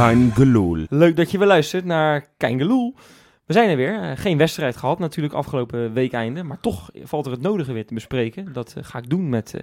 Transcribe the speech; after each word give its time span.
Kein 0.00 0.32
Geloel. 0.34 0.86
Leuk 0.88 1.16
dat 1.16 1.30
je 1.30 1.38
weer 1.38 1.46
luistert 1.46 1.84
naar 1.84 2.24
Keingeloel. 2.36 2.94
We 3.46 3.52
zijn 3.52 3.70
er 3.70 3.76
weer. 3.76 4.02
Eh, 4.02 4.10
geen 4.14 4.38
wedstrijd 4.38 4.76
gehad 4.76 4.98
natuurlijk 4.98 5.34
afgelopen 5.34 5.92
weekeinde. 5.92 6.42
Maar 6.42 6.60
toch 6.60 6.90
valt 7.02 7.26
er 7.26 7.32
het 7.32 7.40
nodige 7.40 7.72
weer 7.72 7.86
te 7.86 7.94
bespreken. 7.94 8.52
Dat 8.52 8.74
eh, 8.76 8.84
ga 8.84 8.98
ik 8.98 9.10
doen 9.10 9.28
met 9.28 9.54
eh, 9.54 9.60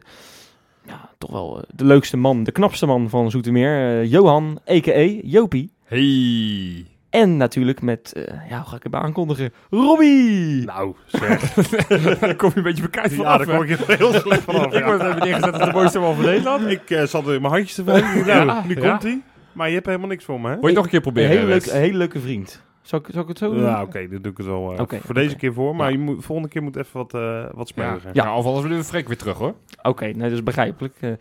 ja, 0.85 1.09
toch 1.17 1.31
wel 1.31 1.63
de 1.75 1.85
leukste 1.85 2.17
man, 2.17 2.43
de 2.43 2.51
knapste 2.51 2.85
man 2.85 3.09
van 3.09 3.31
Zoetermeer. 3.31 4.05
Johan, 4.05 4.59
a.k.a. 4.69 5.19
Jopie. 5.23 5.71
Hey. 5.83 6.85
En 7.09 7.37
natuurlijk 7.37 7.81
met, 7.81 8.11
ja, 8.49 8.57
hoe 8.57 8.67
ga 8.67 8.75
ik 8.75 8.83
het 8.83 8.93
aankondigen? 8.93 9.53
Robbie! 9.69 10.65
Nou, 10.65 10.95
zeg. 11.05 11.53
daar 12.19 12.35
kom 12.35 12.49
je 12.49 12.57
een 12.57 12.63
beetje 12.63 12.81
bekijkt 12.81 13.09
ja, 13.09 13.15
vanaf. 13.15 13.37
daar 13.37 13.55
kom 13.55 13.65
ik 13.65 13.97
heel 13.97 14.13
slecht 14.13 14.43
vanaf. 14.43 14.73
ik 14.73 14.83
word 14.83 15.01
even 15.01 15.19
neergezet 15.19 15.53
als 15.53 15.63
de 15.63 15.71
mooiste 15.71 15.99
man 15.99 16.15
van 16.15 16.25
Nederland. 16.25 16.67
Ik 16.67 16.89
eh, 16.89 17.03
zat 17.03 17.27
in 17.27 17.41
mijn 17.41 17.53
handjes 17.53 17.73
te 17.73 17.83
wrijven. 17.83 18.25
Ja, 18.25 18.43
Nou, 18.43 18.67
nu 18.67 18.81
ja. 18.81 18.89
komt 18.89 19.03
hij. 19.03 19.21
Maar 19.57 19.67
je 19.67 19.73
hebt 19.73 19.85
helemaal 19.85 20.07
niks 20.07 20.23
voor 20.23 20.41
me, 20.41 20.49
hè? 20.49 20.59
Wil 20.59 20.69
je 20.69 20.75
nog 20.75 20.83
een 20.83 20.89
keer 20.89 20.97
Een 20.97 21.03
proberen? 21.13 21.29
hele, 21.29 21.45
Wes? 21.45 21.65
leuke, 21.65 21.77
een 21.77 21.83
hele 21.83 21.97
leuke 21.97 22.19
vriend. 22.19 22.61
Zal 22.81 22.99
ik, 22.99 23.05
zal 23.11 23.21
ik 23.21 23.27
het 23.27 23.37
zo 23.37 23.53
doen? 23.53 23.63
Ja, 23.63 23.81
oké, 23.81 24.07
dan 24.09 24.21
doe 24.21 24.31
ik 24.31 24.37
het 24.37 24.45
wel 24.47 24.75
Oké, 24.79 24.99
voor 25.03 25.13
deze 25.13 25.35
keer 25.35 25.53
voor. 25.53 25.75
Maar 25.75 25.85
Ja. 25.91 25.97
je 25.97 26.03
moet, 26.03 26.25
volgende 26.25 26.49
keer 26.51 26.63
moet 26.63 26.75
even 26.75 26.97
wat, 26.97 27.13
eh 27.13 27.41
wat 27.53 27.67
Ja, 27.67 27.73
smeuigen. 27.73 28.09
ja. 28.13 28.35
of 28.37 28.45
anders 28.45 28.63
willen 28.63 28.77
we 28.77 28.83
Freek 28.83 29.07
weer 29.07 29.17
terug 29.17 29.37
hoor. 29.37 29.53
Oké, 29.81 30.05
nee, 30.05 30.13
dat 30.13 30.31
is 30.31 30.43
begrijpelijk. 30.43 30.93
Eh, 30.99 31.11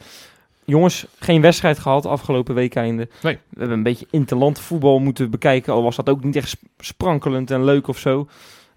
jongens, 0.65 1.07
geen 1.19 1.41
wedstrijd 1.41 1.79
gehad 1.79 2.07
afgelopen 2.07 2.55
weekeinde. 2.55 3.09
Nee. 3.23 3.39
We 3.49 3.59
hebben 3.59 3.77
een 3.77 3.83
beetje 3.83 4.07
interland 4.11 4.61
voetbal 4.61 4.99
moeten 4.99 5.31
bekijken. 5.31 5.73
Al 5.73 5.83
was 5.83 5.97
dat 5.97 6.09
ook 6.09 6.25
niet 6.25 6.37
echt 6.37 6.49
sp- 6.49 6.63
sprankelend 6.79 7.51
en 7.51 7.65
leuk 7.65 7.89
of 7.89 7.99
zo. 7.99 8.29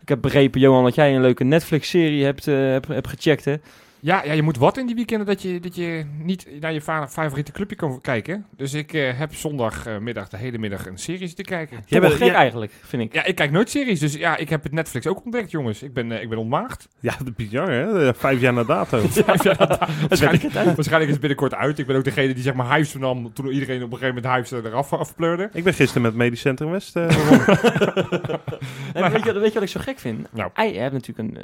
Ik 0.01 0.09
heb 0.09 0.21
begrepen, 0.21 0.59
Johan, 0.59 0.83
dat 0.83 0.95
jij 0.95 1.15
een 1.15 1.21
leuke 1.21 1.43
Netflix-serie 1.43 2.23
hebt, 2.23 2.47
eh, 2.47 2.55
hebt, 2.55 2.87
hebt 2.87 3.07
gecheckt, 3.07 3.45
hè? 3.45 3.55
Ja, 4.01 4.23
ja, 4.25 4.33
je 4.33 4.41
moet 4.41 4.57
wat 4.57 4.77
in 4.77 4.85
die 4.85 4.95
weekenden 4.95 5.27
dat 5.27 5.41
je, 5.41 5.59
dat 5.59 5.75
je 5.75 6.05
niet 6.23 6.47
naar 6.59 6.73
je 6.73 6.81
fa- 6.81 7.07
favoriete 7.07 7.51
clubje 7.51 7.75
kan 7.75 8.01
kijken. 8.01 8.45
Dus 8.55 8.73
ik 8.73 8.93
eh, 8.93 9.17
heb 9.17 9.35
zondagmiddag 9.35 10.29
de 10.29 10.37
hele 10.37 10.57
middag 10.57 10.87
een 10.87 10.97
serie 10.97 11.27
zitten 11.27 11.45
kijken. 11.45 11.77
Wel 11.87 11.99
bent- 12.01 12.13
gek 12.13 12.31
eigenlijk, 12.31 12.71
vind 12.81 13.01
ik. 13.03 13.13
Ja, 13.13 13.23
ik 13.25 13.35
kijk 13.35 13.51
nooit 13.51 13.69
series, 13.69 13.99
dus 13.99 14.13
ja, 14.13 14.37
ik 14.37 14.49
heb 14.49 14.63
het 14.63 14.71
Netflix 14.71 15.07
ook 15.07 15.23
ontdekt, 15.23 15.51
jongens. 15.51 15.83
Ik 15.83 15.93
ben, 15.93 16.11
eh, 16.11 16.21
ik 16.21 16.29
ben 16.29 16.37
ontmaagd. 16.37 16.87
Ja, 17.01 17.15
dat 17.17 17.27
is 17.27 17.33
bizar, 17.35 17.71
hè? 17.71 18.07
Eh, 18.07 18.13
Vijf 18.13 18.41
jaar 18.41 18.53
na 18.53 18.63
dato. 18.63 18.99
Vijf 19.07 19.43
jaar 19.43 19.55
na- 19.59 19.87
waarschijnlijk, 20.09 20.43
uit. 20.43 20.53
waarschijnlijk 20.75 21.03
is 21.05 21.11
het 21.11 21.19
binnenkort 21.19 21.53
uit. 21.55 21.79
Ik 21.79 21.85
ben 21.85 21.95
ook 21.95 22.03
degene 22.03 22.33
die 22.33 22.43
zeg 22.43 22.53
maar 22.53 22.75
Hives 22.75 22.93
nam 22.93 23.33
toen 23.33 23.47
iedereen 23.47 23.83
op 23.83 23.91
een 23.91 23.97
gegeven 23.97 24.21
moment 24.21 24.49
Hives 24.49 24.63
eraf 24.65 24.93
afpleurde. 24.93 25.49
ik 25.53 25.63
ben 25.63 25.73
gisteren 25.73 26.01
met 26.01 26.13
Medisch 26.15 26.39
Centrum 26.41 26.71
West. 26.71 26.95
eh. 26.95 27.03
En 28.93 29.11
weet, 29.11 29.23
je, 29.23 29.33
weet 29.33 29.47
je 29.47 29.53
wat 29.53 29.63
ik 29.63 29.69
zo 29.69 29.79
gek 29.79 29.99
vind? 29.99 30.27
Nou. 30.33 30.49
Hij 30.53 30.71
hebt 30.73 30.93
natuurlijk 30.93 31.29
een, 31.29 31.41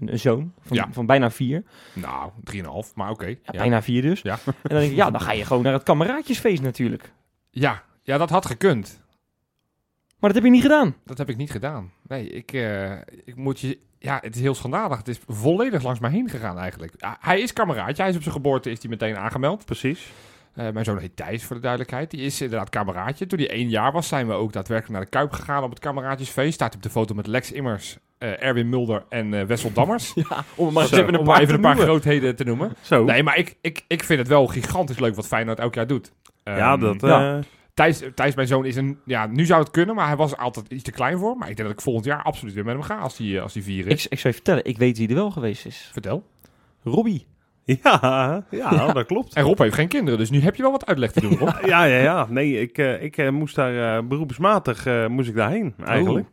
een, 0.00 0.12
een 0.12 0.18
zoon 0.18 0.52
van, 0.66 0.76
Ja. 0.76 0.88
van 0.92 1.06
bijna 1.06 1.30
vier. 1.30 1.62
Nou, 1.92 2.30
3,5, 2.54 2.62
maar 2.94 3.10
oké. 3.10 3.26
Ja, 3.26 3.34
Ja. 3.44 3.58
Bijna 3.58 3.82
vier 3.82 4.02
dus. 4.02 4.22
Ja. 4.22 4.38
En 4.46 4.52
dan 4.62 4.78
denk 4.78 4.90
ik, 4.90 4.96
ja, 4.96 5.10
dan 5.10 5.20
ga 5.20 5.32
je 5.32 5.44
gewoon 5.44 5.62
naar 5.62 5.72
het 5.72 5.82
kameraadjesfeest 5.82 6.62
natuurlijk. 6.62 7.12
Ja, 7.50 7.82
ja, 8.02 8.18
dat 8.18 8.30
had 8.30 8.46
gekund. 8.46 9.00
Maar 10.18 10.32
dat 10.32 10.34
heb 10.34 10.44
je 10.44 10.50
niet 10.50 10.62
gedaan. 10.62 10.96
Dat 11.04 11.18
heb 11.18 11.28
ik 11.28 11.36
niet 11.36 11.50
gedaan. 11.50 11.92
Nee, 12.06 12.28
ik, 12.28 12.52
eh, 12.52 12.92
ik 13.24 13.36
moet 13.36 13.60
je... 13.60 13.78
Ja, 13.98 14.18
het 14.22 14.34
is 14.34 14.40
heel 14.40 14.54
schandalig. 14.54 14.98
Het 14.98 15.08
is 15.08 15.20
volledig 15.26 15.82
langs 15.82 16.00
mij 16.00 16.10
heen 16.10 16.28
gegaan 16.28 16.58
eigenlijk. 16.58 16.92
Ja, 16.96 17.16
hij 17.20 17.40
is 17.40 17.52
kameraadje. 17.52 18.02
Hij 18.02 18.10
is 18.10 18.16
op 18.16 18.22
zijn 18.22 18.34
geboorte 18.34 18.70
is 18.70 18.80
hij 18.80 18.90
meteen 18.90 19.16
aangemeld. 19.16 19.64
Precies. 19.64 20.10
Eh, 20.54 20.70
mijn 20.70 20.84
zoon 20.84 20.98
heet 20.98 21.16
Thijs, 21.16 21.44
voor 21.44 21.56
de 21.56 21.62
duidelijkheid. 21.62 22.10
Die 22.10 22.20
is 22.20 22.40
inderdaad 22.40 22.68
kameraadje. 22.70 23.26
Toen 23.26 23.38
hij 23.38 23.50
één 23.50 23.68
jaar 23.68 23.92
was, 23.92 24.08
zijn 24.08 24.26
we 24.26 24.32
ook 24.32 24.52
daadwerkelijk 24.52 24.92
naar 24.94 25.04
de 25.04 25.10
Kuip 25.10 25.32
gegaan 25.32 25.62
op 25.62 25.70
het 25.70 25.78
kameraadjesfeest. 25.78 26.54
Staat 26.54 26.74
op 26.74 26.82
de 26.82 26.90
foto 26.90 27.14
met 27.14 27.26
Lex 27.26 27.52
Immers, 27.52 27.98
eh, 28.18 28.42
Erwin 28.42 28.68
Mulder 28.68 29.04
en 29.08 29.34
eh, 29.34 29.44
Wessel 29.44 29.72
Dammers. 29.72 30.12
Ja, 30.28 30.44
om 30.54 30.72
maar 30.72 30.86
Zo, 30.86 30.96
even 30.96 31.08
een 31.14 31.18
Om 31.18 31.24
paar, 31.24 31.32
maar 31.34 31.42
even 31.42 31.48
te 31.48 31.54
een 31.54 31.60
paar 31.60 31.74
noemen. 31.74 31.90
grootheden 31.90 32.36
te 32.36 32.44
noemen. 32.44 32.72
Zo. 32.80 33.04
Nee, 33.04 33.22
maar 33.22 33.38
ik, 33.38 33.54
ik, 33.60 33.84
ik 33.88 34.04
vind 34.04 34.18
het 34.18 34.28
wel 34.28 34.46
gigantisch 34.46 34.98
leuk 34.98 35.14
wat 35.14 35.26
Feyenoord 35.26 35.58
elk 35.58 35.74
jaar 35.74 35.86
doet. 35.86 36.12
ja, 36.44 36.72
Ehm, 36.72 36.80
dat... 36.80 37.00
ja. 37.00 37.40
Thijs, 37.74 38.02
Thijs, 38.14 38.34
mijn 38.34 38.48
zoon, 38.48 38.64
is 38.64 38.76
een... 38.76 38.98
Ja, 39.04 39.26
nu 39.26 39.44
zou 39.44 39.60
het 39.60 39.70
kunnen, 39.70 39.94
maar 39.94 40.06
hij 40.06 40.16
was 40.16 40.36
altijd 40.36 40.66
iets 40.68 40.82
te 40.82 40.90
klein 40.90 41.18
voor. 41.18 41.36
Maar 41.36 41.48
ik 41.50 41.56
denk 41.56 41.68
dat 41.68 41.76
ik 41.78 41.84
volgend 41.84 42.04
jaar 42.04 42.22
absoluut 42.22 42.54
weer 42.54 42.64
met 42.64 42.72
hem 42.74 42.82
ga 42.82 42.98
als 42.98 43.18
hij, 43.18 43.40
als 43.40 43.54
hij 43.54 43.62
vier 43.62 43.86
is. 43.86 44.04
Ik, 44.04 44.12
ik 44.12 44.18
zou 44.18 44.28
je 44.28 44.40
vertellen, 44.40 44.64
ik 44.64 44.78
weet 44.78 44.98
wie 44.98 45.08
er 45.08 45.14
wel 45.14 45.30
geweest 45.30 45.66
is. 45.66 45.88
Vertel. 45.92 46.26
Robbie. 46.82 47.26
ja, 47.82 48.44
ja, 48.50 48.92
dat 48.92 49.06
klopt. 49.06 49.34
En 49.34 49.42
Rob 49.44 49.58
heeft 49.58 49.74
geen 49.74 49.88
kinderen, 49.88 50.18
dus 50.18 50.30
nu 50.30 50.40
heb 50.40 50.54
je 50.56 50.62
wel 50.62 50.70
wat 50.70 50.86
uitleg 50.86 51.12
te 51.12 51.20
doen, 51.20 51.36
Rob. 51.38 51.48
Ja, 51.66 51.84
ja, 51.84 51.98
ja. 51.98 52.26
Nee, 52.30 52.60
ik, 52.60 52.78
eh, 52.78 53.02
ik 53.02 53.16
eh, 53.16 53.28
moest 53.30 53.54
daar 53.54 53.96
eh, 53.96 54.02
beroepsmatig 54.04 54.86
eh, 54.86 55.06
moest 55.06 55.28
ik 55.28 55.34
daarheen, 55.34 55.74
eigenlijk. 55.84 56.26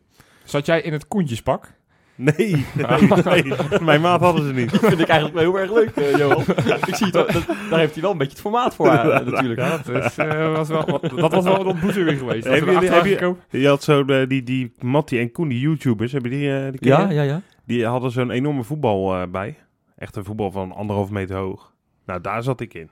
Zat 0.44 0.66
jij 0.66 0.80
in 0.80 0.92
het 0.92 1.08
koentjespak? 1.08 1.76
Nee, 2.14 2.34
nee, 2.74 3.42
nee. 3.42 3.52
Mijn 3.80 4.00
maat 4.00 4.20
hadden 4.20 4.46
ze 4.46 4.52
niet. 4.52 4.70
Dat 4.70 4.80
vind 4.80 5.00
ik 5.00 5.08
eigenlijk 5.08 5.40
wel 5.40 5.44
heel 5.52 5.58
erg 5.60 5.72
leuk, 5.72 5.90
eh, 6.06 6.16
Johan. 6.18 6.40
ik 6.86 6.94
zie 6.94 7.06
het, 7.06 7.14
wel- 7.14 7.26
dat, 7.26 7.46
daar 7.70 7.78
heeft 7.78 7.92
hij 7.92 8.02
wel 8.02 8.10
een 8.12 8.18
beetje 8.18 8.32
het 8.32 8.40
formaat 8.42 8.74
voor, 8.74 8.86
natuurlijk. 8.86 9.60
Ja, 9.60 9.78
dat, 9.92 10.04
is, 10.04 10.16
eh, 10.16 10.52
was 10.54 10.68
wel, 10.68 10.84
wat- 10.86 11.10
dat 11.16 11.32
was 11.32 11.44
wel 11.44 11.60
een 11.60 11.66
ontboezeming 11.66 12.18
geweest. 12.18 12.44
Dat 12.44 12.54
hebben 12.54 12.74
waren 12.74 13.36
Je 13.50 13.68
had 13.68 13.82
zo 13.82 14.04
de, 14.04 14.24
die, 14.28 14.42
die 14.42 14.72
Mattie 14.80 15.18
en 15.18 15.32
Koen, 15.32 15.48
die 15.48 15.60
YouTubers, 15.60 16.12
hebben 16.12 16.30
die, 16.30 16.52
eh 16.56 16.62
die 16.72 16.88
Ja, 16.88 17.08
je? 17.08 17.14
ja, 17.14 17.22
ja. 17.22 17.42
Die 17.66 17.86
hadden 17.86 18.10
zo'n 18.10 18.30
enorme 18.30 18.62
voetbal 18.62 19.14
eh, 19.14 19.22
bij. 19.30 19.56
Echt 19.98 20.16
een 20.16 20.24
voetbal 20.24 20.50
van 20.50 20.72
anderhalf 20.72 21.10
meter 21.10 21.36
hoog. 21.36 21.72
Nou, 22.06 22.20
daar 22.20 22.42
zat 22.42 22.60
ik 22.60 22.74
in. 22.74 22.90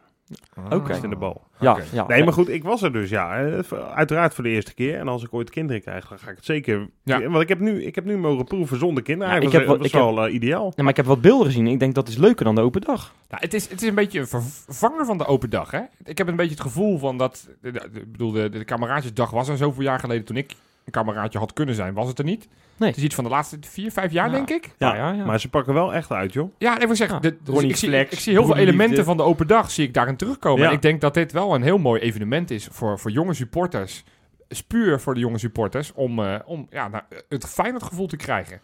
gekomen. 0.53 0.73
Oké. 0.79 0.99
In 1.03 1.11
de 1.11 1.17
bal. 1.17 1.45
Ja, 1.61 1.79
ja. 1.93 2.07
Nee, 2.07 2.25
maar 2.25 2.33
goed, 2.33 2.49
ik 2.49 2.63
was 2.63 2.83
er 2.83 2.93
dus, 2.93 3.11
ja. 3.11 3.45
Eh, 3.45 3.59
Uiteraard 3.95 4.35
voor 4.35 4.45
de 4.45 4.51
eerste 4.51 4.75
keer. 4.75 4.99
En 4.99 5.09
als 5.09 5.23
ik 5.23 5.35
ooit 5.35 5.51
kinderen 5.51 5.83
krijg, 5.83 6.09
dan 6.09 6.19
ga 6.19 6.31
ik 6.31 6.37
het 6.37 6.45
zeker... 6.45 6.89
Ja. 7.03 7.29
Want 7.29 7.43
ik 7.43 7.49
heb, 7.49 7.59
nu, 7.61 7.85
ik 7.85 7.95
heb 7.95 8.05
nu 8.05 8.17
mogen 8.19 8.45
proeven 8.45 8.79
zonder 8.79 9.03
kinderen. 9.03 9.33
Ja, 9.33 9.37
ik 9.39 9.43
Eigenlijk 9.43 9.71
heb 9.71 9.79
was 9.79 9.87
ik 9.87 10.15
wel 10.15 10.27
eh, 10.27 10.35
ideaal. 10.35 10.73
Ja, 10.77 10.83
maar 10.83 10.91
ik 10.91 10.97
heb 10.97 11.07
wat 11.07 11.21
beelden 11.21 11.47
gezien. 11.47 11.67
Ik 11.67 11.79
denk 11.79 11.95
dat 11.95 12.09
is 12.09 12.17
leuker 12.17 12.45
dan 12.45 12.55
de 12.55 12.61
open 12.61 12.81
dag. 12.81 13.15
Nou, 13.29 13.43
het, 13.43 13.55
is, 13.55 13.69
het 13.69 13.83
is 13.83 13.89
een 13.89 13.95
beetje 13.95 14.21
een 14.21 14.27
vervanger 14.29 15.07
van 15.07 15.19
de 15.19 15.27
open 15.27 15.51
dag. 15.51 15.71
Hè? 15.71 15.81
Ik 16.05 16.19
heb 16.19 16.29
een 16.29 16.37
beetje 16.37 16.53
het 16.55 16.61
gevoel 16.61 16.99
van 16.99 17.19
dat... 17.19 17.49
de- 17.61 17.71
de- 17.73 17.89
Ik 17.93 18.13
bedoel, 18.13 18.31
de, 18.33 18.49
de 18.49 18.65
kameraadjesdag 18.65 19.31
was 19.31 19.49
er 19.49 19.57
zoveel 19.57 19.83
jaar 19.83 19.99
geleden 20.01 20.25
toen 20.25 20.37
ik 20.37 20.55
een 20.87 20.93
kameraadje 20.93 21.39
had 21.39 21.53
kunnen 21.53 21.75
zijn. 21.75 21.95
Was 21.95 22.09
het 22.09 22.19
er 22.19 22.25
niet? 22.25 22.49
Nee. 22.77 22.89
Het 22.89 22.99
is 22.99 23.05
iets 23.05 23.15
van 23.15 23.25
de 23.25 23.31
laatste 23.31 23.59
vier, 23.61 23.93
vijf 23.93 24.13
jaar, 24.13 24.27
Ja. 24.27 24.33
denk 24.33 24.51
ik. 24.51 24.75
Ja, 24.79 24.95
ja, 24.97 25.11
ja. 25.13 25.25
Maar 25.25 25.41
ze 25.41 25.49
pakken 25.49 25.75
wel 25.75 25.95
echt 25.95 26.11
uit, 26.11 26.33
joh. 26.33 26.51
Ja, 26.59 26.79
ik 26.81 26.87
wil 26.87 26.97
zeggen, 26.97 27.17
Ja, 27.17 27.23
de- 27.23 27.37
dus 27.43 27.55
Ronnie 27.55 27.71
ik, 27.71 27.77
zie, 27.77 27.91
ik 27.99 28.19
zie 28.19 28.33
heel 28.33 28.45
veel 28.47 28.57
elementen 28.57 29.05
van 29.05 29.17
de 29.17 29.23
open 29.23 29.47
dag 29.47 29.71
zie 29.71 29.87
ik 29.87 29.95
daarin 29.95 30.17
terugkomen. 30.17 30.63
Ja. 30.63 30.69
En 30.69 30.75
ik 30.75 30.83
denk 30.83 31.01
dat 31.01 31.15
dit 31.15 31.33
wel 31.33 31.55
een 31.55 31.63
heel 31.63 31.79
mooi 31.79 32.01
evenement 32.01 32.51
is 32.51 32.69
voor, 32.71 32.99
voor 32.99 33.11
jonge 33.11 33.35
supporters. 33.35 34.05
Spuur 34.49 35.01
voor 35.01 35.15
de 35.15 35.21
jonge 35.21 35.39
supporters 35.39 35.93
om, 35.93 36.19
eh, 36.25 36.35
om 36.45 36.67
ja, 36.71 36.89
nou, 36.89 37.03
het 37.29 37.47
Feyenoord 37.47 37.83
gevoel 37.83 38.07
te 38.07 38.17
krijgen. 38.17 38.53
En 38.55 38.61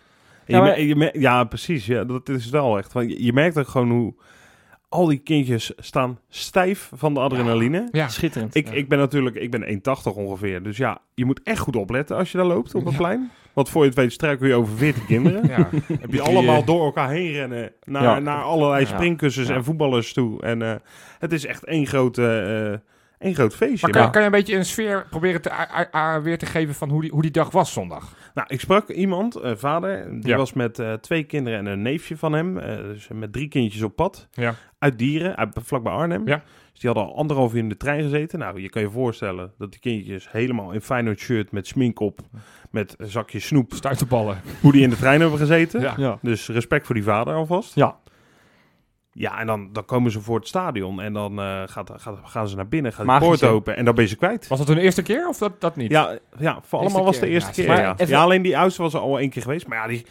Ja, 0.46 0.56
je 0.56 0.62
maar- 0.62 0.76
mer- 0.76 0.86
je 0.86 0.96
mer- 0.96 1.18
ja, 1.20 1.44
precies. 1.44 1.86
Ja, 1.86 2.04
dat 2.04 2.28
is 2.28 2.50
wel 2.50 2.78
echt. 2.78 2.92
Want 2.92 3.10
je, 3.10 3.24
je 3.24 3.32
merkt 3.32 3.58
ook 3.58 3.68
gewoon 3.68 3.90
hoe 3.90 4.14
al 4.92 5.06
die 5.06 5.18
kindjes 5.18 5.72
staan 5.78 6.18
stijf 6.28 6.90
van 6.94 7.14
de 7.14 7.20
adrenaline. 7.20 7.88
Ja, 7.92 8.08
Schitterend. 8.08 8.54
Ik, 8.54 8.66
Ja. 8.68 8.72
ik 8.72 8.88
ben 8.88 8.98
natuurlijk, 8.98 9.36
ik 9.36 9.50
ben 9.50 9.62
1,80 9.64 10.12
ongeveer. 10.16 10.62
Dus 10.62 10.76
ja, 10.76 11.00
je 11.14 11.24
moet 11.24 11.40
echt 11.42 11.58
goed 11.58 11.76
opletten 11.76 12.16
als 12.16 12.32
je 12.32 12.38
daar 12.38 12.46
loopt 12.46 12.74
op 12.74 12.82
het 12.84 12.92
Ja. 12.92 12.98
plein. 12.98 13.30
Want 13.52 13.68
voor 13.68 13.82
je 13.82 13.88
het 13.88 13.96
weet 13.98 14.12
struikel 14.12 14.46
je 14.46 14.54
over 14.54 14.76
40 14.76 15.06
kinderen. 15.06 15.48
ja. 15.56 15.68
Heb 16.00 16.12
je 16.12 16.22
allemaal 16.22 16.64
door 16.64 16.84
elkaar 16.84 17.10
heen 17.10 17.32
rennen 17.32 17.72
naar, 17.84 18.02
Ja. 18.02 18.18
naar 18.18 18.42
allerlei 18.42 18.86
springkussens 18.86 19.48
Ja. 19.48 19.54
en 19.54 19.64
voetballers 19.64 20.12
toe. 20.12 20.42
En 20.42 20.62
eh, 20.62 20.74
het 21.18 21.32
is 21.32 21.46
echt 21.46 21.64
één 21.64 21.86
grote, 21.86 22.38
eh 22.72 22.90
één 23.22 23.34
groot 23.34 23.54
feestje. 23.54 23.80
Maar 23.86 23.90
kan, 23.90 24.02
Maar- 24.02 24.10
kan 24.10 24.20
je 24.20 24.26
een 24.26 24.32
beetje 24.32 24.56
een 24.56 24.64
sfeer 24.64 25.06
proberen 25.10 25.42
te, 25.42 25.52
a- 25.52 25.68
a- 25.74 25.88
a- 25.94 26.22
weer 26.22 26.38
te 26.38 26.46
geven 26.46 26.74
van 26.74 26.88
hoe 26.90 27.00
die, 27.00 27.10
hoe 27.10 27.22
die 27.22 27.30
dag 27.30 27.50
was 27.50 27.72
zondag? 27.72 28.14
Nou, 28.34 28.46
ik 28.50 28.60
sprak 28.60 28.88
iemand, 28.88 29.42
een 29.42 29.58
vader, 29.58 30.20
die 30.20 30.28
Ja. 30.30 30.36
was 30.36 30.52
met 30.52 30.78
eh, 30.78 30.92
twee 30.92 31.24
kinderen 31.24 31.58
en 31.58 31.66
een 31.66 31.82
neefje 31.82 32.16
van 32.16 32.32
hem. 32.32 32.58
eh, 32.58 32.76
dus 32.76 33.08
met 33.12 33.32
drie 33.32 33.48
kindjes 33.48 33.82
op 33.82 33.96
pad. 33.96 34.28
Ja. 34.32 34.54
Uit 34.78 34.98
Dieren, 34.98 35.36
uit, 35.36 35.56
vlakbij 35.62 35.92
Arnhem. 35.92 36.26
Ja. 36.28 36.42
Dus 36.72 36.80
die 36.80 36.90
hadden 36.90 37.08
al 37.12 37.16
anderhalf 37.18 37.52
uur 37.52 37.58
in 37.58 37.68
de 37.68 37.76
trein 37.76 38.02
gezeten. 38.02 38.38
Nou, 38.38 38.60
je 38.60 38.68
kan 38.68 38.82
je 38.82 38.90
voorstellen 38.90 39.52
dat 39.58 39.70
die 39.70 39.80
kindjes 39.80 40.30
helemaal 40.30 40.72
in 40.72 40.80
Feyenoord 40.80 41.18
shirt 41.18 41.52
met 41.52 41.66
smink 41.66 42.00
op, 42.00 42.20
met 42.70 42.94
een 42.98 43.06
zakje 43.08 43.38
snoep, 43.40 43.72
Stuiterballen. 43.74 44.40
hoe 44.60 44.72
die 44.72 44.82
in 44.82 44.90
de 44.90 44.96
trein 44.96 45.20
hebben 45.20 45.38
gezeten. 45.38 45.80
Ja. 45.80 45.94
Ja. 45.96 46.18
Dus 46.22 46.48
respect 46.48 46.86
voor 46.86 46.94
die 46.94 47.04
vader 47.04 47.34
alvast. 47.34 47.74
Ja. 47.74 47.96
Ja, 49.14 49.40
en 49.40 49.46
dan, 49.46 49.68
dan 49.72 49.84
komen 49.84 50.10
ze 50.10 50.20
voor 50.20 50.38
het 50.38 50.48
stadion 50.48 51.00
en 51.00 51.12
dan 51.12 51.38
eh, 51.40 51.62
gaat, 51.66 51.90
gaat, 51.96 52.18
gaan 52.24 52.48
ze 52.48 52.56
naar 52.56 52.68
binnen, 52.68 52.92
gaat 52.92 53.06
de 53.06 53.26
poort 53.26 53.42
open 53.44 53.76
en 53.76 53.84
dan 53.84 53.94
ben 53.94 54.04
je 54.04 54.10
ze 54.10 54.16
kwijt. 54.16 54.48
Was 54.48 54.58
dat 54.58 54.68
hun 54.68 54.78
eerste 54.78 55.02
keer 55.02 55.28
of 55.28 55.38
dat, 55.38 55.60
dat 55.60 55.76
niet? 55.76 55.90
Ja, 55.90 56.18
ja 56.38 56.58
voor 56.62 56.78
allemaal 56.78 57.04
was 57.04 57.14
het 57.16 57.24
de 57.24 57.30
eerste 57.30 57.48
Ja, 57.48 57.54
keer. 57.54 57.66
maar 57.66 57.78
Ja. 57.82 57.92
even- 57.96 58.14
ja, 58.14 58.22
alleen 58.22 58.42
die 58.42 58.58
oudste 58.58 58.82
was 58.82 58.94
er 58.94 59.00
al 59.00 59.18
één 59.18 59.30
keer 59.30 59.42
geweest. 59.42 59.66
Maar 59.66 59.78
ja, 59.78 59.86
die, 59.86 60.06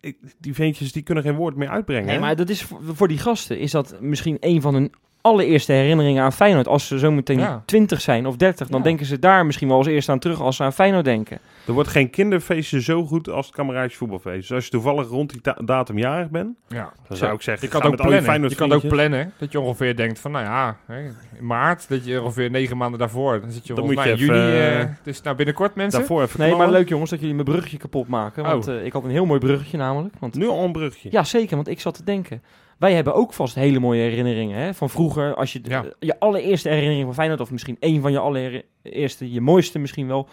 ik- 0.00 0.18
die 0.38 0.54
ventjes 0.54 0.92
die 0.92 1.02
kunnen 1.02 1.24
geen 1.24 1.34
woord 1.34 1.56
meer 1.56 1.68
uitbrengen. 1.68 2.06
Nee, 2.06 2.14
hè? 2.14 2.20
maar 2.20 2.36
dat 2.36 2.48
is 2.48 2.62
voor, 2.62 2.80
voor 2.94 3.08
die 3.08 3.18
gasten 3.18 3.58
is 3.58 3.70
dat 3.70 3.96
misschien 4.00 4.36
een 4.40 4.60
van 4.60 4.74
hun 4.74 4.92
allereerste 5.22 5.72
herinneringen 5.72 6.22
aan 6.22 6.32
Feyenoord. 6.32 6.68
Als 6.68 6.86
ze 6.86 6.98
zometeen 6.98 7.38
Ja. 7.38 7.62
20 7.66 8.00
zijn 8.00 8.26
of 8.26 8.36
30, 8.36 8.68
dan 8.68 8.78
Ja. 8.78 8.84
denken 8.84 9.06
ze 9.06 9.18
daar 9.18 9.46
misschien 9.46 9.68
wel 9.68 9.76
als 9.76 9.86
eerste 9.86 10.12
aan 10.12 10.18
terug 10.18 10.40
als 10.40 10.56
ze 10.56 10.62
aan 10.62 10.72
Feyenoord 10.72 11.04
denken. 11.04 11.38
Er 11.66 11.72
wordt 11.72 11.88
geen 11.88 12.10
kinderfeestje 12.10 12.82
zo 12.82 13.04
goed 13.06 13.28
als 13.28 13.46
het 13.46 13.54
kameraadje 13.54 13.96
voetbalfeest. 13.96 14.40
Dus 14.40 14.52
als 14.52 14.64
je 14.64 14.70
toevallig 14.70 15.08
rond 15.08 15.30
die 15.30 15.40
ta- 15.40 15.56
datum 15.64 15.98
jarig 15.98 16.30
bent, 16.30 16.56
Ja. 16.68 16.92
dan 17.08 17.16
Zo. 17.16 17.24
zou 17.24 17.34
ik 17.34 17.42
zeggen, 17.42 17.64
Je 17.66 17.72
kan 17.72 17.82
ook 17.82 17.90
je 17.90 17.96
plannen. 18.22 18.48
Je 18.48 18.54
kan 18.54 18.72
ook 18.72 18.88
plannen 18.88 19.32
dat 19.38 19.52
je 19.52 19.60
ongeveer 19.60 19.96
denkt 19.96 20.18
van, 20.18 20.30
nou 20.30 20.44
ja, 20.44 20.76
hè, 20.86 20.98
in 21.38 21.46
maart, 21.46 21.88
dat 21.88 22.04
je 22.04 22.22
ongeveer 22.22 22.50
negen 22.50 22.76
maanden 22.76 22.98
daarvoor, 22.98 23.40
dan 23.40 23.50
zit 23.50 23.66
je 23.66 23.74
Dan 23.74 23.84
volgens 23.84 23.96
moet 24.06 24.16
mij 24.16 24.26
je 24.26 24.32
in 24.32 24.34
juni. 24.34 24.56
eh, 24.58 24.80
eh, 24.80 24.88
dus 25.02 25.22
nou 25.22 25.36
binnenkort 25.36 25.74
mensen. 25.74 25.98
Daarvoor 25.98 26.22
even 26.22 26.40
Nee, 26.40 26.54
maar 26.54 26.70
leuk 26.70 26.88
jongens 26.88 27.10
dat 27.10 27.18
jullie 27.20 27.34
mijn 27.34 27.46
bruggetje 27.46 27.76
kapot 27.78 28.08
maken. 28.08 28.42
Want 28.44 28.68
Oh. 28.68 28.74
eh, 28.74 28.84
ik 28.84 28.92
had 28.92 29.04
een 29.04 29.10
heel 29.10 29.26
mooi 29.26 29.40
bruggetje 29.40 29.76
namelijk. 29.76 30.14
Want, 30.18 30.34
Nu 30.34 30.48
al 30.48 30.64
een 30.64 30.72
brugje. 30.72 31.08
ja, 31.12 31.24
zeker, 31.24 31.56
want 31.56 31.68
ik 31.68 31.80
zat 31.80 31.94
te 31.94 32.04
denken. 32.04 32.42
Wij 32.80 32.94
hebben 32.94 33.14
ook 33.14 33.32
vast 33.32 33.54
hele 33.54 33.78
mooie 33.78 34.00
herinneringen 34.02 34.58
hè? 34.58 34.74
van 34.74 34.90
vroeger. 34.90 35.34
Als 35.34 35.52
je 35.52 35.60
Ja. 35.62 35.84
je 35.98 36.18
allereerste 36.18 36.68
herinnering 36.68 37.04
van 37.04 37.14
Feyenoord, 37.14 37.40
of 37.40 37.50
misschien 37.50 37.76
één 37.80 38.00
van 38.00 38.12
je 38.12 38.18
allereerste, 38.18 39.32
je 39.32 39.40
mooiste 39.40 39.78
misschien 39.78 40.06
wel. 40.06 40.28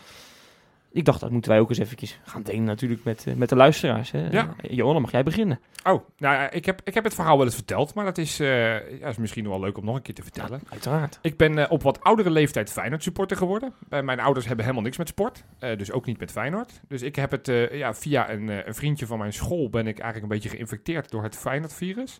Ik 0.97 1.05
dacht, 1.05 1.19
dat 1.19 1.31
moeten 1.31 1.51
wij 1.51 1.59
ook 1.59 1.69
eens 1.69 1.77
eventjes 1.77 2.19
gaan 2.23 2.43
delen 2.43 2.63
natuurlijk 2.63 3.03
met, 3.03 3.25
eh, 3.27 3.33
met 3.33 3.49
de 3.49 3.55
luisteraars. 3.55 4.11
Hè? 4.11 4.29
Ja. 4.29 4.55
Eh, 4.61 4.75
Johan, 4.75 4.93
dan 4.93 5.01
mag 5.01 5.11
jij 5.11 5.23
beginnen. 5.23 5.59
Oh, 5.83 6.07
nou 6.17 6.49
ik 6.51 6.65
heb, 6.65 6.81
ik 6.83 6.93
heb 6.93 7.03
het 7.03 7.13
verhaal 7.13 7.37
wel 7.37 7.45
eens 7.45 7.55
verteld, 7.55 7.93
maar 7.93 8.05
dat 8.05 8.17
is, 8.17 8.39
eh, 8.39 8.99
ja, 8.99 9.07
is 9.07 9.17
misschien 9.17 9.49
wel 9.49 9.59
leuk 9.59 9.77
om 9.77 9.85
nog 9.85 9.95
een 9.95 10.01
keer 10.01 10.13
te 10.13 10.21
vertellen. 10.21 10.61
Uiteraard. 10.69 11.19
Ik 11.21 11.37
ben 11.37 11.69
op 11.69 11.83
wat 11.83 12.03
oudere 12.03 12.29
leeftijd 12.29 12.71
Feyenoord 12.71 13.03
supporter 13.03 13.37
geworden. 13.37 13.73
Mijn 13.89 14.19
ouders 14.19 14.45
hebben 14.45 14.65
helemaal 14.65 14.85
niks 14.85 14.97
met 14.97 15.07
sport, 15.07 15.43
dus 15.59 15.91
ook 15.91 16.05
niet 16.05 16.19
met 16.19 16.31
Feyenoord. 16.31 16.81
Dus 16.87 17.01
ik 17.01 17.15
heb 17.15 17.31
het 17.31 17.51
ja, 17.71 17.93
via 17.93 18.29
een, 18.31 18.67
een 18.67 18.75
vriendje 18.75 19.05
van 19.05 19.17
mijn 19.17 19.33
school 19.33 19.69
ben 19.69 19.87
ik 19.87 19.99
eigenlijk 19.99 20.23
een 20.23 20.39
beetje 20.39 20.55
geïnfecteerd 20.55 21.11
door 21.11 21.23
het 21.23 21.37
Feyenoord-virus. 21.37 22.19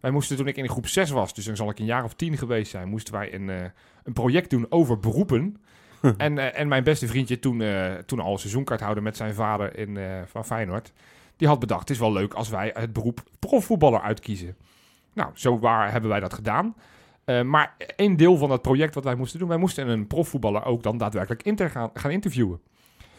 Wij 0.00 0.10
moesten 0.10 0.36
toen 0.36 0.48
ik 0.48 0.56
in 0.56 0.68
groep 0.68 0.86
6 0.86 1.10
was, 1.10 1.34
dus 1.34 1.44
dan 1.44 1.56
zal 1.56 1.70
ik 1.70 1.78
een 1.78 1.84
jaar 1.84 2.04
of 2.04 2.14
tien 2.14 2.36
geweest 2.36 2.70
zijn, 2.70 2.88
moesten 2.88 3.14
wij 3.14 3.34
een, 3.34 3.48
een 4.04 4.12
project 4.12 4.50
doen 4.50 4.66
over 4.68 4.98
beroepen. 4.98 5.56
en, 6.16 6.38
eh, 6.38 6.60
en 6.60 6.68
mijn 6.68 6.84
beste 6.84 7.06
vriendje, 7.06 7.38
toen, 7.38 7.62
eh, 7.62 7.94
toen 7.94 8.20
al 8.20 8.32
een 8.32 8.38
seizoenkaart 8.38 8.80
houden 8.80 9.02
met 9.02 9.16
zijn 9.16 9.34
vader 9.34 9.78
in, 9.78 9.96
eh, 9.96 10.04
van 10.26 10.44
Feyenoord, 10.44 10.92
die 11.36 11.48
had 11.48 11.58
bedacht, 11.58 11.80
het 11.80 11.90
is 11.90 11.98
wel 11.98 12.12
leuk 12.12 12.34
als 12.34 12.48
wij 12.48 12.70
het 12.74 12.92
beroep 12.92 13.22
profvoetballer 13.38 14.00
uitkiezen. 14.00 14.56
Nou, 15.12 15.30
zo 15.34 15.58
waar 15.58 15.92
hebben 15.92 16.10
wij 16.10 16.20
dat 16.20 16.34
gedaan. 16.34 16.74
Maar 17.44 17.74
één 17.96 18.16
deel 18.16 18.36
van 18.36 18.48
dat 18.48 18.62
project 18.62 18.94
wat 18.94 19.04
wij 19.04 19.14
moesten 19.14 19.38
doen, 19.38 19.48
wij 19.48 19.56
moesten 19.56 19.88
een 19.88 20.06
profvoetballer 20.06 20.64
ook 20.64 20.82
dan 20.82 20.98
daadwerkelijk 20.98 21.72
gaan, 21.72 21.90
gaan 21.94 22.10
interviewen. 22.10 22.60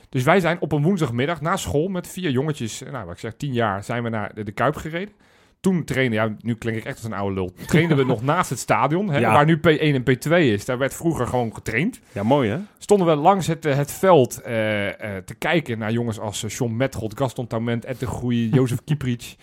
Dus 0.09 0.23
wij 0.23 0.39
zijn 0.39 0.61
op 0.61 0.71
een 0.71 0.83
woensdagmiddag 0.83 1.41
na 1.41 1.57
school 1.57 1.87
met 1.87 2.07
vier 2.07 2.31
jongetjes, 2.31 2.81
nou 2.91 3.05
wat 3.05 3.13
ik 3.13 3.19
zeg, 3.19 3.33
tien 3.33 3.53
jaar, 3.53 3.83
zijn 3.83 4.03
we 4.03 4.09
naar 4.09 4.43
de 4.43 4.51
Kuip 4.51 4.75
gereden. 4.75 5.13
Toen 5.61 5.83
trainen, 5.83 6.13
ja, 6.13 6.35
nu 6.39 6.55
klink 6.55 6.77
ik 6.77 6.85
echt 6.85 6.95
als 6.95 7.05
een 7.05 7.13
oude 7.13 7.35
lul. 7.35 7.53
Trainden 7.65 7.97
we 7.97 8.05
nog 8.13 8.23
naast 8.23 8.49
het 8.49 8.59
stadion, 8.59 9.09
hè, 9.09 9.19
Ja. 9.19 9.31
waar 9.33 9.45
nu 9.45 9.57
P1 9.57 9.61
en 9.79 10.01
P2 10.03 10.31
is. 10.31 10.65
Daar 10.65 10.77
werd 10.77 10.93
vroeger 10.93 11.27
gewoon 11.27 11.53
getraind. 11.55 11.99
Ja, 12.11 12.23
mooi 12.23 12.49
hè? 12.49 12.57
Stonden 12.77 13.07
we 13.07 13.15
langs 13.15 13.47
het, 13.47 13.65
eh, 13.65 13.75
het 13.75 13.91
veld 13.91 14.41
eh, 14.41 14.87
eh, 14.87 15.23
te 15.23 15.35
kijken 15.35 15.77
naar 15.77 15.91
jongens 15.91 16.19
als 16.19 16.45
John 16.47 16.75
Metgold, 16.75 17.17
Gaston 17.17 17.47
Taument, 17.47 17.85
Ed 17.85 17.99
de 17.99 18.07
Groei, 18.07 18.49
Jozef 18.53 18.83
Kieprits. 18.83 19.37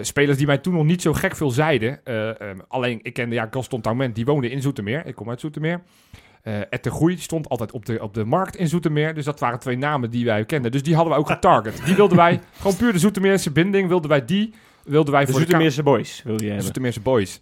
Spelers 0.00 0.38
die 0.38 0.46
mij 0.46 0.58
toen 0.58 0.74
nog 0.74 0.84
niet 0.84 1.02
zo 1.02 1.12
gek 1.12 1.36
veel 1.36 1.50
zeiden. 1.50 2.00
Eh, 2.04 2.40
ehm, 2.40 2.58
alleen, 2.68 2.98
ik 3.02 3.12
kende 3.12 3.34
ja, 3.34 3.48
Gaston 3.50 3.80
Taument, 3.80 4.14
die 4.14 4.24
woonde 4.24 4.50
in 4.50 4.62
Zoetermeer. 4.62 5.06
Ik 5.06 5.14
kom 5.14 5.28
uit 5.28 5.40
Zoetermeer. 5.40 5.82
Eh 6.42 6.54
Ed 6.70 6.84
de 6.84 6.90
Groei 6.90 7.16
stond 7.18 7.48
altijd 7.48 7.72
op 7.72 7.86
de, 7.86 8.02
op 8.02 8.14
de 8.14 8.24
markt 8.24 8.56
in 8.56 8.68
Zoetermeer. 8.68 9.14
Dus 9.14 9.24
dat 9.24 9.40
waren 9.40 9.58
twee 9.58 9.76
namen 9.78 10.10
die 10.10 10.24
wij 10.24 10.44
kenden. 10.44 10.70
Dus 10.72 10.82
die 10.82 10.94
hadden 10.94 11.12
we 11.12 11.18
ook 11.18 11.26
getarget. 11.36 11.82
Die 11.84 11.94
wilden 11.94 12.16
wij, 12.16 12.40
gewoon 12.56 12.76
puur 12.76 12.92
de 12.92 12.98
Zoetermeerse 12.98 13.50
binding, 13.52 13.88
wilden 13.88 14.10
wij 14.10 14.24
die, 14.24 14.54
wilden 14.84 15.12
wij 15.12 15.20
De 15.24 15.30
voor 15.30 15.40
de 15.40 15.44
Zoetermeerse 15.44 15.82
boys 15.82 16.22
wil 16.22 16.42
je 16.42 16.54
de. 16.54 16.60
Zoetermeerse 16.60 17.00
boys. 17.00 17.38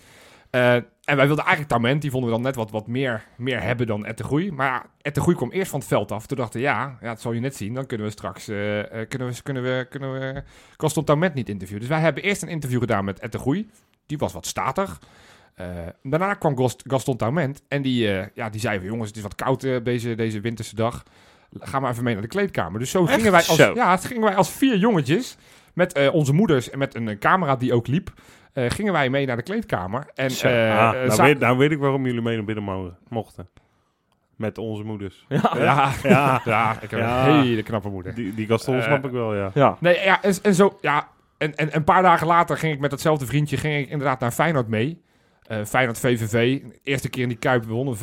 Eh, 0.51 0.75
en 0.75 1.17
wij 1.17 1.27
wilden 1.27 1.45
eigenlijk 1.45 1.69
Taument, 1.69 2.03
die 2.03 2.11
vonden 2.11 2.29
we 2.31 2.35
dan 2.37 2.45
net 2.45 2.55
wat, 2.55 2.71
wat 2.71 2.87
meer, 2.87 3.25
meer 3.37 3.63
hebben 3.63 3.87
dan 3.87 4.07
Groei. 4.17 4.53
Maar 4.53 4.87
Groei 5.03 5.37
kwam 5.37 5.51
eerst 5.51 5.71
van 5.71 5.79
het 5.79 5.89
veld 5.89 6.13
af. 6.13 6.27
Toen 6.27 6.37
dachten 6.37 6.61
we, 6.61 6.67
ja, 6.67 6.99
ja, 7.01 7.09
dat 7.09 7.21
zal 7.21 7.33
je 7.33 7.41
net 7.41 7.57
zien. 7.57 7.75
Dan 7.75 7.87
kunnen 7.87 8.07
we 8.07 8.13
straks, 8.13 8.49
eh, 8.49 8.79
eh, 9.01 9.09
kunnen 9.09 9.29
we, 9.29 9.43
kunnen 9.43 9.63
we, 9.63 9.87
kunnen 9.91 10.13
we 10.13 10.43
Gaston 10.77 11.05
Taument 11.05 11.35
niet 11.35 11.49
interviewen. 11.49 11.81
Dus 11.81 11.91
wij 11.91 12.01
hebben 12.01 12.23
eerst 12.23 12.43
een 12.43 12.49
interview 12.49 12.81
gedaan 12.81 13.05
met 13.05 13.27
Groei. 13.31 13.71
Die 14.07 14.19
was 14.19 14.33
wat 14.33 14.47
statig. 14.47 14.99
Daarna 16.03 16.35
kwam 16.35 16.57
Gast- 16.57 16.83
Gaston 16.87 17.17
Taument 17.17 17.63
en 17.69 17.83
die, 17.83 18.09
ja, 18.35 18.51
die 18.51 18.61
zei 18.61 18.79
van, 18.79 18.87
jongens, 18.87 19.09
het 19.09 19.17
is 19.17 19.23
wat 19.23 19.35
koud 19.35 19.61
deze, 19.85 20.15
deze 20.15 20.41
winterse 20.41 20.75
dag. 20.75 21.03
Ga 21.59 21.81
maar 21.81 21.91
even 21.91 22.05
mee 22.05 22.13
naar 22.13 22.23
de 22.23 22.29
kleedkamer. 22.29 22.79
Dus 22.81 22.91
zo 22.91 23.07
gingen 23.07 23.31
wij 23.33 23.45
als, 23.47 23.57
Zo. 23.57 23.75
ja, 23.75 23.91
het 23.91 24.05
gingen 24.05 24.23
wij 24.23 24.35
als 24.35 24.51
vier 24.51 24.77
jongetjes 24.77 25.37
met 25.75 25.93
eh, 25.93 26.15
onze 26.15 26.33
moeders 26.33 26.71
en 26.71 26.79
met 26.79 26.95
een 26.95 27.09
eh, 27.09 27.19
camera 27.19 27.57
die 27.57 27.75
ook 27.75 27.87
liep. 27.87 28.13
eh, 28.53 28.65
gingen 28.71 28.93
wij 28.93 29.11
mee 29.11 29.27
naar 29.27 29.37
de 29.37 29.43
kleedkamer. 29.43 30.07
En, 30.15 30.29
eh, 30.43 30.79
Ah, 30.79 30.93
nou, 31.07 31.23
weet, 31.23 31.39
nou 31.39 31.59
weet 31.59 31.71
ik 31.71 31.79
waarom 31.79 32.07
jullie 32.07 32.23
mee 32.23 32.37
naar 32.37 32.45
binnen 32.45 32.65
mogen, 32.65 32.97
mochten. 33.09 33.49
Met 34.37 34.59
onze 34.59 34.83
moeders. 34.83 35.25
Ja. 35.29 35.53
ja, 35.57 35.91
Ja, 36.03 36.41
ja, 36.45 36.73
ik 36.81 36.91
heb 36.91 37.01
Ja. 37.01 37.29
een 37.29 37.43
hele 37.43 37.63
knappe 37.63 37.89
moeder. 37.89 38.15
die, 38.15 38.35
die 38.35 38.47
Gaston 38.47 38.83
snap 38.83 39.05
ik 39.05 39.11
wel, 39.11 39.35
ja. 39.37 39.51
ja. 39.55 39.77
Nee, 39.81 40.01
ja, 40.05 40.23
en, 40.23 40.35
en 40.43 40.55
zo, 40.55 40.79
ja. 40.81 41.09
En, 41.39 41.55
en 41.57 41.69
een 41.77 41.85
paar 41.85 42.03
dagen 42.03 42.27
later 42.27 42.59
ging 42.59 42.73
ik 42.75 42.81
met 42.81 42.91
datzelfde 42.91 43.27
vriendje 43.27 43.57
ging 43.57 43.85
ik 43.85 43.89
inderdaad 43.91 44.21
naar 44.21 44.31
Feyenoord 44.31 44.69
mee. 44.69 45.03
Eh 45.51 45.65
Feyenoord 45.65 45.99
VVV. 45.99 46.61
Eerste 46.83 47.09
keer 47.09 47.23
in 47.23 47.29
die 47.29 47.39
Kuip 47.39 47.65
wonnen 47.65 47.97
5-0. 47.97 47.99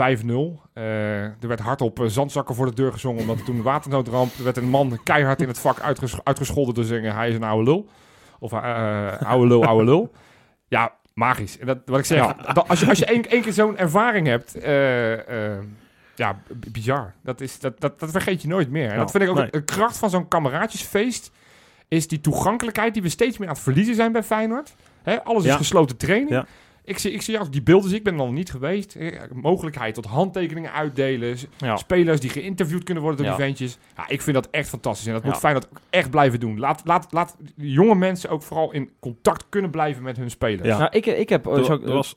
Eh, 0.74 1.24
er 1.24 1.48
werd 1.48 1.60
hardop 1.60 2.00
eh, 2.00 2.06
zandzakken 2.08 2.56
voor 2.56 2.66
de 2.66 2.74
deur 2.74 2.92
gezongen. 2.92 3.22
Omdat 3.22 3.38
er 3.38 3.44
toen 3.44 3.56
een 3.56 3.62
waternoodramp. 3.62 4.38
Er 4.38 4.44
werd 4.44 4.58
een 4.58 4.70
man 4.70 5.00
keihard 5.04 5.42
in 5.42 5.48
het 5.48 5.60
vak 5.60 5.80
uitges 5.80 6.24
uitgescholden 6.24 6.74
door 6.74 6.84
zingen. 6.84 7.16
Hij 7.16 7.30
is 7.30 7.36
een 7.36 7.44
oude 7.44 7.64
lul. 7.72 7.90
Of 8.40 8.52
eh 8.54 9.22
oude 9.22 9.48
lul, 9.48 9.64
oude 9.66 9.84
lul. 9.86 10.12
Ja, 10.68 10.94
magisch. 11.14 11.60
En 11.60 11.68
dat, 11.68 11.78
wat 11.86 12.00
ik 12.00 12.06
zeg. 12.06 12.36
dat- 12.36 12.68
als 12.68 12.80
je, 12.80 12.88
als 12.90 13.00
je 13.00 13.06
één, 13.06 13.30
één 13.30 13.42
keer 13.42 13.54
zo'n 13.54 13.78
ervaring 13.78 14.28
hebt. 14.28 14.58
ja, 16.16 16.42
bizar. 16.72 17.14
Dat, 17.24 17.42
is, 17.42 17.60
dat, 17.60 17.80
dat, 17.80 18.00
dat 18.00 18.12
vergeet 18.12 18.42
je 18.42 18.48
nooit 18.48 18.70
meer. 18.70 18.90
En 18.92 18.98
dat 18.98 19.12
vind 19.12 19.24
ik 19.24 19.30
ook 19.30 19.36
nee. 19.38 19.48
een 19.52 19.66
kracht 19.66 19.98
van 19.98 20.10
zo'n 20.10 20.28
kameraadjesfeest. 20.28 21.32
Is 21.88 22.08
die 22.08 22.22
toegankelijkheid 22.22 22.94
die 22.94 23.02
we 23.04 23.10
steeds 23.10 23.38
meer 23.38 23.48
aan 23.48 23.54
het 23.54 23.64
verliezen 23.64 23.96
zijn 23.96 24.12
bij 24.12 24.24
Feyenoord. 24.24 24.76
Hè, 25.04 25.24
alles 25.24 25.44
is 25.44 25.50
Ja. 25.50 25.58
gesloten 25.58 25.98
training. 25.98 26.30
Ja. 26.30 26.46
Ik 26.88 26.98
zie, 26.98 27.12
ik 27.12 27.22
zie 27.22 27.50
die 27.50 27.64
beelden, 27.64 27.94
ik 27.94 28.04
ben 28.04 28.14
er 28.14 28.20
nog 28.20 28.32
niet 28.32 28.52
geweest. 28.52 28.96
Eh, 28.96 29.22
Mogelijkheid 29.34 29.94
tot 29.94 30.06
handtekeningen 30.06 30.72
uitdelen. 30.74 31.38
Ja. 31.58 31.76
Spelers 31.76 32.20
die 32.20 32.30
geïnterviewd 32.30 32.84
kunnen 32.84 33.04
worden 33.04 33.22
door 33.22 33.32
Ja. 33.32 33.38
die 33.38 33.46
ventjes. 33.46 33.78
Ja, 33.96 34.08
ik 34.08 34.22
vind 34.22 34.36
dat 34.36 34.48
echt 34.52 34.70
fantastisch. 34.70 35.08
En 35.08 35.14
dat 35.14 35.22
Ja. 35.24 35.28
moet 35.30 35.38
Feyenoord 35.38 35.68
ook 35.70 35.80
echt 35.90 36.10
blijven 36.10 36.40
doen. 36.40 36.60
Laat, 36.60 36.82
laat, 36.86 37.08
laat 37.12 37.36
jonge 37.56 37.96
mensen 37.96 38.30
ook 38.30 38.42
vooral 38.44 38.72
in 38.74 38.90
contact 39.00 39.46
kunnen 39.50 39.72
blijven 39.72 40.04
met 40.04 40.18
hun 40.18 40.30
spelers. 40.30 40.68
Ja. 40.68 40.78
Nou, 40.78 40.90
ik, 40.92 41.06
ik 41.06 41.30
heb... 41.30 41.46
Er, 41.46 41.66
zo- 41.66 41.82
er 41.82 41.94
was 41.94 42.16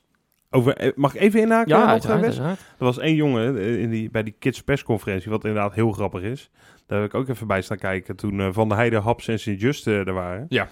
over, 0.49 0.75
eh, 0.77 0.91
mag 0.95 1.15
ik 1.15 1.21
even 1.21 1.39
inhaken? 1.41 1.77
ja, 1.77 1.85
uiteraard. 1.85 2.37
Er 2.37 2.57
was 2.77 2.97
één 2.99 3.15
jongen 3.15 3.57
eh, 3.57 3.81
in 3.81 3.89
die, 3.89 4.09
bij 4.09 4.23
die 4.23 4.35
kids 4.39 4.61
persconferentie, 4.61 5.31
wat 5.31 5.43
inderdaad 5.45 5.73
heel 5.73 5.91
grappig 5.91 6.21
is. 6.21 6.49
Daar 6.87 6.99
heb 7.01 7.09
ik 7.09 7.15
ook 7.15 7.27
even 7.29 7.47
bij 7.47 7.61
staan 7.61 7.77
kijken 7.77 8.15
toen 8.15 8.39
eh, 8.39 8.47
Van 8.51 8.67
der 8.67 8.77
Heijden, 8.77 9.01
Haps 9.01 9.27
en 9.27 9.39
Sint-Just 9.39 9.87
eh, 9.87 10.07
er 10.07 10.13
waren. 10.13 10.45
Ja. 10.49 10.67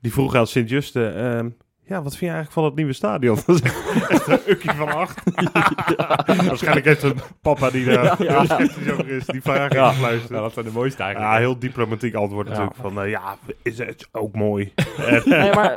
Die 0.00 0.12
vroeg 0.12 0.34
aan 0.34 0.46
Sint-Just, 0.46 0.96
eh, 0.96 1.36
ehm, 1.38 1.48
ja, 1.88 2.02
wat 2.02 2.16
vind 2.16 2.20
je 2.20 2.26
eigenlijk 2.26 2.52
van 2.52 2.64
het 2.64 2.74
nieuwe 2.74 2.92
stadion? 2.92 3.38
Dat 3.46 3.54
is 3.54 3.62
echt 4.08 4.26
een 4.26 4.40
ukkie 4.46 4.70
van 4.70 4.88
acht. 4.94 5.20
Waarschijnlijk 6.48 6.86
heeft 6.86 7.02
een 7.02 7.16
papa 7.42 7.70
die 7.70 7.84
daar 7.84 8.04
Ja, 8.04 8.14
ja. 8.18 8.32
heel 8.36 8.44
sceptisch 8.44 8.92
over 8.92 9.08
is, 9.08 9.26
die 9.26 9.42
vraag 9.42 9.72
Ja. 9.72 9.84
heeft 9.86 9.96
geluisterd. 9.96 10.38
dat 10.38 10.52
zijn 10.52 10.64
de 10.64 10.70
mooiste 10.72 11.02
Ja, 11.02 11.36
heel 11.36 11.58
diplomatiek 11.58 12.14
antwoord 12.14 12.46
Ja. 12.48 12.52
natuurlijk. 12.52 12.80
Van, 12.80 13.02
eh, 13.02 13.10
ja, 13.10 13.36
is 13.62 13.78
het 13.78 14.08
ook 14.12 14.34
mooi. 14.34 14.72
Nee, 15.24 15.52
maar, 15.52 15.76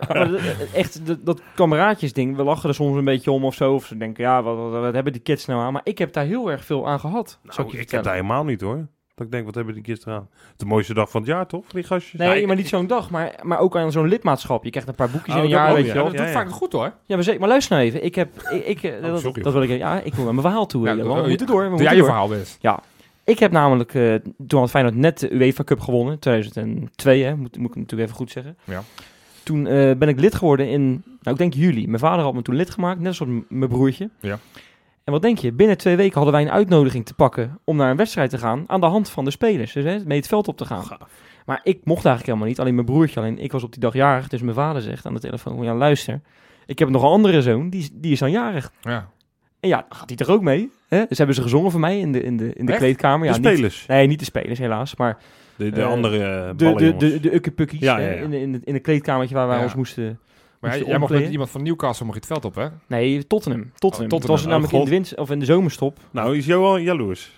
echt, 0.74 1.06
de- 1.06 1.24
dat 1.24 1.42
kameraadjesding, 1.56 2.36
we 2.36 2.44
lachen 2.44 2.70
er 2.70 2.76
soms 2.76 2.98
een 2.98 3.06
beetje 3.06 3.32
om 3.32 3.46
of 3.46 3.54
zo. 3.56 3.74
Of 3.74 3.86
ze 3.86 3.98
denken, 3.98 4.24
ja, 4.24 4.44
wat, 4.44 4.58
wat, 4.58 4.82
wat 4.82 4.94
hebben 4.94 5.14
die 5.14 5.22
kids 5.22 5.46
nou 5.46 5.62
aan? 5.62 5.74
Maar 5.74 5.82
ik 5.84 5.98
heb 5.98 6.14
daar 6.14 6.26
heel 6.26 6.52
erg 6.52 6.66
veel 6.66 6.88
aan 6.88 7.00
gehad. 7.00 7.40
Nou, 7.58 7.78
ik 7.78 7.92
heb 7.92 8.04
daar 8.04 8.14
helemaal 8.14 8.44
niet 8.44 8.62
hoor. 8.62 8.88
Dat 9.16 9.26
ik 9.26 9.32
denk, 9.32 9.46
wat 9.46 9.56
hebben 9.56 9.74
die 9.74 9.84
kids 9.84 10.06
eraan? 10.06 10.30
De 10.58 10.66
mooiste 10.66 10.94
dag 10.94 11.10
van 11.10 11.22
het 11.22 11.30
jaar, 11.30 11.48
toch? 11.48 11.66
Die 11.68 11.84
gastjes. 11.84 12.20
Nee, 12.20 12.42
Ja, 12.42 12.48
maar 12.48 12.56
niet 12.56 12.68
zo'n 12.68 12.88
dag, 12.88 13.10
maar, 13.10 13.40
maar 13.42 13.60
ook 13.60 13.78
aan 13.78 13.92
zo'n 13.92 14.08
lidmaatschap. 14.08 14.64
Je 14.64 14.70
krijgt 14.70 14.90
een 14.90 14.96
paar 14.96 15.10
boekjes 15.10 15.34
Oh, 15.36 15.40
in 15.40 15.44
een 15.46 15.50
jaar, 15.52 15.74
weet 15.74 15.86
ja. 15.86 15.88
je 15.88 15.94
wel. 15.94 16.04
dat 16.04 16.14
Ja, 16.14 16.18
doet 16.20 16.28
ja. 16.28 16.34
vaak 16.34 16.50
goed 16.52 16.72
hoor. 16.72 16.94
Ja, 17.06 17.16
maar, 17.16 17.24
zeker, 17.24 17.40
maar 17.40 17.50
luister 17.50 17.76
nou 17.76 17.88
even. 17.88 18.04
Ik 18.04 18.16
heb, 18.16 18.30
ik, 18.52 18.66
ik, 18.66 18.84
eh, 18.84 19.02
dat, 19.02 19.20
sorry. 19.20 19.42
dat 19.42 19.54
wil 19.54 19.62
ik, 19.62 19.70
ja, 19.70 20.00
ik 20.02 20.14
wil 20.14 20.24
naar 20.24 20.34
mijn 20.34 20.46
verhaal 20.46 20.66
toe. 20.66 20.86
Ja, 20.86 20.92
eh, 20.92 20.98
Johan. 20.98 21.18
oh, 21.18 21.22
we 21.24 21.28
moeten 21.30 21.48
door, 21.48 21.64
we 21.64 21.68
moeten 21.70 21.88
jij 21.88 21.96
je 21.96 22.04
verhaal 22.04 22.28
best. 22.28 22.58
Ik 23.24 23.40
heb 23.40 23.52
namelijk, 23.52 23.94
eh, 23.94 24.16
toen 24.48 24.60
had 24.60 24.70
Feyenoord 24.70 24.96
net 24.96 25.20
de 25.20 25.34
UEFA 25.34 25.64
Cup 25.64 25.80
gewonnen, 25.80 26.20
2002, 26.20 27.24
hè, 27.24 27.36
moet, 27.36 27.58
moet 27.58 27.70
ik 27.70 27.76
natuurlijk 27.76 28.02
even 28.10 28.16
goed 28.16 28.32
zeggen. 28.32 28.58
Ja. 28.64 28.84
Toen 29.44 29.68
eh, 29.68 29.96
ben 29.96 30.08
ik 30.10 30.20
lid 30.20 30.36
geworden 30.36 30.70
in, 30.70 30.90
nou 31.06 31.36
ik 31.36 31.38
denk 31.38 31.54
juli. 31.54 31.88
Mijn 31.88 32.00
vader 32.00 32.24
had 32.24 32.34
me 32.34 32.42
toen 32.42 32.56
lid 32.56 32.70
gemaakt, 32.70 33.00
net 33.00 33.16
zoals 33.16 33.34
mijn 33.50 33.70
broertje. 33.70 34.10
Ja. 34.20 34.40
En 35.04 35.12
wat 35.12 35.22
denk 35.22 35.38
je? 35.38 35.52
Binnen 35.52 35.78
twee 35.78 35.96
weken 35.96 36.14
hadden 36.14 36.34
wij 36.34 36.42
een 36.42 36.52
uitnodiging 36.52 37.06
te 37.06 37.14
pakken 37.14 37.60
om 37.64 37.76
naar 37.78 37.92
een 37.92 37.98
wedstrijd 37.98 38.30
te 38.30 38.38
gaan 38.38 38.64
aan 38.68 38.80
de 38.80 38.86
hand 38.86 39.10
van 39.10 39.26
de 39.26 39.32
spelers. 39.32 39.74
Dus 39.74 39.84
hè, 39.84 39.98
mee 40.06 40.18
het 40.18 40.28
veld 40.28 40.48
op 40.48 40.58
te 40.58 40.66
gaan. 40.66 40.84
Maar 41.46 41.60
ik 41.64 41.80
mocht 41.84 42.06
eigenlijk 42.06 42.26
helemaal 42.26 42.48
niet, 42.48 42.60
alleen 42.60 42.74
mijn 42.76 42.86
broertje 42.86 43.20
alleen. 43.20 43.40
Ik 43.40 43.52
was 43.52 43.64
op 43.64 43.72
die 43.72 43.82
dag 43.82 43.94
jarig, 43.94 44.28
dus 44.28 44.42
mijn 44.42 44.56
vader 44.56 44.82
zegt 44.82 45.06
aan 45.06 45.14
de 45.14 45.20
telefoon, 45.20 45.56
"Van, 45.56 45.66
ja 45.66 45.74
luister, 45.76 46.22
ik 46.66 46.80
heb 46.80 46.90
nog 46.90 47.02
een 47.04 47.10
andere 47.10 47.42
zoon, 47.42 47.70
die, 47.70 47.80
is- 47.82 47.90
die 47.94 48.12
is 48.12 48.20
dan 48.20 48.32
jarig. 48.32 48.72
Ja. 48.82 49.10
En 49.60 49.70
ja, 49.70 49.86
gaat 49.90 50.10
hij 50.10 50.18
er 50.28 50.32
ook 50.34 50.42
mee. 50.42 50.72
Hè? 50.88 51.06
Dus 51.08 51.18
hebben 51.18 51.36
ze 51.36 51.42
gezongen 51.42 51.72
voor 51.72 51.80
mij 51.80 52.00
in 52.00 52.12
de, 52.12 52.24
in 52.24 52.38
de, 52.38 52.54
in 52.54 52.66
de 52.66 52.72
Echt? 52.72 52.82
kleedkamer. 52.82 53.28
Ja, 53.28 53.34
de 53.34 53.40
niet- 53.40 53.48
spelers. 53.52 53.86
Nee, 53.88 54.08
niet 54.08 54.20
de 54.20 54.26
spelers 54.26 54.60
helaas, 54.60 54.96
maar 54.96 55.18
De, 55.56 55.70
de 55.70 55.82
Eh, 55.82 55.88
andere 55.88 56.18
uh, 56.18 56.48
de, 56.58 56.74
de, 56.76 56.96
de, 56.98 57.20
de 57.20 57.34
ukkepukkies 57.34 57.80
Ja, 57.80 57.98
hè, 58.00 58.10
ja, 58.10 58.16
ja. 58.16 58.22
In, 58.22 58.30
de, 58.30 58.40
in, 58.42 58.52
de, 58.52 58.60
in 58.64 58.82
kleedkamertje 58.82 59.36
waar 59.36 59.48
wij 59.48 59.64
ons 59.64 59.76
moesten... 59.76 60.20
Maar 60.62 60.70
moesten 60.70 60.80
jij, 60.80 60.90
jij 60.90 60.98
mocht 61.00 61.12
met 61.24 61.32
iemand 61.32 61.50
van 61.50 61.64
Newcastle 61.64 62.06
mocht 62.06 62.18
je 62.18 62.24
het 62.34 62.40
veld 62.42 62.46
op, 62.46 62.56
hè? 62.64 62.68
Nee, 62.88 63.28
Tottenham. 63.28 63.72
Tottenham. 63.78 64.12
Oh, 64.12 64.18
Het 64.20 64.28
was 64.28 64.42
Tottenham. 64.42 64.50
namelijk 64.50 64.74
Oh, 64.74 64.80
in 64.80 64.86
de, 64.86 64.92
winst, 64.92 65.16
of 65.18 65.30
in 65.32 65.40
de 65.40 65.46
zomerstop. 65.46 65.98
Nou, 66.12 66.38
is 66.38 66.46
Johan 66.46 66.82
jaloers. 66.84 67.32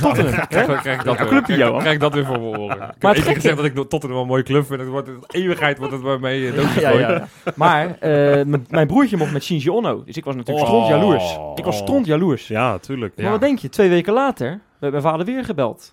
Tottenham. 0.00 0.46
Krijg, 0.48 0.80
krijg 0.80 0.98
ik 0.98 1.04
dat, 1.04 1.14
Ja, 1.18 1.20
weer- 1.22 1.28
clubje, 1.32 1.54
krijg, 1.54 1.60
Johan. 1.60 1.78
krijg 1.78 1.94
ik 1.94 2.00
dat 2.00 2.14
weer 2.14 2.24
voor 2.24 2.40
me 2.40 2.56
horen. 2.56 2.76
Ik 2.76 2.80
heb 2.80 2.90
het 2.90 3.02
één 3.02 3.12
keer 3.12 3.22
gekke- 3.24 3.40
gezegd 3.40 3.56
dat 3.56 3.64
ik 3.64 3.74
Tottenham 3.74 4.10
wel 4.10 4.20
een 4.20 4.26
mooie 4.26 4.42
club 4.42 4.66
vind. 4.66 4.80
Het 4.80 4.88
wordt 4.88 5.08
in 5.08 5.18
eeuwigheid 5.26 5.78
wordt 5.78 5.92
het 5.92 6.02
bij 6.02 6.18
mij 6.18 6.38
uh, 6.38 6.76
Ja, 6.80 6.90
ja, 6.90 7.10
ja. 7.10 7.28
Maar 7.54 7.98
eh, 7.98 8.44
m- 8.44 8.64
mijn 8.68 8.86
broertje 8.86 9.16
mocht 9.16 9.32
met 9.32 9.44
Shinji 9.44 9.70
Ono. 9.70 10.04
Dus 10.04 10.16
ik 10.16 10.24
was 10.24 10.34
natuurlijk 10.34 10.66
Oh. 10.66 10.72
stront 10.72 10.88
jaloers. 11.00 11.38
Ik 11.54 11.64
was 11.64 11.76
stront 11.76 12.06
jaloers. 12.06 12.48
Ja, 12.48 12.78
tuurlijk. 12.78 13.12
Ja. 13.16 13.22
Maar 13.22 13.32
wat 13.32 13.40
denk 13.40 13.58
je? 13.58 13.68
Twee 13.68 13.88
weken 13.88 14.12
later 14.12 14.60
werd 14.78 14.92
mijn 14.92 15.04
vader 15.04 15.26
weer 15.26 15.44
gebeld. 15.44 15.92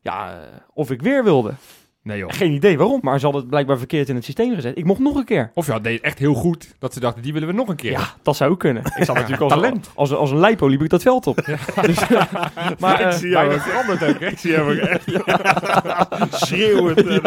Ja, 0.00 0.30
eh, 0.32 0.36
of 0.74 0.90
ik 0.90 1.02
weer 1.02 1.24
wilde. 1.24 1.52
Nee 2.08 2.18
joh. 2.18 2.32
Geen 2.32 2.52
idee 2.52 2.78
waarom, 2.78 2.98
maar 3.02 3.18
ze 3.18 3.24
hadden 3.24 3.40
het 3.40 3.50
blijkbaar 3.50 3.78
verkeerd 3.78 4.08
in 4.08 4.14
het 4.14 4.24
systeem 4.24 4.54
gezet. 4.54 4.78
Ik 4.78 4.84
mocht 4.84 5.00
nog 5.00 5.16
een 5.16 5.24
keer. 5.24 5.50
Of 5.54 5.66
ja, 5.66 5.78
deed 5.78 6.00
echt 6.00 6.18
heel 6.18 6.34
goed. 6.34 6.74
Dat 6.78 6.92
ze 6.92 7.00
dachten, 7.00 7.22
die 7.22 7.32
willen 7.32 7.48
we 7.48 7.54
nog 7.54 7.68
een 7.68 7.76
keer. 7.76 7.90
Ja, 7.90 8.14
dat 8.22 8.36
zou 8.36 8.50
ook 8.50 8.58
kunnen. 8.58 8.82
Ik 8.84 9.04
zat 9.04 9.14
natuurlijk 9.14 9.42
als, 9.42 9.52
talent. 9.52 9.90
Als, 9.94 10.12
als 10.12 10.30
een 10.30 10.38
leipo 10.38 10.66
liep 10.66 10.82
ik 10.82 10.90
dat 10.90 11.02
veld 11.02 11.26
op. 11.26 11.36
Dus, 11.82 12.08
maar 12.78 13.00
ik 13.00 13.06
eh, 13.06 13.12
zie 13.12 13.28
jou 13.28 13.60
veranderd 13.60 14.04
ook, 14.04 14.20
ik 14.20 14.38
zie 14.38 14.50
jou 14.50 14.72
ook 14.72 14.86
echt 14.86 15.04
schreeuwend. 16.44 17.06
en, 17.06 17.22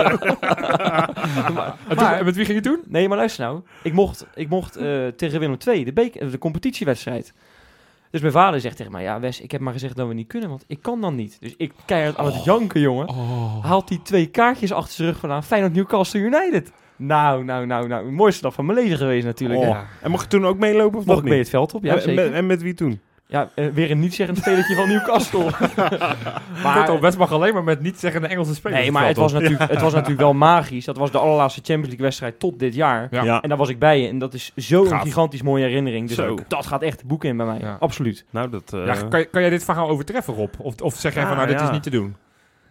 eh, 1.97 2.17
En 2.19 2.25
met 2.25 2.35
wie 2.35 2.45
ging 2.45 2.57
je 2.57 2.61
doen? 2.61 2.79
nee, 2.87 3.07
maar 3.07 3.17
luister 3.17 3.45
nou. 3.45 3.61
Ik 3.83 3.93
mocht, 3.93 4.25
ik 4.35 4.49
mocht 4.49 4.75
eh, 4.75 5.07
tegen 5.07 5.39
Willem 5.39 5.57
II, 5.67 5.83
de, 5.83 5.93
beek, 5.93 6.31
de 6.31 6.37
competitiewedstrijd. 6.37 7.33
Dus 8.11 8.21
mijn 8.21 8.33
vader 8.33 8.61
zegt 8.61 8.77
tegen 8.77 8.91
mij, 8.91 9.03
ja 9.03 9.19
Wes, 9.19 9.41
ik 9.41 9.51
heb 9.51 9.61
maar 9.61 9.73
gezegd 9.73 9.95
dat 9.95 10.07
we 10.07 10.13
niet 10.13 10.27
kunnen, 10.27 10.49
want 10.49 10.63
ik 10.67 10.81
kan 10.81 11.01
dan 11.01 11.15
niet. 11.15 11.37
Dus 11.39 11.53
ik 11.57 11.73
keihard 11.85 12.17
aan 12.17 12.25
het 12.25 12.43
janken, 12.43 12.81
jongen. 12.81 13.09
Haalt 13.61 13.87
die 13.87 14.01
twee 14.01 14.25
kaartjes 14.25 14.71
achter 14.71 14.93
zijn 14.93 15.07
rug 15.07 15.19
vandaan. 15.19 15.43
Feyenoord 15.43 15.73
Newcastle 15.73 16.19
United. 16.19 16.71
Nou, 16.95 17.43
nou, 17.43 17.65
nou, 17.65 17.87
nou. 17.87 18.05
Het 18.05 18.13
mooiste 18.13 18.41
dag 18.41 18.53
van 18.53 18.65
mijn 18.65 18.77
leven 18.77 18.97
geweest 18.97 19.25
natuurlijk. 19.25 19.59
Oh. 19.59 19.67
Ja. 19.67 19.85
En 20.01 20.11
mocht 20.11 20.23
je 20.23 20.29
toen 20.29 20.45
ook 20.45 20.57
meelopen 20.57 20.99
of 20.99 21.05
Mocht 21.05 21.07
nog 21.07 21.17
ik 21.17 21.29
mee 21.29 21.39
het 21.39 21.49
veld 21.49 21.73
op? 21.73 21.83
Ja, 21.83 21.95
en, 21.95 22.01
zeker. 22.01 22.23
met, 22.23 22.33
en 22.33 22.45
met 22.45 22.61
wie 22.61 22.73
toen? 22.73 22.99
Ja, 23.31 23.49
eh, 23.53 23.65
weer 23.73 23.91
een 23.91 23.99
niet-zeggend 23.99 24.37
spelertje 24.37 24.75
van 24.75 24.87
Newcastle. 24.87 25.45
Kortom, 26.73 26.99
West 26.99 27.17
mag 27.17 27.31
alleen 27.31 27.53
maar 27.53 27.63
met 27.63 27.81
niet 27.81 27.99
zeggende 27.99 28.27
Engelse 28.27 28.55
spelers. 28.55 28.81
Nee, 28.81 28.91
maar 28.91 29.07
het 29.07 29.17
was, 29.17 29.31
natuurlijk, 29.33 29.69
het 29.71 29.81
was 29.81 29.93
natuurlijk 29.93 30.21
wel 30.21 30.33
magisch. 30.33 30.85
Dat 30.85 30.97
was 30.97 31.11
de 31.11 31.17
allerlaatste 31.17 31.59
Champions 31.63 31.87
League 31.87 32.05
wedstrijd 32.05 32.39
tot 32.39 32.59
dit 32.59 32.73
jaar. 32.75 33.07
Ja. 33.11 33.41
En 33.41 33.49
daar 33.49 33.57
was 33.57 33.69
ik 33.69 33.79
bij. 33.79 34.09
En 34.09 34.17
dat 34.17 34.33
is 34.33 34.51
zo'n 34.55 34.99
gigantisch 34.99 35.41
mooie 35.41 35.63
herinnering. 35.65 36.07
Dus 36.07 36.19
ook 36.19 36.49
dat 36.49 36.65
gaat 36.65 36.81
echt 36.81 36.99
de 36.99 37.05
boeken 37.05 37.29
in 37.29 37.37
bij 37.37 37.45
mij. 37.45 37.59
Ja. 37.59 37.77
Absoluut. 37.79 38.25
Nou, 38.29 38.49
dat... 38.49 38.73
eh, 38.73 38.85
Ja, 38.85 38.93
kan, 38.93 39.29
kan 39.31 39.41
jij 39.41 39.49
dit 39.49 39.63
verhaal 39.63 39.89
overtreffen, 39.89 40.33
Rob? 40.33 40.53
Of, 40.57 40.81
of 40.81 40.95
zeg 40.95 41.13
jij 41.13 41.21
Ja, 41.21 41.27
van, 41.27 41.37
nou, 41.37 41.49
dit 41.49 41.59
ja. 41.59 41.65
is 41.65 41.71
niet 41.71 41.83
te 41.83 41.89
doen? 41.89 42.15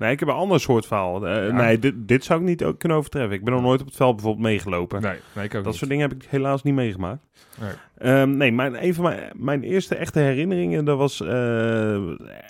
Nee, 0.00 0.12
ik 0.12 0.19
heb 0.21 0.28
een 0.28 0.35
ander 0.35 0.61
soort 0.61 0.87
verhaal. 0.87 1.26
Eh, 1.26 1.47
Ja. 1.47 1.52
Nee, 1.52 1.78
dit, 1.78 1.95
dit 2.09 2.25
zou 2.25 2.40
ik 2.40 2.47
niet 2.47 2.64
ook 2.64 2.78
kunnen 2.78 2.99
overtreffen. 2.99 3.33
Ik 3.37 3.45
ben 3.45 3.52
nog 3.54 3.62
nooit 3.62 3.80
op 3.80 3.87
het 3.87 3.97
veld 3.97 4.14
bijvoorbeeld 4.14 4.45
meegelopen. 4.47 5.02
Nee, 5.02 5.19
nee 5.35 5.45
ik 5.45 5.54
ook 5.54 5.62
dat 5.62 5.64
niet. 5.64 5.75
soort 5.75 5.90
dingen 5.90 6.09
heb 6.09 6.23
ik 6.23 6.28
helaas 6.30 6.62
niet 6.62 6.75
meegemaakt. 6.75 7.23
Nee. 7.61 7.71
Ehm, 7.99 8.37
nee, 8.37 8.52
mijn, 8.52 8.85
een 8.85 8.95
van 8.95 9.04
mijn, 9.04 9.33
mijn 9.37 9.62
eerste 9.62 9.95
echte 9.95 10.19
herinneringen, 10.19 10.85
dat 10.85 10.99
was 10.99 11.21
eh, 11.21 11.95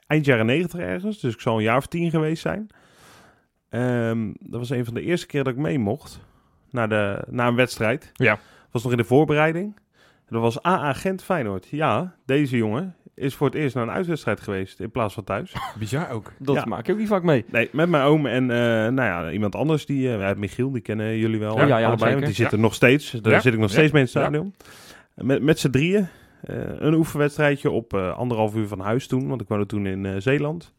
eind 0.06 0.24
jaren 0.24 0.46
negentig 0.46 0.80
ergens. 0.80 1.20
Dus 1.20 1.34
ik 1.34 1.40
zal 1.40 1.56
een 1.56 1.62
jaar 1.62 1.76
of 1.76 1.86
tien 1.86 2.10
geweest 2.10 2.42
zijn. 2.42 2.66
Ehm, 3.68 4.32
dat 4.40 4.60
was 4.60 4.70
een 4.70 4.84
van 4.84 4.94
de 4.94 5.02
eerste 5.02 5.26
keer 5.26 5.44
dat 5.44 5.52
ik 5.52 5.58
mee 5.58 5.78
mocht 5.78 6.20
naar, 6.70 6.88
de, 6.88 7.24
naar 7.28 7.48
een 7.48 7.54
wedstrijd. 7.54 8.10
Ja. 8.12 8.38
was 8.70 8.82
nog 8.82 8.92
in 8.92 8.98
de 8.98 9.04
voorbereiding. 9.04 9.78
Dat 10.28 10.40
was 10.40 10.62
AA 10.62 10.92
Gent 10.92 11.22
Feyenoord. 11.22 11.66
Ja, 11.70 12.14
deze 12.26 12.56
jongen 12.56 12.94
is 13.20 13.34
voor 13.34 13.46
het 13.46 13.56
eerst 13.56 13.74
naar 13.74 13.84
een 13.84 13.90
uitwedstrijd 13.94 14.40
geweest 14.40 14.80
in 14.80 14.90
plaats 14.90 15.14
van 15.14 15.24
thuis. 15.24 15.52
Bizar 15.78 16.10
ook. 16.10 16.32
Dat 16.38 16.54
Ja. 16.56 16.64
maak 16.64 16.86
ik 16.86 16.92
ook 16.92 16.98
niet 16.98 17.08
vaak 17.08 17.22
mee. 17.22 17.44
Nee, 17.50 17.68
met 17.72 17.88
mijn 17.88 18.04
oom 18.04 18.26
en 18.26 18.50
eh, 18.50 18.56
nou 18.66 18.94
ja, 19.02 19.30
iemand 19.30 19.54
anders. 19.54 19.86
Die, 19.86 20.14
eh, 20.16 20.34
Michiel, 20.36 20.70
die 20.70 20.82
kennen 20.82 21.16
jullie 21.18 21.38
wel. 21.38 21.56
Ja, 21.58 21.66
ja, 21.66 21.78
ja, 21.78 21.86
allebei, 21.86 22.12
want 22.12 22.24
die 22.26 22.34
zitten 22.34 22.60
nog 22.60 22.74
steeds. 22.74 23.10
Daar 23.10 23.32
Ja. 23.32 23.40
zit 23.40 23.52
ik 23.52 23.58
nog 23.58 23.68
Ja. 23.70 23.74
steeds 23.76 23.92
mee 23.92 24.02
in 24.02 24.08
het 24.12 24.16
Ja. 24.16 24.20
stadion. 24.22 24.54
Met, 25.14 25.42
met 25.42 25.58
z'n 25.58 25.70
drieën. 25.70 26.08
eh, 26.40 26.56
een 26.78 26.94
oefenwedstrijdje 26.94 27.70
op 27.70 27.94
eh, 27.94 28.16
anderhalf 28.16 28.54
uur 28.54 28.66
van 28.68 28.80
huis 28.80 29.06
toen. 29.06 29.28
Want 29.28 29.40
ik 29.40 29.48
woonde 29.48 29.66
toen 29.66 29.86
in 29.86 30.06
eh, 30.06 30.14
Zeeland. 30.18 30.72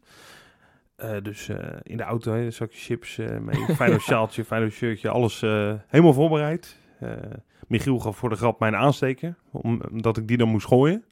Eh, 0.96 1.10
dus 1.22 1.48
eh, 1.48 1.56
in 1.82 1.96
de 1.96 2.02
auto, 2.02 2.32
een 2.32 2.52
zakje 2.52 2.78
chips 2.78 3.18
eh 3.18 3.38
mee. 3.38 3.64
Fijn 3.76 4.00
sjaaltje, 4.00 4.44
fijn 4.44 4.70
shirtje. 4.70 5.08
Alles 5.08 5.42
eh, 5.42 5.72
helemaal 5.86 6.12
voorbereid. 6.12 6.78
Eh, 7.02 7.30
Michiel 7.68 7.98
gaf 7.98 8.16
voor 8.16 8.28
de 8.28 8.36
grap 8.36 8.60
mijn 8.60 8.76
aansteken. 8.76 9.36
om- 9.50 9.80
Omdat 9.90 10.16
ik 10.16 10.28
die 10.28 10.36
dan 10.36 10.48
moest 10.48 10.66
gooien. 10.66 11.04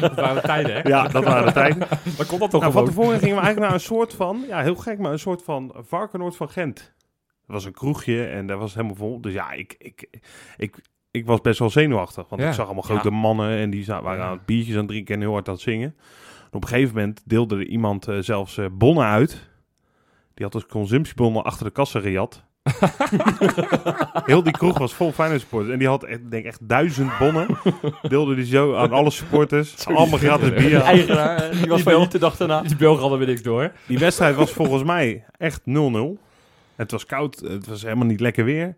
Dat 0.00 0.14
waren 0.14 0.42
tijden, 0.42 0.74
hè? 0.74 0.88
Ja, 0.88 1.08
dat 1.08 1.24
waren 1.24 1.46
de 1.46 1.52
tijden. 1.52 1.88
Dan 2.16 2.26
komt 2.26 2.40
dat 2.40 2.50
toch 2.50 2.60
Nou, 2.60 2.72
van 2.72 2.84
tevoren 2.84 3.18
gingen 3.18 3.36
we 3.36 3.40
eigenlijk 3.42 3.58
naar 3.60 3.72
een 3.72 3.80
soort 3.86 4.14
van, 4.14 4.44
ja, 4.48 4.60
heel 4.62 4.74
gek, 4.76 4.98
maar 4.98 5.12
een 5.12 5.18
soort 5.18 5.42
van 5.42 5.74
Varkenoord 5.78 6.36
van 6.36 6.48
Gent. 6.50 6.92
Dat 7.46 7.54
was 7.56 7.64
een 7.64 7.72
kroegje 7.72 8.24
en 8.26 8.46
dat 8.46 8.58
was 8.58 8.74
helemaal 8.74 8.94
vol. 8.96 9.20
Dus 9.20 9.32
ja, 9.32 9.50
ik, 9.52 9.74
ik, 9.78 10.08
ik, 10.56 10.76
ik 11.10 11.26
was 11.26 11.40
best 11.40 11.58
wel 11.58 11.70
zenuwachtig. 11.70 12.28
Want 12.28 12.42
Ja. 12.42 12.48
ik 12.48 12.54
zag 12.54 12.64
allemaal 12.64 12.82
grote 12.82 13.10
mannen 13.10 13.58
en 13.58 13.70
die 13.70 13.84
waren 13.86 14.16
Ja. 14.16 14.24
aan 14.24 14.32
het 14.32 14.46
biertjes 14.46 14.72
aan 14.74 14.80
het 14.80 14.88
drinken 14.88 15.14
en 15.14 15.20
heel 15.20 15.32
hard 15.32 15.48
aan 15.48 15.54
het 15.54 15.62
zingen. 15.62 15.94
En 16.40 16.52
op 16.58 16.62
een 16.62 16.68
gegeven 16.68 16.94
moment 16.94 17.22
deelde 17.24 17.56
er 17.56 17.66
iemand 17.66 18.08
eh, 18.08 18.18
zelfs 18.18 18.58
eh, 18.58 18.66
bonnen 18.72 19.04
uit. 19.04 19.50
Die 20.34 20.44
had 20.44 20.52
dus 20.52 20.66
consumptiebonnen 20.66 21.44
achter 21.44 21.64
de 21.66 21.72
kassa 21.72 22.00
gejat. 22.00 22.44
Heel 24.24 24.42
die 24.42 24.52
kroeg 24.52 24.78
was 24.78 24.94
vol 24.94 25.12
Feyenoord 25.12 25.40
supporters. 25.40 25.72
En 25.72 25.78
die 25.78 25.88
had 25.88 26.04
echt, 26.04 26.30
denk 26.30 26.44
echt 26.44 26.68
duizend 26.68 27.18
bonnen. 27.18 27.46
Deelde 28.02 28.34
die 28.34 28.44
zo 28.44 28.74
aan 28.74 28.92
alle 28.92 29.10
supporters. 29.10 29.86
allemaal 29.86 30.18
gratis 30.18 30.48
bier. 30.48 30.70
De 30.70 30.76
eigenaar, 30.76 31.50
die 31.50 31.66
was 31.66 31.82
Die 31.82 31.92
van 31.92 32.00
niet 32.00 32.12
de 32.12 32.18
dag 32.18 32.36
daarna. 32.36 32.62
Die 32.62 32.76
Belgen 32.76 33.00
hadden 33.00 33.18
we 33.18 33.24
niks 33.24 33.42
door. 33.42 33.72
Die 33.86 33.98
wedstrijd 33.98 34.36
was 34.36 34.52
volgens 34.52 34.82
mij 34.82 35.24
echt 35.36 35.60
0-0. 35.60 35.62
Het 36.76 36.90
was 36.90 37.06
koud, 37.06 37.40
het 37.40 37.66
was 37.66 37.82
helemaal 37.82 38.06
niet 38.06 38.20
lekker 38.20 38.44
weer. 38.44 38.76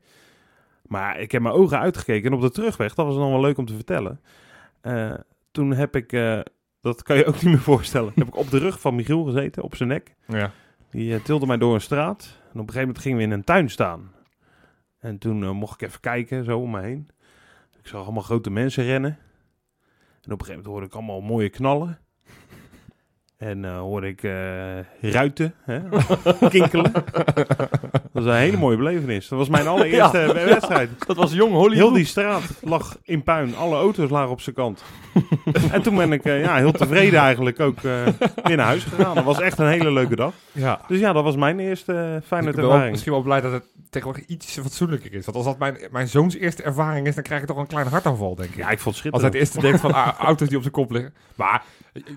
Maar 0.86 1.20
ik 1.20 1.32
heb 1.32 1.42
mijn 1.42 1.54
ogen 1.54 1.78
uitgekeken 1.78 2.30
en 2.30 2.36
op 2.36 2.42
de 2.42 2.50
terugweg, 2.50 2.94
dat 2.94 3.06
was 3.06 3.14
dan 3.14 3.30
wel 3.30 3.40
leuk 3.40 3.58
om 3.58 3.66
te 3.66 3.74
vertellen. 3.74 4.20
Eh, 4.80 5.14
toen 5.50 5.72
heb 5.72 5.96
ik, 5.96 6.12
eh, 6.12 6.40
dat 6.80 7.02
kan 7.02 7.16
je 7.16 7.26
ook 7.26 7.34
niet 7.34 7.44
meer 7.44 7.58
voorstellen, 7.58 8.12
heb 8.14 8.26
ik 8.26 8.36
op 8.36 8.50
de 8.50 8.58
rug 8.58 8.80
van 8.80 8.94
Michiel 8.94 9.24
gezeten, 9.24 9.62
op 9.62 9.76
zijn 9.76 9.88
nek. 9.88 10.14
Ja. 10.26 10.50
Die 10.90 11.14
eh, 11.14 11.20
tilde 11.22 11.46
mij 11.46 11.58
door 11.58 11.74
een 11.74 11.80
straat. 11.80 12.42
En 12.54 12.60
op 12.60 12.66
een 12.66 12.72
gegeven 12.74 12.80
moment 12.80 12.98
gingen 12.98 13.18
we 13.18 13.24
in 13.24 13.30
een 13.30 13.44
tuin 13.44 13.70
staan. 13.70 14.12
En 14.98 15.18
toen 15.18 15.42
eh, 15.42 15.50
mocht 15.50 15.82
ik 15.82 15.88
even 15.88 16.00
kijken, 16.00 16.44
zo 16.44 16.58
om 16.58 16.70
me 16.70 16.80
heen. 16.80 17.08
Ik 17.78 17.86
zag 17.86 18.02
allemaal 18.02 18.22
grote 18.22 18.50
mensen 18.50 18.84
rennen. 18.84 19.10
En 19.10 20.32
op 20.32 20.40
een 20.40 20.46
gegeven 20.46 20.48
moment 20.48 20.66
hoorde 20.66 20.86
ik 20.86 20.94
allemaal 20.94 21.20
mooie 21.20 21.48
knallen. 21.48 21.98
En 23.44 23.64
eh, 23.64 23.78
hoorde 23.78 24.08
ik 24.08 24.22
eh, 24.22 25.10
ruiten, 25.12 25.54
hè? 25.64 25.78
kinkelen. 26.48 26.92
Dat 26.92 28.08
was 28.12 28.24
een 28.24 28.34
hele 28.34 28.56
mooie 28.56 28.76
belevenis. 28.76 29.28
Dat 29.28 29.38
was 29.38 29.48
mijn 29.48 29.66
allereerste 29.66 30.18
Ja. 30.36 30.44
wedstrijd. 30.54 30.90
Dat 31.06 31.16
was 31.16 31.32
jong 31.32 31.52
Hollywood. 31.52 31.76
Heel 31.76 31.92
die 31.92 32.04
straat 32.04 32.42
lag 32.60 32.96
in 33.02 33.22
puin. 33.22 33.56
Alle 33.56 33.76
auto's 33.76 34.10
lagen 34.10 34.30
op 34.30 34.40
zijn 34.40 34.54
kant. 34.54 34.84
en 35.72 35.82
toen 35.82 35.96
ben 35.96 36.12
ik 36.12 36.24
eh, 36.24 36.40
ja, 36.40 36.56
heel 36.56 36.72
tevreden 36.72 37.20
eigenlijk 37.20 37.60
ook 37.60 37.80
weer 37.80 38.56
naar 38.56 38.58
huis 38.66 38.84
gegaan. 38.84 39.14
Dat 39.14 39.24
was 39.24 39.40
echt 39.40 39.58
een 39.58 39.68
hele 39.68 39.92
leuke 39.92 40.16
dag. 40.16 40.32
Ja. 40.52 40.80
Dus 40.88 41.00
ja, 41.00 41.12
dat 41.12 41.24
was 41.24 41.36
mijn 41.36 41.58
eerste 41.60 41.92
uh, 41.92 42.14
Dus 42.14 42.22
fijne 42.26 42.48
ik 42.48 42.54
ben 42.54 42.60
wel, 42.60 42.70
ervaring. 42.70 42.90
misschien 42.92 43.12
wel 43.12 43.22
blij 43.22 43.40
dat 43.40 43.52
het 43.52 43.64
tegenwoordig 43.90 44.26
iets 44.26 44.58
fatsoenlijker 44.60 45.12
is. 45.14 45.24
Want 45.24 45.36
als 45.36 45.46
dat 45.46 45.58
mijn, 45.58 45.76
mijn 45.90 46.08
zoons 46.08 46.34
eerste 46.36 46.62
ervaring 46.62 47.06
is, 47.06 47.14
dan 47.14 47.24
krijg 47.24 47.40
ik 47.40 47.46
toch 47.46 47.56
een 47.56 47.66
klein 47.66 47.86
hartaanval, 47.86 48.34
denk 48.34 48.50
ik. 48.50 48.56
Ja, 48.56 48.70
ik 48.70 48.78
vond 48.78 49.02
het 49.02 49.12
Als 49.12 49.22
hij 49.22 49.30
schitterend. 49.30 49.32
het 49.32 49.34
eerste 49.34 49.60
denkt 49.60 49.80
van 49.80 49.92
ah, 49.92 50.26
auto's 50.26 50.48
die 50.48 50.56
op 50.56 50.62
zijn 50.62 50.74
kop 50.74 50.90
liggen. 50.90 51.14
Maar 51.34 51.62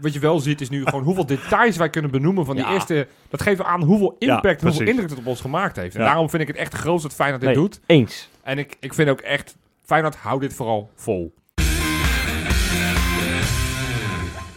wat 0.02 0.14
je 0.14 0.20
wel 0.20 0.40
ziet 0.40 0.62
is 0.62 0.70
nu 0.70 0.86
gewoon 0.86 1.04
hoeveel 1.04 1.26
details 1.26 1.78
wij 1.78 1.90
kunnen 1.90 2.12
benoemen 2.12 2.46
van 2.46 2.56
die 2.56 2.66
Ja. 2.66 2.74
eerste. 2.74 3.08
Dat 3.30 3.42
geeft 3.42 3.64
aan 3.64 3.84
hoeveel 3.84 4.16
Ja, 4.20 4.36
impact, 4.36 4.62
hoeveel 4.62 4.88
indruk 4.88 5.10
het 5.10 5.20
op 5.20 5.28
ons 5.28 5.42
gemaakt 5.42 5.76
heeft. 5.76 5.96
En 5.96 6.02
Ja. 6.02 6.08
daarom 6.08 6.30
vind 6.30 6.42
ik 6.42 6.48
het 6.48 6.58
echt 6.58 6.74
groot 6.74 7.02
dat 7.02 7.14
Feyenoord 7.14 7.42
dit 7.42 7.50
Nee. 7.50 7.60
doet. 7.60 7.80
Eens. 7.86 8.30
En 8.44 8.58
ik, 8.58 8.78
ik 8.80 8.94
vind 8.94 9.10
ook 9.10 9.20
echt, 9.22 9.56
Feyenoord 9.86 10.16
houdt 10.16 10.42
dit 10.42 10.54
vooral 10.54 10.90
vol. 10.96 11.34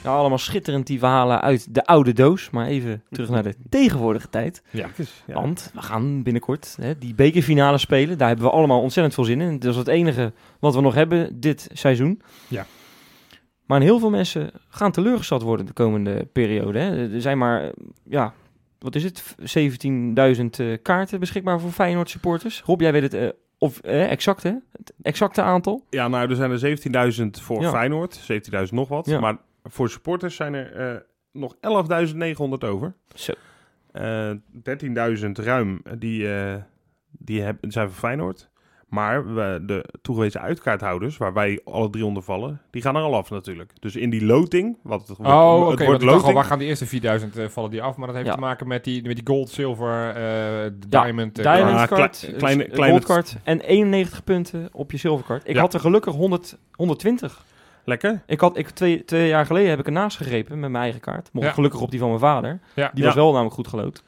Nou, 0.05 0.19
allemaal 0.19 0.39
schitterend 0.39 0.87
die 0.87 0.99
verhalen 0.99 1.41
uit 1.41 1.75
de 1.75 1.87
oude 1.87 2.12
doos. 2.12 2.50
Maar 2.50 2.67
even 2.67 3.03
terug 3.11 3.29
naar 3.29 3.43
de 3.43 3.55
tegenwoordige 3.69 4.29
tijd. 4.31 4.62
Ja. 4.71 4.89
Ja. 5.27 5.35
Want 5.35 5.71
we 5.75 5.83
gaan 5.83 6.23
binnenkort 6.23 6.77
hè, 6.81 6.99
die 6.99 7.15
bekerfinale 7.15 7.79
spelen. 7.79 8.19
Daar 8.19 8.29
hebben 8.29 8.47
we 8.47 8.53
allemaal 8.53 8.81
ontzettend 8.81 9.15
veel 9.15 9.25
zin 9.25 9.41
in. 9.41 9.59
Dat 9.59 9.71
is 9.73 9.77
het 9.79 9.89
enige 9.89 10.33
wat 10.59 10.75
we 10.75 10.81
nog 10.81 10.95
hebben 10.95 11.41
dit 11.41 11.69
seizoen. 11.73 12.23
Ja. 12.49 12.67
Maar 13.71 13.81
heel 13.81 13.99
veel 13.99 14.11
mensen 14.11 14.50
gaan 14.69 14.93
teleurgesteld 14.93 15.43
worden 15.43 15.67
de 15.67 15.73
komende 15.73 16.29
periode. 16.33 16.79
Hè. 16.79 17.15
Er 17.15 17.21
zijn 17.21 17.39
maar, 17.39 17.73
ja, 18.03 18.33
wat 18.79 18.95
is 18.95 19.05
het? 19.05 19.37
17.000 19.39 20.45
eh, 20.50 20.79
kaarten 20.83 21.21
beschikbaar 21.21 21.61
voor 21.61 21.71
Feyenoord 21.71 22.11
supporters. 22.11 22.62
Rob, 22.62 22.81
jij 22.81 22.93
weet 22.93 23.03
het 23.03 23.15
eh, 23.15 23.29
of, 23.59 23.79
eh, 23.81 24.11
exact, 24.11 24.43
hè? 24.43 24.53
Het 24.73 24.93
exacte 25.03 25.43
aantal. 25.43 25.87
Ja, 25.91 26.09
nou, 26.09 26.31
er 26.31 26.37
zijn 26.37 26.50
er 26.50 26.59
17.000 26.59 27.43
voor 27.43 27.61
Ja. 27.62 27.71
Feyenoord. 27.71 28.21
17.000 28.33 28.69
nog 28.71 28.89
wat. 28.89 29.07
Ja. 29.07 29.21
Maar 29.21 29.37
voor 29.65 29.91
supporters 29.91 30.37
zijn 30.37 30.55
er 30.55 30.73
eh, 30.73 31.00
nog 31.33 31.55
11.900 31.61 32.69
over. 32.69 32.95
Zo. 33.15 33.33
Eh 33.93 34.33
13.000 35.21 35.31
ruim, 35.33 35.83
die, 35.99 36.29
die 37.11 37.43
hebben, 37.43 37.73
zijn 37.73 37.89
voor 37.89 37.99
Feyenoord. 37.99 38.50
Maar 38.90 39.35
we, 39.35 39.62
de 39.66 39.85
toegewezen 40.02 40.40
uitkaarthouders, 40.40 41.16
waar 41.16 41.32
wij 41.32 41.61
alle 41.64 41.90
drie 41.90 42.04
onder 42.04 42.23
vallen, 42.23 42.61
die 42.70 42.82
gaan 42.82 42.97
er 42.97 43.02
al 43.02 43.14
af 43.14 43.30
natuurlijk. 43.30 43.73
Dus 43.80 43.97
in 43.97 44.11
die 44.11 44.25
loting, 44.25 44.76
wat 44.82 45.09
het, 45.09 45.16
wordt- 45.16 45.32
Oh, 45.32 45.61
oké. 45.61 45.70
het 45.70 45.85
wordt 45.87 46.02
al, 46.02 46.09
loting. 46.09 46.32
waar 46.35 46.44
gaan 46.44 46.59
die 46.59 46.68
eerste 46.68 46.87
4000 46.87 47.37
eh, 47.37 47.49
vallen 47.49 47.70
die 47.70 47.82
af? 47.82 47.97
Maar 47.97 48.06
dat 48.06 48.16
heeft 48.16 48.28
Ja. 48.28 48.35
te 48.35 48.40
maken 48.40 48.68
met 48.68 48.85
die, 48.85 49.02
met 49.06 49.16
die 49.16 49.26
gold, 49.26 49.49
silver, 49.50 50.14
eh, 50.14 50.23
Ja, 50.64 50.70
diamond. 50.88 51.38
eh, 51.38 51.44
card, 51.87 52.18
kle- 52.20 52.28
eh, 52.32 52.38
kleine- 52.38 52.64
kleine- 52.64 52.90
goldcard 52.97 53.37
en 53.44 53.61
91 53.61 54.25
punten 54.25 54.68
op 54.73 54.90
je 54.90 54.97
zilvercard. 54.99 55.49
Ik 55.49 55.54
Ja. 55.54 55.61
had 55.61 55.75
er 55.75 55.80
gelukkig 55.80 56.14
100, 56.14 56.59
120. 56.73 57.44
Lekker. 57.85 58.23
Ik 58.26 58.40
had, 58.40 58.56
ik, 58.56 58.68
twee, 58.70 59.04
twee 59.04 59.28
jaar 59.28 59.47
geleden 59.47 59.70
heb 59.70 59.78
ik 59.78 59.87
ernaast 59.87 60.16
gegrepen 60.16 60.61
met 60.61 60.70
mijn 60.70 60.82
eigen 60.82 61.00
kaart. 61.00 61.28
Mocht 61.32 61.47
Ja. 61.47 61.52
gelukkig 61.52 61.80
op 61.80 61.90
die 61.90 61.99
van 62.00 62.09
mijn 62.09 62.20
vader. 62.20 62.61
Ja. 62.75 62.90
Die 62.92 63.00
Ja. 63.00 63.06
was 63.06 63.14
wel 63.14 63.30
namelijk 63.32 63.54
goed 63.54 63.68
gelood. 63.68 64.02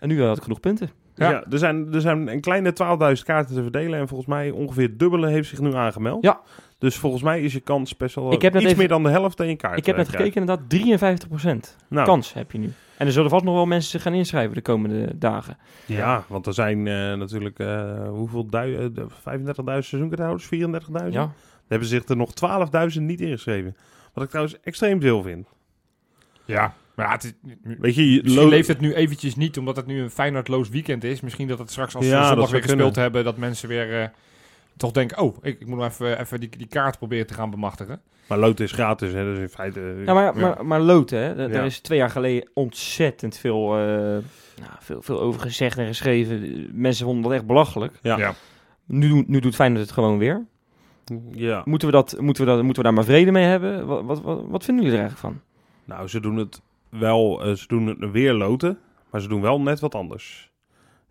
En 0.00 0.08
nu 0.08 0.22
had 0.24 0.36
ik 0.36 0.42
genoeg 0.42 0.60
punten. 0.60 0.90
Ja. 1.26 1.30
ja. 1.30 1.44
er, 1.50 1.58
zijn, 1.58 1.94
er 1.94 2.00
zijn 2.00 2.28
een 2.28 2.40
kleine 2.40 2.70
12.000 3.16 3.24
kaarten 3.24 3.54
te 3.54 3.62
verdelen. 3.62 3.98
En 3.98 4.08
volgens 4.08 4.28
mij 4.28 4.50
ongeveer 4.50 4.82
het 4.88 4.98
dubbele 4.98 5.28
heeft 5.28 5.48
zich 5.48 5.60
nu 5.60 5.74
aangemeld. 5.74 6.24
Ja. 6.24 6.40
Dus 6.78 6.96
volgens 6.96 7.22
mij 7.22 7.40
is 7.42 7.52
je 7.52 7.60
kans 7.60 7.96
best 7.96 8.14
wel 8.14 8.32
Ik 8.32 8.42
heb 8.42 8.52
net 8.52 8.62
iets 8.62 8.70
even- 8.70 8.78
meer 8.80 8.88
dan 8.92 9.02
de 9.02 9.08
helft 9.10 9.40
aan 9.40 9.48
je 9.48 9.56
kaart. 9.56 9.78
ik 9.78 9.86
heb 9.86 9.96
net 9.96 10.08
gekeken 10.08 10.40
inderdaad, 10.40 10.68
53% 10.68 11.76
Nou, 11.88 12.06
kans 12.06 12.32
heb 12.32 12.52
je 12.52 12.58
nu. 12.58 12.72
En 12.96 13.06
er 13.06 13.12
zullen 13.12 13.30
vast 13.30 13.44
nog 13.44 13.54
wel 13.54 13.66
mensen 13.66 13.90
zich 13.90 14.02
gaan 14.02 14.14
inschrijven 14.14 14.54
de 14.54 14.62
komende 14.62 15.18
dagen. 15.18 15.56
Ja, 15.86 16.24
want 16.28 16.46
er 16.46 16.54
zijn 16.54 16.86
eh, 16.86 16.94
natuurlijk, 17.14 17.58
eh, 17.58 18.08
hoeveel 18.08 18.46
dui- 18.46 18.76
eh, 18.76 18.86
de 18.92 19.06
35.000 19.08 19.84
seizoenkaarthouders, 19.84 20.46
34.000? 20.46 21.12
Ja. 21.12 21.22
Er 21.22 21.76
hebben 21.76 21.88
zich 21.88 22.04
er 22.08 22.16
nog 22.16 22.32
12.000 22.94 23.02
niet 23.06 23.20
ingeschreven. 23.20 23.76
Wat 24.14 24.24
ik 24.24 24.30
trouwens 24.30 24.60
extreem 24.60 25.00
veel 25.00 25.22
vind. 25.22 25.48
Ja, 26.44 26.74
maar 27.00 27.08
ja, 27.08 27.12
het 27.14 27.24
is, 27.24 27.32
Weet 27.78 27.94
je, 27.94 28.12
je 28.12 28.22
misschien 28.22 28.48
leeft 28.48 28.68
het 28.68 28.80
nu 28.80 28.94
eventjes 28.94 29.36
niet, 29.36 29.58
omdat 29.58 29.76
het 29.76 29.86
nu 29.86 30.00
een 30.00 30.10
Feyenoordloos 30.10 30.68
weekend 30.68 31.04
is. 31.04 31.20
Misschien 31.20 31.48
dat 31.48 31.58
het 31.58 31.70
straks 31.70 31.94
als 31.96 32.04
Ja, 32.04 32.10
ze 32.10 32.16
dat 32.18 32.26
zondag 32.28 32.50
weer 32.50 32.62
gespeeld 32.62 32.82
kunnen. 32.82 33.02
hebben, 33.02 33.24
dat 33.24 33.36
mensen 33.36 33.68
weer 33.68 34.00
eh, 34.00 34.08
toch 34.76 34.90
denken, 34.92 35.18
oh, 35.18 35.36
ik, 35.42 35.60
ik 35.60 35.66
moet 35.66 35.78
nog 35.78 35.86
even, 35.88 36.20
even 36.20 36.40
die, 36.40 36.48
die 36.56 36.66
kaart 36.66 36.98
proberen 36.98 37.26
te 37.26 37.34
gaan 37.34 37.50
bemachtigen. 37.50 38.00
Maar 38.26 38.38
loten 38.38 38.64
is 38.64 38.72
gratis, 38.72 39.12
hè, 39.12 39.24
dus 39.24 39.38
in 39.38 39.48
feite... 39.48 39.80
eh, 39.80 40.04
Ja, 40.04 40.14
maar, 40.14 40.24
Ja. 40.24 40.32
maar, 40.40 40.66
maar 40.66 40.80
Loten, 40.80 41.18
hè, 41.18 41.34
da- 41.34 41.42
Ja. 41.42 41.48
daar 41.48 41.66
is 41.66 41.80
twee 41.80 41.98
jaar 41.98 42.10
geleden 42.10 42.48
ontzettend 42.54 43.36
veel, 43.36 43.74
eh, 43.76 43.80
nou, 43.80 44.22
veel, 44.80 45.02
veel 45.02 45.20
over 45.20 45.40
gezegd 45.40 45.78
en 45.78 45.86
geschreven. 45.86 46.68
Mensen 46.72 47.04
vonden 47.04 47.22
dat 47.22 47.32
echt 47.32 47.46
belachelijk. 47.46 47.98
Ja. 48.02 48.18
Ja. 48.18 48.34
Nu, 48.86 49.08
doen- 49.08 49.24
nu 49.26 49.40
doet 49.40 49.54
Feyenoord 49.54 49.82
het 49.82 49.92
gewoon 49.92 50.18
weer. 50.18 50.44
ja. 51.32 51.62
Moeten 51.64 51.88
we, 51.88 51.94
dat, 51.94 52.16
moeten, 52.20 52.44
we 52.44 52.50
dat, 52.50 52.62
moeten 52.62 52.82
we 52.82 52.88
daar 52.88 52.94
maar 52.96 53.04
vrede 53.04 53.30
mee 53.30 53.44
hebben? 53.44 53.86
Wat, 53.86 54.04
wat, 54.04 54.20
wat, 54.22 54.40
wat 54.48 54.64
vinden 54.64 54.84
jullie 54.84 54.98
er 55.00 55.04
eigenlijk 55.06 55.34
van? 55.34 55.40
Nou, 55.96 56.08
ze 56.08 56.20
doen 56.20 56.36
het 56.36 56.60
wel, 56.90 57.42
eh, 57.42 57.52
ze 57.52 57.66
doen 57.66 57.86
het 57.86 58.10
weer 58.10 58.32
loten, 58.32 58.78
maar 59.10 59.20
ze 59.20 59.28
doen 59.28 59.40
wel 59.40 59.60
net 59.60 59.80
wat 59.80 59.94
anders. 59.94 60.50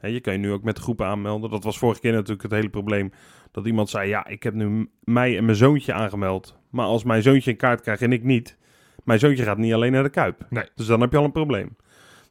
Je 0.02 0.20
kan 0.20 0.34
je 0.34 0.40
nu 0.40 0.52
ook 0.52 0.64
met 0.64 0.76
de 0.76 0.82
groepen 0.82 1.06
aanmelden. 1.06 1.50
Dat 1.50 1.64
was 1.64 1.78
vorige 1.78 2.02
keer 2.02 2.12
natuurlijk 2.12 2.42
het 2.42 2.52
hele 2.52 2.70
probleem. 2.70 3.12
Dat 3.52 3.66
iemand 3.66 3.90
zei, 3.90 4.10
ja, 4.10 4.28
ik 4.28 4.44
heb 4.44 4.54
nu 4.54 4.90
mij 5.04 5.38
en 5.38 5.46
mijn 5.46 5.58
zoontje 5.58 5.94
aangemeld. 5.94 6.58
Maar 6.70 6.86
als 6.86 7.04
mijn 7.04 7.22
zoontje 7.22 7.52
een 7.52 7.58
kaart 7.58 7.82
krijgt 7.82 8.02
en 8.02 8.12
ik 8.12 8.24
niet, 8.24 8.58
mijn 9.04 9.20
zoontje 9.20 9.44
gaat 9.44 9.58
niet 9.58 9.74
alleen 9.74 9.92
naar 9.92 10.04
de 10.04 10.10
Kuip. 10.10 10.46
Nee. 10.50 10.64
Dus 10.76 10.86
dan 10.86 11.02
heb 11.02 11.12
je 11.12 11.18
al 11.18 11.24
een 11.24 11.32
probleem. 11.32 11.76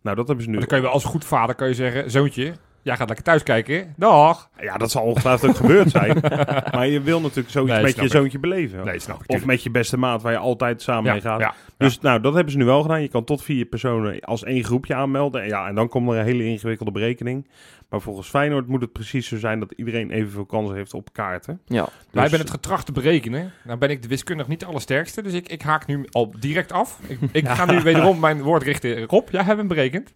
Nou, 0.02 0.16
dat 0.16 0.26
hebben 0.26 0.44
ze 0.44 0.50
nu. 0.50 0.58
Maar 0.58 0.68
dan 0.68 0.68
kan 0.68 0.78
je 0.78 0.84
wel 0.84 0.92
als 0.92 1.04
goed 1.04 1.24
vader 1.24 1.54
kan 1.54 1.68
je 1.68 1.74
zeggen, 1.74 2.10
zoontje, 2.10 2.54
jij 2.88 2.96
gaat 2.96 3.06
lekker 3.06 3.24
thuis 3.24 3.42
kijken. 3.42 3.94
Dag. 3.96 4.50
Ja, 4.60 4.76
dat 4.76 4.90
zal 4.90 5.02
ongetwijfeld 5.02 5.50
ook 5.50 5.56
gebeurd 5.66 5.90
zijn. 5.90 6.18
Maar 6.74 6.86
je 6.86 7.00
wil 7.00 7.20
natuurlijk 7.20 7.50
zoiets 7.50 7.72
Nee, 7.72 7.82
met 7.82 7.94
je 7.96 8.02
ik. 8.02 8.10
zoontje 8.10 8.38
beleven. 8.38 8.84
Nee, 8.84 8.98
snap 8.98 9.22
ik. 9.22 9.30
Of 9.30 9.44
met 9.44 9.62
je 9.62 9.70
beste 9.70 9.96
maat 9.98 10.22
waar 10.22 10.32
je 10.32 10.38
altijd 10.38 10.82
samen 10.82 11.04
ja, 11.04 11.12
mee 11.12 11.20
gaat. 11.20 11.40
Ja, 11.40 11.54
Dus 11.76 12.00
nou, 12.00 12.20
dat 12.20 12.34
hebben 12.34 12.52
ze 12.52 12.58
nu 12.58 12.64
wel 12.64 12.82
gedaan. 12.82 13.02
Je 13.02 13.08
kan 13.08 13.24
tot 13.24 13.42
vier 13.42 13.64
personen 13.64 14.20
als 14.20 14.44
één 14.44 14.64
groepje 14.64 14.94
aanmelden. 14.94 15.42
En, 15.42 15.48
ja, 15.48 15.68
en 15.68 15.74
dan 15.74 15.88
komt 15.88 16.10
er 16.10 16.16
een 16.18 16.24
hele 16.24 16.44
ingewikkelde 16.44 16.92
berekening. 16.92 17.48
Maar 17.88 18.00
volgens 18.00 18.28
Feyenoord 18.28 18.66
moet 18.66 18.80
het 18.80 18.92
precies 18.92 19.28
zo 19.28 19.38
zijn 19.38 19.60
dat 19.60 19.72
iedereen 19.76 20.10
evenveel 20.10 20.44
kansen 20.46 20.76
heeft 20.76 20.94
op 20.94 21.12
kaarten. 21.12 21.60
Ja, 21.66 21.74
Wij 21.82 21.88
Dus- 22.10 22.20
hebben 22.20 22.38
het 22.40 22.50
getracht 22.50 22.86
te 22.86 22.92
berekenen. 22.92 23.52
Nou 23.64 23.78
ben 23.78 23.90
ik 23.90 24.02
de 24.02 24.08
wiskundig 24.08 24.48
niet 24.48 24.60
de 24.60 24.66
allersterkste, 24.66 25.22
dus 25.22 25.32
ik, 25.32 25.48
ik 25.48 25.62
haak 25.62 25.86
nu 25.86 26.06
al 26.10 26.32
direct 26.40 26.72
af. 26.72 26.98
Ik, 27.06 27.18
ik 27.32 27.48
ga 27.58 27.70
nu 27.72 27.80
wederom 27.80 28.20
mijn 28.20 28.42
woord 28.42 28.62
richten. 28.62 29.04
Rob, 29.04 29.28
jij 29.30 29.42
hebt 29.42 29.58
hem 29.58 29.68
berekend. 29.68 30.14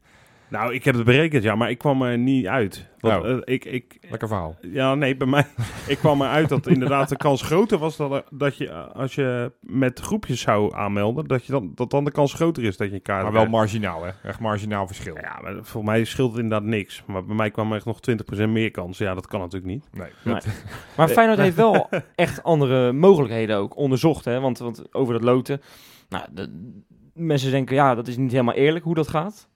Nou, 0.52 0.74
ik 0.74 0.84
heb 0.84 0.94
het 0.94 1.04
berekend, 1.04 1.42
ja, 1.42 1.54
maar 1.54 1.70
ik 1.70 1.78
kwam 1.78 2.02
er 2.02 2.18
niet 2.18 2.46
uit. 2.46 2.90
Want, 2.98 3.24
Oh. 3.24 3.30
eh, 3.30 3.38
ik, 3.44 3.64
ik, 3.64 3.98
Lekker 4.10 4.28
verhaal. 4.28 4.56
ja, 4.60 4.94
nee, 4.94 5.16
bij 5.16 5.26
mij. 5.26 5.46
ik 5.86 5.98
kwam 5.98 6.22
eruit 6.22 6.48
dat 6.48 6.66
inderdaad 6.66 7.08
de 7.08 7.16
kans 7.16 7.42
groter 7.42 7.78
was 7.78 7.96
dat, 7.96 8.12
er- 8.12 8.24
dat 8.30 8.56
je, 8.56 8.72
als 8.72 9.14
je 9.14 9.52
met 9.60 10.00
groepjes 10.00 10.40
zou 10.40 10.74
aanmelden, 10.74 11.26
dat, 11.26 11.44
je 11.46 11.52
dan, 11.52 11.72
dat 11.74 11.90
dan 11.90 12.04
de 12.04 12.10
kans 12.10 12.34
groter 12.34 12.64
is 12.64 12.76
dat 12.76 12.88
je 12.88 12.94
een 12.94 13.02
kaart 13.02 13.22
Maar 13.22 13.32
wel 13.32 13.46
krijgt. 13.46 13.58
marginaal, 13.58 14.04
hè? 14.04 14.10
Echt 14.28 14.40
marginaal 14.40 14.86
verschil. 14.86 15.16
Ja, 15.20 15.38
maar 15.42 15.54
voor 15.62 15.84
mij 15.84 16.04
scheelt 16.04 16.30
het 16.32 16.40
inderdaad 16.42 16.68
niks. 16.68 17.02
Maar 17.06 17.24
bij 17.24 17.36
mij 17.36 17.50
kwam 17.50 17.70
er 17.70 17.76
echt 17.76 17.84
nog 17.86 17.98
20% 18.00 18.48
meer 18.48 18.70
kans. 18.70 18.98
Ja, 18.98 19.14
dat 19.14 19.26
kan 19.26 19.40
natuurlijk 19.40 19.72
niet. 19.72 19.88
Nee. 19.92 20.08
Nee. 20.24 20.34
dat- 20.34 20.46
Maar 20.96 21.08
Feyenoord 21.08 21.38
heeft 21.38 21.56
wel 21.56 21.88
echt 22.14 22.42
andere 22.42 22.92
mogelijkheden 22.92 23.56
ook 23.56 23.76
onderzocht. 23.76 24.24
Hè? 24.24 24.40
Want, 24.40 24.58
want 24.58 24.94
over 24.94 25.12
dat 25.12 25.22
loten, 25.22 25.60
nou, 26.08 26.24
de, 26.32 26.70
mensen 27.14 27.50
denken, 27.50 27.74
ja, 27.74 27.94
dat 27.94 28.08
is 28.08 28.16
niet 28.16 28.30
helemaal 28.30 28.54
eerlijk 28.54 28.84
hoe 28.84 28.94
dat 28.94 29.08
gaat. 29.08 29.50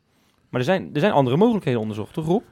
Maar 0.56 0.64
er 0.66 0.70
zijn, 0.72 0.90
er 0.94 1.00
zijn 1.00 1.12
andere 1.12 1.36
mogelijkheden 1.36 1.80
onderzocht, 1.80 2.12
toch 2.12 2.26
Rob? 2.26 2.42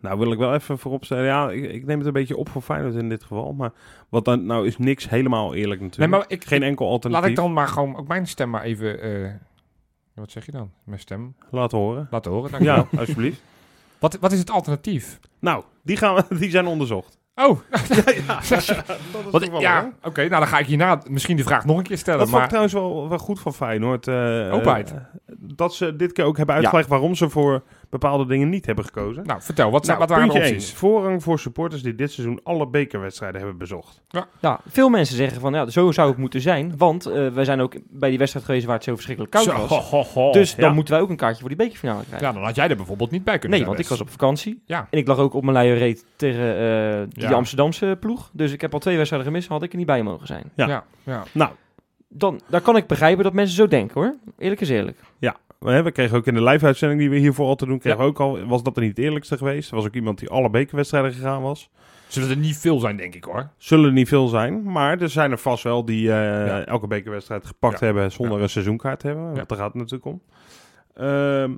Nou, 0.00 0.18
wil 0.18 0.32
ik 0.32 0.38
wel 0.38 0.54
even 0.54 0.78
vooropstellen. 0.78 1.24
Ja, 1.24 1.50
ik, 1.50 1.72
ik 1.72 1.86
neem 1.86 1.98
het 1.98 2.06
een 2.06 2.12
beetje 2.12 2.36
op 2.36 2.48
voor 2.48 2.62
Feyenoord 2.62 2.94
in 2.94 3.08
dit 3.08 3.22
geval. 3.22 3.52
Maar 3.52 3.70
wat 4.08 4.24
dan 4.24 4.46
nou 4.46 4.66
is 4.66 4.78
niks 4.78 5.08
helemaal 5.08 5.54
eerlijk 5.54 5.80
Nee, 5.80 5.88
natuurlijk. 5.88 6.10
maar 6.18 6.24
ik, 6.28 6.44
Geen 6.44 6.62
enkel 6.62 6.88
alternatief. 6.88 7.22
laat 7.22 7.30
ik 7.38 7.42
dan 7.44 7.52
maar 7.52 7.68
gewoon 7.68 7.96
ook 7.96 8.08
mijn 8.08 8.26
stem 8.26 8.50
maar 8.50 8.62
even... 8.62 9.02
eh, 9.02 9.30
wat 10.14 10.30
zeg 10.30 10.46
je 10.46 10.52
dan? 10.52 10.70
Mijn 10.84 11.00
stem 11.00 11.34
Laten 11.50 11.78
horen. 11.78 12.06
laten 12.10 12.30
horen. 12.32 12.62
Ja, 12.64 12.86
alsjeblieft. 12.98 13.42
Wat, 13.98 14.18
wat 14.20 14.32
is 14.32 14.38
het 14.38 14.50
alternatief? 14.50 15.18
Nou, 15.38 15.64
die, 15.82 15.96
gaan 15.96 16.14
we, 16.14 16.24
die 16.38 16.50
zijn 16.50 16.66
onderzocht. 16.66 17.18
Oh, 17.34 17.58
Dat 17.70 17.90
is 18.50 18.74
wat, 19.30 19.42
toevallig, 19.42 19.60
ja, 19.60 19.80
hè? 20.00 20.08
oké. 20.08 20.20
nou, 20.20 20.30
dan 20.40 20.46
ga 20.46 20.58
ik 20.58 20.66
hierna 20.66 21.02
misschien 21.08 21.36
de 21.36 21.42
vraag 21.42 21.64
nog 21.64 21.76
een 21.78 21.82
keer 21.82 21.98
stellen. 21.98 22.18
Dat 22.20 22.28
vond 22.28 22.42
ik 22.44 22.50
maar 22.52 22.64
trouwens 22.66 22.96
wel, 22.96 23.08
wel 23.08 23.18
goed 23.18 23.40
van 23.40 23.54
Feyenoord. 23.54 24.08
eh, 24.08 24.50
Openheid. 24.52 24.90
eh, 24.92 24.96
dat 25.54 25.74
ze 25.74 25.96
dit 25.96 26.12
keer 26.12 26.24
ook 26.24 26.36
hebben 26.36 26.54
uitgelegd 26.54 26.88
waarom 26.88 27.14
ze 27.14 27.28
voor 27.28 27.62
bepaalde 27.90 28.26
dingen 28.26 28.48
niet 28.48 28.66
hebben 28.66 28.84
gekozen. 28.84 29.26
nou, 29.26 29.42
vertel. 29.42 29.70
Wat, 29.70 29.84
zijn 29.84 29.98
Nou, 29.98 30.08
wat 30.08 30.18
waren 30.18 30.34
de 30.34 30.40
opties? 30.40 30.68
één. 30.68 30.76
Voorrang 30.76 31.22
voor 31.22 31.38
supporters 31.38 31.82
die 31.82 31.94
dit 31.94 32.12
seizoen 32.12 32.40
alle 32.42 32.68
bekerwedstrijden 32.68 33.40
hebben 33.40 33.58
bezocht. 33.58 34.02
Ja, 34.40 34.60
veel 34.68 34.88
mensen 34.88 35.16
zeggen 35.16 35.40
van, 35.40 35.52
ja, 35.54 35.66
zo 35.66 35.92
zou 35.92 36.08
het 36.08 36.18
moeten 36.18 36.40
zijn. 36.40 36.74
Want 36.76 37.06
eh, 37.06 37.28
wij 37.28 37.44
zijn 37.44 37.60
ook 37.60 37.74
bij 37.90 38.08
die 38.08 38.18
wedstrijd 38.18 38.46
geweest 38.46 38.64
waar 38.66 38.74
het 38.74 38.84
zo 38.84 38.94
verschrikkelijk 38.94 39.34
koud 39.34 39.44
Zo, 39.44 39.52
was. 39.56 39.68
ho, 39.68 39.80
ho, 39.80 40.04
ho. 40.14 40.32
Dus 40.32 40.54
dan 40.54 40.68
ja. 40.68 40.74
moeten 40.74 40.94
wij 40.94 41.02
ook 41.02 41.10
een 41.10 41.16
kaartje 41.16 41.40
voor 41.40 41.48
die 41.48 41.58
bekerfinale 41.58 42.04
krijgen. 42.04 42.26
Ja, 42.26 42.32
dan 42.32 42.42
had 42.42 42.54
jij 42.54 42.68
er 42.68 42.76
bijvoorbeeld 42.76 43.10
niet 43.10 43.24
bij 43.24 43.38
kunnen 43.38 43.50
nee, 43.50 43.58
zijn. 43.58 43.70
want 43.70 43.84
ik 43.84 43.88
was 43.90 44.00
op 44.00 44.10
vakantie. 44.10 44.62
Ja. 44.66 44.86
En 44.90 44.98
ik 44.98 45.06
lag 45.06 45.18
ook 45.18 45.34
op 45.34 45.42
mijn 45.42 45.56
luie 45.56 45.74
reet 45.74 46.04
tegen 46.16 46.56
eh, 46.56 47.02
die 47.08 47.28
Ja. 47.28 47.32
Amsterdamse 47.34 47.96
ploeg. 48.00 48.30
Dus 48.32 48.52
ik 48.52 48.60
heb 48.60 48.72
al 48.72 48.78
twee 48.78 48.96
wedstrijden 48.96 49.28
gemist, 49.28 49.48
had 49.48 49.62
ik 49.62 49.70
er 49.70 49.76
niet 49.76 49.86
bij 49.86 50.02
mogen 50.02 50.26
zijn. 50.26 50.50
Ja. 50.54 50.66
Ja, 50.68 50.84
ja. 51.02 51.22
Nou, 51.32 51.50
Dan, 52.12 52.40
daar 52.48 52.60
kan 52.60 52.76
ik 52.76 52.86
begrijpen 52.86 53.24
dat 53.24 53.32
mensen 53.32 53.56
zo 53.56 53.66
denken 53.68 54.00
hoor. 54.00 54.14
Eerlijk 54.38 54.60
is 54.60 54.68
eerlijk. 54.68 54.98
hè, 55.60 55.82
we 55.82 55.90
kregen 55.92 56.16
ook 56.16 56.26
in 56.26 56.34
de 56.34 56.42
live-uitzending 56.42 57.00
die 57.00 57.10
we 57.10 57.16
hiervoor 57.16 57.46
altijd 57.46 57.70
doen, 57.70 57.78
kregen 57.78 58.00
Ja. 58.00 58.04
ook 58.06 58.20
al, 58.20 58.44
was 58.46 58.62
dat 58.62 58.76
er 58.76 58.82
niet 58.82 58.96
het 58.96 59.04
eerlijkste 59.04 59.36
geweest. 59.36 59.70
Er 59.70 59.76
was 59.76 59.84
ook 59.86 59.94
iemand 59.94 60.18
die 60.18 60.28
alle 60.30 60.50
bekerwedstrijden 60.50 61.12
gegaan 61.12 61.42
was. 61.42 61.70
Zullen 62.08 62.30
er 62.30 62.36
niet 62.36 62.56
veel 62.56 62.78
zijn, 62.78 62.96
denk 62.96 63.14
ik 63.14 63.24
hoor. 63.24 63.48
Zullen 63.56 63.84
er 63.86 63.92
niet 63.92 64.08
veel 64.08 64.26
zijn, 64.28 64.62
maar 64.62 65.00
er 65.00 65.08
zijn 65.08 65.30
er 65.30 65.38
vast 65.38 65.62
wel 65.64 65.84
die 65.84 66.08
eh, 66.12 66.46
Ja. 66.46 66.64
elke 66.64 66.86
bekerwedstrijd 66.86 67.46
gepakt 67.46 67.78
Ja. 67.80 67.86
hebben 67.86 68.12
zonder 68.12 68.36
Ja. 68.36 68.42
een 68.42 68.48
seizoenkaart 68.50 69.00
te 69.00 69.06
hebben. 69.06 69.24
Ja. 69.28 69.32
Want 69.34 69.48
daar 69.48 69.58
gaat 69.58 69.72
het 69.72 69.76
natuurlijk 69.82 70.04
om. 70.04 70.22
Ehm, 70.94 71.50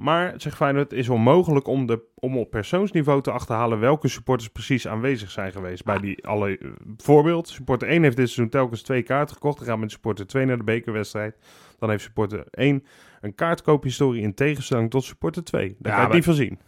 maar, 0.00 0.34
zegt 0.36 0.56
Feyenoord, 0.56 0.90
het 0.90 0.98
is 0.98 1.08
onmogelijk 1.08 1.66
om, 1.66 1.86
de, 1.86 2.00
om 2.14 2.38
op 2.38 2.50
persoonsniveau 2.50 3.22
te 3.22 3.30
achterhalen 3.30 3.80
welke 3.80 4.08
supporters 4.08 4.48
precies 4.50 4.88
aanwezig 4.88 5.30
zijn 5.30 5.52
geweest. 5.52 5.84
Bij 5.84 5.98
die 5.98 6.26
alle, 6.26 6.58
eh, 6.58 6.68
voorbeeld, 6.96 7.48
supporter 7.48 7.88
1 7.88 8.02
heeft 8.02 8.16
dit 8.16 8.26
seizoen 8.26 8.48
telkens 8.48 8.82
twee 8.82 9.02
kaarten 9.02 9.34
gekocht. 9.34 9.58
Dan 9.58 9.66
gaat 9.66 9.78
met 9.78 9.90
supporter 9.90 10.26
2 10.26 10.44
naar 10.46 10.56
de 10.56 10.64
bekerwedstrijd. 10.64 11.36
Dan 11.78 11.90
heeft 11.90 12.02
supporter 12.02 12.44
1 12.50 12.84
een 13.20 13.34
kaartkoophistorie 13.34 14.22
in 14.22 14.34
tegenstelling 14.34 14.90
tot 14.90 15.04
supporter 15.04 15.44
2. 15.44 15.76
Daar 15.78 15.92
Ja, 15.92 15.98
kan 15.98 16.08
je 16.08 16.14
niet 16.14 16.24
van 16.24 16.34
zien. 16.34 16.58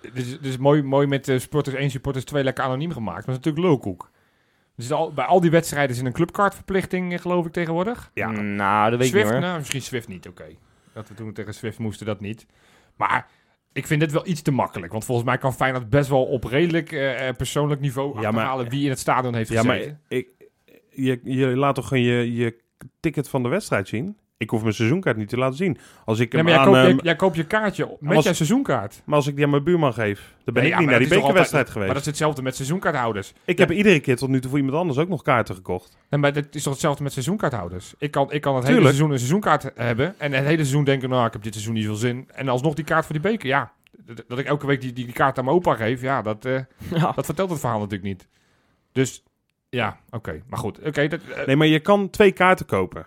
Het 0.00 0.44
is 0.44 0.56
mooi, 0.56 0.82
mooi 0.82 1.06
met 1.06 1.28
uh, 1.28 1.38
supporters 1.38 1.76
1, 1.76 1.90
supporters 1.90 2.24
2 2.24 2.44
lekker 2.44 2.64
anoniem 2.64 2.92
gemaakt. 2.92 3.26
Maar 3.26 3.34
dat 3.34 3.46
is 3.46 3.52
natuurlijk 3.52 3.66
lulkoek. 3.66 4.10
Dus 4.76 4.92
al, 4.92 5.12
bij 5.12 5.24
al 5.24 5.40
die 5.40 5.50
wedstrijden 5.50 5.96
is 5.96 6.02
een 6.02 6.12
clubkaartverplichting, 6.12 7.12
eh, 7.12 7.18
geloof 7.18 7.46
ik, 7.46 7.52
tegenwoordig. 7.52 8.10
Ja. 8.14 8.30
Nou, 8.30 8.90
dat 8.90 8.98
weet 8.98 9.08
Swift, 9.08 9.26
ik 9.26 9.32
niet 9.32 9.40
hoor. 9.40 9.48
nou, 9.48 9.58
misschien 9.58 9.82
Swift 9.82 10.08
niet, 10.08 10.28
oké. 10.28 10.44
Dat 10.98 11.08
we 11.08 11.14
toen 11.14 11.32
tegen 11.32 11.54
Swift 11.54 11.78
moesten, 11.78 12.06
dat 12.06 12.20
niet. 12.20 12.46
Maar 12.96 13.26
ik 13.72 13.86
vind 13.86 14.00
dit 14.00 14.12
wel 14.12 14.26
iets 14.26 14.42
te 14.42 14.50
makkelijk. 14.50 14.92
Want 14.92 15.04
volgens 15.04 15.26
mij 15.26 15.38
kan 15.38 15.54
Feyenoord 15.54 15.90
best 15.90 16.08
wel 16.08 16.24
op 16.24 16.44
redelijk 16.44 16.92
eh, 16.92 17.28
eh, 17.28 17.36
persoonlijk 17.36 17.80
niveau 17.80 18.20
Ja, 18.20 18.30
maar- 18.30 18.68
wie 18.68 18.84
in 18.84 18.90
het 18.90 18.98
stadion 18.98 19.34
heeft 19.34 19.50
Ja, 19.50 19.60
gezeten. 19.60 20.00
maar 20.08 20.18
ik, 20.18 20.28
je, 20.90 21.20
je 21.24 21.46
laat 21.46 21.74
toch 21.74 21.88
gewoon 21.88 22.02
je, 22.04 22.34
je 22.34 22.58
ticket 23.00 23.28
van 23.28 23.42
de 23.42 23.48
wedstrijd 23.48 23.88
zien? 23.88 24.16
Ik 24.38 24.50
hoef 24.50 24.62
mijn 24.62 24.74
seizoenkaart 24.74 25.16
niet 25.16 25.28
te 25.28 25.36
laten 25.38 25.56
zien. 25.56 25.78
Als 26.04 26.18
ik 26.18 26.32
Nee, 26.32 26.42
hem 26.42 26.50
maar 26.52 26.52
jij, 26.52 26.60
aan, 26.66 26.72
koopt, 26.72 26.86
jij, 26.86 26.96
ehm, 26.96 27.04
jij 27.04 27.16
koopt 27.16 27.36
je 27.36 27.44
kaartje 27.46 27.96
met 28.00 28.14
als- 28.16 28.24
jouw 28.24 28.32
seizoenkaart. 28.34 29.02
maar 29.04 29.16
als 29.16 29.26
ik 29.26 29.34
die 29.34 29.44
aan 29.44 29.50
mijn 29.50 29.64
buurman 29.64 29.92
geef, 29.92 30.18
dan 30.44 30.54
ben 30.54 30.54
Nee, 30.54 30.62
ik 30.62 30.68
ja, 30.68 30.76
niet 30.78 30.88
maar 30.90 30.98
naar 31.00 31.08
die 31.08 31.18
bekerwedstrijd 31.18 31.64
Maar 31.64 31.72
geweest. 31.72 31.92
dat 31.92 32.00
is 32.00 32.06
hetzelfde 32.06 32.42
met 32.42 32.56
seizoenkaarthouders. 32.56 33.32
Ik 33.44 33.58
Ja. 33.58 33.66
heb 33.66 33.76
iedere 33.76 34.00
keer 34.00 34.16
tot 34.16 34.28
nu 34.28 34.40
toe 34.40 34.50
voor 34.50 34.58
iemand 34.58 34.76
anders 34.76 34.98
ook 34.98 35.08
nog 35.08 35.22
kaarten 35.22 35.54
gekocht. 35.54 35.96
En 36.08 36.20
maar 36.20 36.32
dat 36.32 36.44
is 36.54 36.62
toch 36.62 36.72
hetzelfde 36.72 37.02
met 37.02 37.12
seizoenkaarthouders. 37.12 37.94
Ik 37.98 38.10
kan, 38.10 38.32
ik 38.32 38.40
kan 38.40 38.56
het 38.56 38.66
hele 38.66 38.82
seizoen 38.82 39.10
een 39.10 39.18
seizoenkaart 39.18 39.70
hebben. 39.74 40.14
En 40.18 40.32
het 40.32 40.44
hele 40.44 40.56
seizoen 40.56 40.84
denken, 40.84 41.08
nou, 41.08 41.26
ik 41.26 41.32
heb 41.32 41.42
dit 41.42 41.52
seizoen 41.52 41.74
niet 41.74 41.84
veel 41.84 41.94
zin. 41.94 42.28
En 42.34 42.48
alsnog 42.48 42.74
die 42.74 42.84
kaart 42.84 43.04
voor 43.04 43.14
die 43.20 43.22
beker, 43.30 43.48
ja. 43.48 43.72
Dat- 44.04 44.24
Dat 44.28 44.38
ik 44.38 44.46
elke 44.46 44.66
week 44.66 44.80
die, 44.80 44.92
die, 44.92 45.04
die 45.04 45.14
kaart 45.14 45.38
aan 45.38 45.44
mijn 45.44 45.56
opa 45.56 45.74
geef, 45.74 46.00
ja, 46.00 46.22
dat, 46.22 46.44
eh, 46.44 46.58
Ja. 46.94 47.12
dat 47.12 47.24
vertelt 47.24 47.50
het 47.50 47.60
verhaal 47.60 47.78
natuurlijk 47.78 48.08
niet. 48.08 48.28
Dus, 48.92 49.22
ja, 49.70 49.98
oké. 50.10 50.42
Maar 50.46 50.58
goed, 50.58 50.78
oké. 50.84 51.08
dat, 51.08 51.20
eh, 51.36 51.46
Nee, 51.46 51.56
maar 51.56 51.66
je 51.66 51.80
kan 51.80 52.10
twee 52.10 52.32
kaarten 52.32 52.66
kopen. 52.66 53.06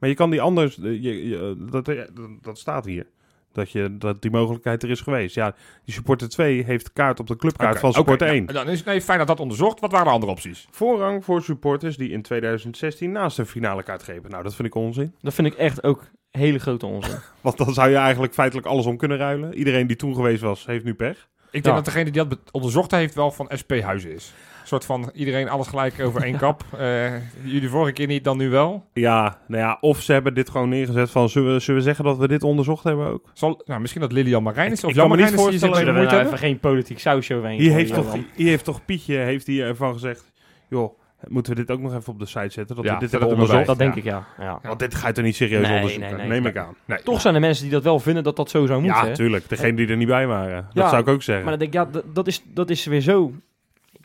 Maar 0.00 0.08
je 0.08 0.14
kan 0.14 0.30
die 0.30 0.40
anders... 0.40 0.78
eh, 0.78 0.84
Je, 1.02 1.28
je- 1.28 1.66
dat, 1.70 1.88
eh, 1.88 2.02
dat 2.42 2.58
staat 2.58 2.84
hier. 2.84 3.06
Dat, 3.52 3.70
je, 3.70 3.96
dat 3.98 4.22
die 4.22 4.30
mogelijkheid 4.30 4.82
er 4.82 4.90
is 4.90 5.00
geweest. 5.00 5.34
Ja, 5.34 5.54
die 5.84 5.94
supporter 5.94 6.28
2 6.28 6.64
heeft 6.64 6.92
kaart 6.92 7.20
op 7.20 7.26
de 7.26 7.36
clubkaart 7.36 7.78
van 7.78 7.92
supporter 7.92 8.26
oké, 8.26 8.36
1. 8.36 8.44
nou, 8.44 8.58
dan 8.64 8.68
is 8.72 8.78
het 8.78 8.86
nee, 8.86 9.00
fijn 9.00 9.18
dat 9.18 9.26
dat 9.26 9.40
onderzocht. 9.40 9.80
Wat 9.80 9.90
waren 9.92 10.06
de 10.06 10.12
andere 10.12 10.32
opties? 10.32 10.66
Voorrang 10.70 11.24
voor 11.24 11.42
supporters 11.42 11.96
die 11.96 12.10
in 12.10 12.22
2016 12.22 13.12
naast 13.12 13.38
een 13.38 13.46
finale 13.46 13.82
kaart 13.82 14.02
grepen. 14.02 14.30
Nou, 14.30 14.42
dat 14.42 14.54
vind 14.54 14.68
ik 14.68 14.74
onzin. 14.74 15.14
Dat 15.20 15.34
vind 15.34 15.46
ik 15.46 15.54
echt 15.54 15.82
ook 15.82 16.04
hele 16.30 16.58
grote 16.58 16.86
onzin. 16.86 17.16
Want 17.40 17.56
dan 17.58 17.74
zou 17.74 17.90
je 17.90 17.96
eigenlijk 17.96 18.34
feitelijk 18.34 18.66
alles 18.66 18.86
om 18.86 18.96
kunnen 18.96 19.18
ruilen. 19.18 19.54
Iedereen 19.54 19.86
die 19.86 19.96
toen 19.96 20.14
geweest 20.14 20.42
was, 20.42 20.66
heeft 20.66 20.84
nu 20.84 20.94
pech. 20.94 21.28
Ik 21.50 21.52
denk 21.52 21.64
Ja. 21.64 21.74
dat 21.74 21.84
degene 21.84 22.10
die 22.10 22.12
dat 22.26 22.38
onderzocht 22.50 22.90
heeft 22.90 23.14
wel 23.14 23.30
van 23.30 23.50
SP 23.60 23.72
Huizen 23.80 24.12
is. 24.14 24.32
Een 24.70 24.80
soort 24.80 25.00
van 25.00 25.10
iedereen 25.14 25.48
alles 25.48 25.66
gelijk 25.66 26.00
over 26.00 26.22
één 26.22 26.36
kap. 26.46 26.62
Eh, 26.78 27.12
jullie 27.42 27.68
vorige 27.68 27.92
keer 27.92 28.06
niet, 28.06 28.24
dan 28.24 28.36
nu 28.36 28.48
wel. 28.50 28.84
Ja, 28.92 29.38
nou 29.46 29.62
ja, 29.62 29.78
of 29.80 30.00
ze 30.02 30.12
hebben 30.12 30.34
dit 30.34 30.50
gewoon 30.50 30.68
neergezet 30.68 31.10
van... 31.10 31.28
Zullen 31.28 31.52
we, 31.52 31.60
zullen 31.60 31.80
we 31.80 31.86
zeggen 31.86 32.04
dat 32.04 32.16
we 32.18 32.28
dit 32.28 32.42
onderzocht 32.42 32.84
hebben 32.84 33.06
ook? 33.06 33.30
Zal, 33.32 33.62
nou, 33.64 33.80
misschien 33.80 34.00
dat 34.00 34.12
Lilian 34.12 34.42
Marijn 34.42 34.72
is. 34.72 34.78
Ik- 34.78 34.84
Of 34.84 34.90
ik 34.90 34.96
Jan 34.96 35.08
kan 35.08 35.16
me 35.18 35.24
niet 35.24 35.34
voorstellen 35.34 35.76
Zullen 35.76 35.94
we 35.94 36.00
nou 36.02 36.24
even 36.26 36.38
geen 36.38 36.58
politiek 36.58 36.98
sausje 36.98 37.34
overheen 37.34 37.58
Hier 37.60 37.72
heeft, 37.72 37.94
toch, 37.94 38.16
hier 38.34 38.48
heeft 38.48 38.64
toch 38.64 38.84
Pietje 38.84 39.16
heeft 39.16 39.46
hier 39.46 39.66
ervan 39.66 39.92
gezegd... 39.92 40.32
joh, 40.68 40.98
moeten 41.28 41.52
we 41.54 41.58
dit 41.64 41.70
ook 41.70 41.80
nog 41.80 41.94
even 41.96 42.12
op 42.12 42.18
de 42.18 42.26
site 42.26 42.48
zetten? 42.50 42.76
Dat 42.76 42.84
Ja, 42.84 42.94
we 42.94 42.98
dit 43.00 43.10
hebben 43.10 43.28
er 43.28 43.34
onderzocht? 43.34 43.66
Dat 43.66 43.78
denk 43.78 43.92
Ja. 43.94 43.98
ik, 43.98 44.04
ja. 44.04 44.26
ja. 44.38 44.44
Ja. 44.44 44.58
Want 44.68 44.78
dit 44.78 44.94
ga 44.94 45.06
je 45.08 45.12
toch 45.14 45.24
niet 45.24 45.36
serieus 45.36 45.66
Nee, 45.66 45.76
onderzoeken? 45.76 46.08
nee, 46.16 46.18
nee. 46.26 46.40
Neem 46.40 46.46
ik 46.46 46.56
aan. 46.56 46.74
Nee. 46.84 47.02
Toch 47.02 47.20
zijn 47.20 47.34
er 47.34 47.40
mensen 47.40 47.62
die 47.64 47.72
dat 47.72 47.82
wel 47.82 48.00
vinden 48.00 48.22
dat 48.24 48.36
dat 48.36 48.50
zo 48.50 48.66
zou 48.66 48.80
moeten. 48.82 49.00
Ja, 49.02 49.06
hè? 49.08 49.14
tuurlijk. 49.14 49.48
Degene 49.48 49.74
die 49.76 49.88
er 49.88 49.96
niet 49.96 50.08
bij 50.08 50.26
waren. 50.26 50.68
Dat 50.72 50.88
zou 50.88 51.02
ik 51.02 51.08
ook 51.08 51.22
zeggen. 51.22 51.44
Maar 51.44 51.58
dan 51.58 51.68
denk 51.70 51.86
ik, 51.86 51.92
ja, 51.92 52.00
dat, 52.00 52.14
dat, 52.14 52.26
is, 52.26 52.42
dat 52.54 52.70
is 52.70 52.84
weer 52.84 53.00
zo... 53.00 53.32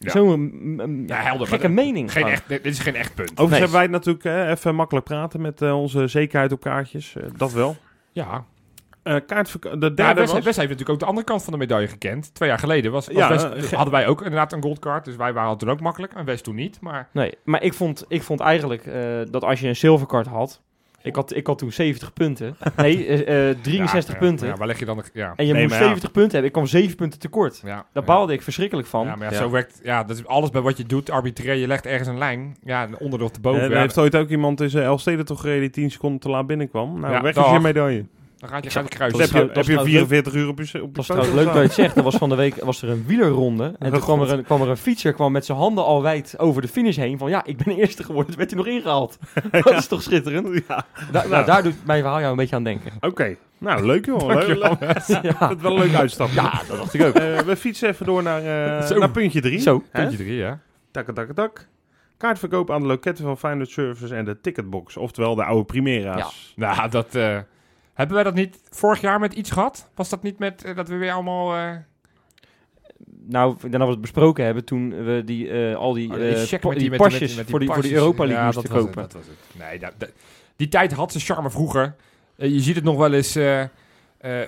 Ja. 0.03 0.11
Zo'n 0.11 0.39
mm, 0.41 0.75
mm, 0.75 1.07
Ja, 1.07 1.15
helder, 1.15 1.47
gekke 1.47 1.67
maar- 1.69 1.83
mening. 1.85 2.11
Geen 2.11 2.25
echt, 2.27 2.47
dit 2.47 2.65
is 2.65 2.79
geen 2.79 2.95
echt 2.95 3.15
punt. 3.15 3.31
Overigens 3.31 3.49
Nee. 3.51 3.59
hebben 3.59 3.77
wij 3.77 3.99
het 3.99 4.05
natuurlijk 4.05 4.49
even 4.57 4.75
makkelijk 4.75 5.05
praten 5.05 5.41
met 5.41 5.61
eh, 5.61 5.79
onze 5.79 6.07
zekerheid 6.07 6.51
op 6.51 6.61
kaartjes. 6.61 7.15
Eh, 7.15 7.23
dat 7.37 7.51
wel. 7.51 7.75
Ja, 8.11 8.45
Eh 9.03 9.15
kaartverko- 9.27 9.69
de 9.77 9.85
ja 9.85 9.91
derde 9.91 10.19
West, 10.19 10.33
was... 10.33 10.43
West 10.43 10.57
heeft 10.57 10.69
natuurlijk 10.69 10.89
ook 10.89 10.99
de 10.99 11.05
andere 11.05 11.25
kant 11.25 11.43
van 11.43 11.53
de 11.53 11.59
medaille 11.59 11.87
gekend. 11.87 12.33
Twee 12.35 12.49
jaar 12.49 12.59
geleden 12.59 12.91
was, 12.91 13.07
was 13.07 13.15
Ja, 13.15 13.29
West- 13.29 13.67
ge- 13.69 13.75
hadden 13.75 13.93
wij 13.93 14.07
ook 14.07 14.21
inderdaad 14.21 14.53
een 14.53 14.61
goldcard. 14.61 15.05
Dus 15.05 15.15
wij 15.15 15.33
waren 15.33 15.57
toen 15.57 15.69
ook 15.69 15.79
makkelijk. 15.81 16.13
En 16.13 16.25
West 16.25 16.43
toen 16.43 16.55
niet. 16.55 16.81
Maar 16.81 17.09
Nee, 17.11 17.33
maar 17.43 17.63
ik 17.63 17.73
vond, 17.73 18.05
ik 18.07 18.23
vond 18.23 18.39
eigenlijk 18.39 18.85
eh, 18.85 19.01
dat 19.31 19.43
als 19.43 19.59
je 19.59 19.67
een 19.67 19.75
zilverkaart 19.75 20.27
had... 20.27 20.61
Ik 21.03 21.15
had, 21.15 21.35
ik 21.35 21.47
had 21.47 21.57
toen 21.57 21.71
70 21.71 22.13
punten. 22.13 22.55
Nee, 22.77 23.05
eh, 23.07 23.49
eh, 23.49 23.57
63 23.61 24.13
Ja, 24.13 24.19
punten. 24.19 24.47
Ja, 24.47 24.55
waar 24.55 24.67
leg 24.67 24.79
je 24.79 24.85
dan... 24.85 24.97
de- 24.97 25.03
Ja, 25.13 25.33
En 25.35 25.45
je 25.45 25.53
Nee, 25.53 25.61
moest 25.61 25.73
maar 25.73 25.81
ja. 25.83 25.87
70 25.87 26.11
punten 26.11 26.31
hebben. 26.31 26.47
Ik 26.47 26.53
kwam 26.53 26.65
7 26.67 26.95
punten 26.95 27.19
tekort. 27.19 27.59
ja, 27.63 27.67
Daar 27.75 27.85
ja. 27.93 28.01
baalde 28.01 28.33
ik 28.33 28.41
verschrikkelijk 28.41 28.87
van. 28.87 29.05
Ja, 29.05 29.15
maar 29.15 29.27
ja, 29.27 29.33
Ja. 29.33 29.39
zo 29.43 29.49
werkt... 29.49 29.79
Ja, 29.83 30.03
dat 30.03 30.17
is 30.17 30.25
alles 30.25 30.49
bij 30.49 30.61
wat 30.61 30.77
je 30.77 30.83
doet. 30.85 31.09
Arbitrair, 31.09 31.57
je 31.57 31.67
legt 31.67 31.85
ergens 31.85 32.07
een 32.07 32.17
lijn. 32.17 32.55
Ja, 32.63 32.87
onder 32.99 33.21
of 33.23 33.31
te 33.31 33.39
boven. 33.39 33.59
Eh, 33.59 33.65
er 33.67 33.71
ja, 33.73 33.79
heeft 33.79 33.97
ooit 33.97 34.15
ook 34.15 34.29
iemand 34.29 34.61
in 34.61 34.69
zijn 34.69 34.83
Elfsteden 34.83 35.25
toch 35.25 35.39
gereden 35.39 35.61
die 35.61 35.69
10 35.69 35.91
seconden 35.91 36.19
te 36.19 36.29
laat 36.29 36.47
binnenkwam. 36.47 36.99
Nou, 36.99 37.13
Ja, 37.13 37.21
weg 37.21 37.33
dag. 37.35 37.45
is 37.45 37.51
je 37.51 37.59
medaille. 37.59 38.05
Dan 38.43 38.51
gaat 38.51 38.73
je 38.73 38.79
je 38.79 38.87
kruisen. 38.87 39.19
Dus 39.19 39.29
Dat 39.31 39.39
heb 39.39 39.49
is 39.49 39.53
je, 39.53 39.59
heb 39.59 39.65
je 39.67 39.75
dat 39.75 39.85
is 39.85 39.91
44 39.91 40.33
uur 40.33 40.47
op 40.47 40.59
je, 40.61 40.83
op 40.83 40.95
Dat 40.95 41.01
is 41.03 41.09
trouwens 41.09 41.35
leuk 41.35 41.45
dat 41.45 41.55
je 41.55 41.61
het 41.61 41.73
zegt. 41.73 41.95
Er 41.95 42.03
was 42.03 42.15
van 42.15 42.29
de 42.29 42.35
week 42.35 42.55
was 42.63 42.81
er 42.81 42.89
een 42.89 43.03
wielerronde. 43.07 43.75
En 43.79 43.91
toen 43.91 43.99
kwam 43.99 44.21
er, 44.21 44.31
een, 44.31 44.43
kwam 44.43 44.61
er 44.61 44.69
een 44.69 44.77
fietser 44.77 45.13
kwam 45.13 45.31
met 45.31 45.45
zijn 45.45 45.57
handen 45.57 45.83
al 45.85 46.01
wijd 46.01 46.39
over 46.39 46.61
de 46.61 46.67
finish 46.67 46.95
heen. 46.95 47.17
Van 47.17 47.29
ja, 47.29 47.43
ik 47.45 47.57
ben 47.57 47.75
eerste 47.75 48.03
geworden. 48.03 48.27
Toen 48.27 48.37
werd 48.37 48.49
hij 48.51 48.59
nog 48.59 48.67
ingehaald. 48.69 49.17
Dat 49.51 49.73
is 49.73 49.87
toch 49.87 50.01
schitterend? 50.01 50.61
Ja, 50.67 50.85
Da- 51.11 51.27
nou, 51.27 51.45
daar 51.45 51.63
doet 51.63 51.85
mijn 51.85 52.01
verhaal 52.01 52.19
jou 52.19 52.31
een 52.31 52.37
beetje 52.37 52.55
aan 52.55 52.63
denken. 52.63 52.91
oké. 52.99 53.35
Nou, 53.57 53.85
leuk 53.85 54.05
joh. 54.05 54.27
Leuk, 54.27 54.59
Dankjewel. 54.59 54.77
leuk. 55.21 55.33
ja. 55.39 55.55
Wel 55.57 55.71
een 55.71 55.79
leuk 55.79 55.93
uitstapje. 55.95 56.35
ja, 56.41 56.61
dat 56.67 56.77
dacht 56.77 56.93
ik 56.93 57.03
ook. 57.05 57.13
Eh, 57.15 57.39
we 57.39 57.55
fietsen 57.55 57.89
even 57.89 58.05
door 58.05 58.23
naar, 58.23 58.39
eh, 58.81 58.97
naar 58.97 59.11
puntje 59.11 59.41
3. 59.41 59.59
Zo. 59.59 59.83
Puntje 59.91 60.17
drie, 60.17 60.33
ja. 60.35 60.59
Tak, 60.91 61.11
tak, 61.13 61.31
tak. 61.33 61.67
Kaartverkoop 62.17 62.71
aan 62.71 62.81
de 62.81 62.87
loketten 62.87 63.25
van 63.25 63.37
Feyenoord 63.37 63.69
Services 63.69 64.11
en 64.11 64.25
de 64.25 64.41
Ticketbox. 64.41 64.97
Oftewel 64.97 65.35
de 65.35 65.43
oude 65.43 65.65
Primera's. 65.65 66.53
Nou, 66.55 66.89
dat... 66.89 67.15
eh, 67.15 67.37
hebben 67.93 68.15
wij 68.15 68.23
dat 68.23 68.33
niet 68.33 68.59
vorig 68.69 69.01
jaar 69.01 69.19
met 69.19 69.33
iets 69.33 69.51
gehad? 69.51 69.89
Was 69.95 70.09
dat 70.09 70.23
niet 70.23 70.39
met 70.39 70.63
eh, 70.63 70.75
dat 70.75 70.87
we 70.87 70.95
weer 70.95 71.11
allemaal... 71.11 71.55
eh, 71.55 71.71
Nou, 73.27 73.53
ik 73.53 73.61
denk 73.61 73.73
dat 73.73 73.81
we 73.85 73.89
het 73.91 74.01
besproken 74.01 74.45
hebben 74.45 74.65
toen 74.65 75.03
we 75.05 75.21
die, 75.25 75.49
eh, 75.49 75.75
al 75.75 75.93
die, 75.93 76.09
Oh, 76.11 76.15
die 76.15 76.35
eh, 76.35 76.41
check 76.43 76.59
pa- 76.61 76.69
met 76.69 76.79
die 76.79 76.95
pasjes 76.95 77.33
voor, 77.33 77.59
die, 77.59 77.69
voor 77.73 77.81
die. 77.81 77.93
Europa 77.93 78.17
League 78.25 78.37
Ja, 78.37 78.45
moesten 78.45 78.63
dat 78.63 78.71
was 78.71 78.81
kopen. 78.83 79.01
het, 79.01 79.11
dat 79.11 79.21
was 79.25 79.29
het. 79.29 79.67
Nee, 79.69 79.79
dat, 79.79 79.91
dat- 79.97 80.11
die 80.55 80.67
tijd 80.67 80.91
had 80.93 81.11
ze 81.11 81.19
charme 81.19 81.49
vroeger. 81.49 81.95
Je 82.35 82.59
ziet 82.59 82.75
het 82.75 82.83
nog 82.83 82.97
wel 82.97 83.13
eens 83.13 83.35
eh, 83.35 83.61
eh, 83.61 83.69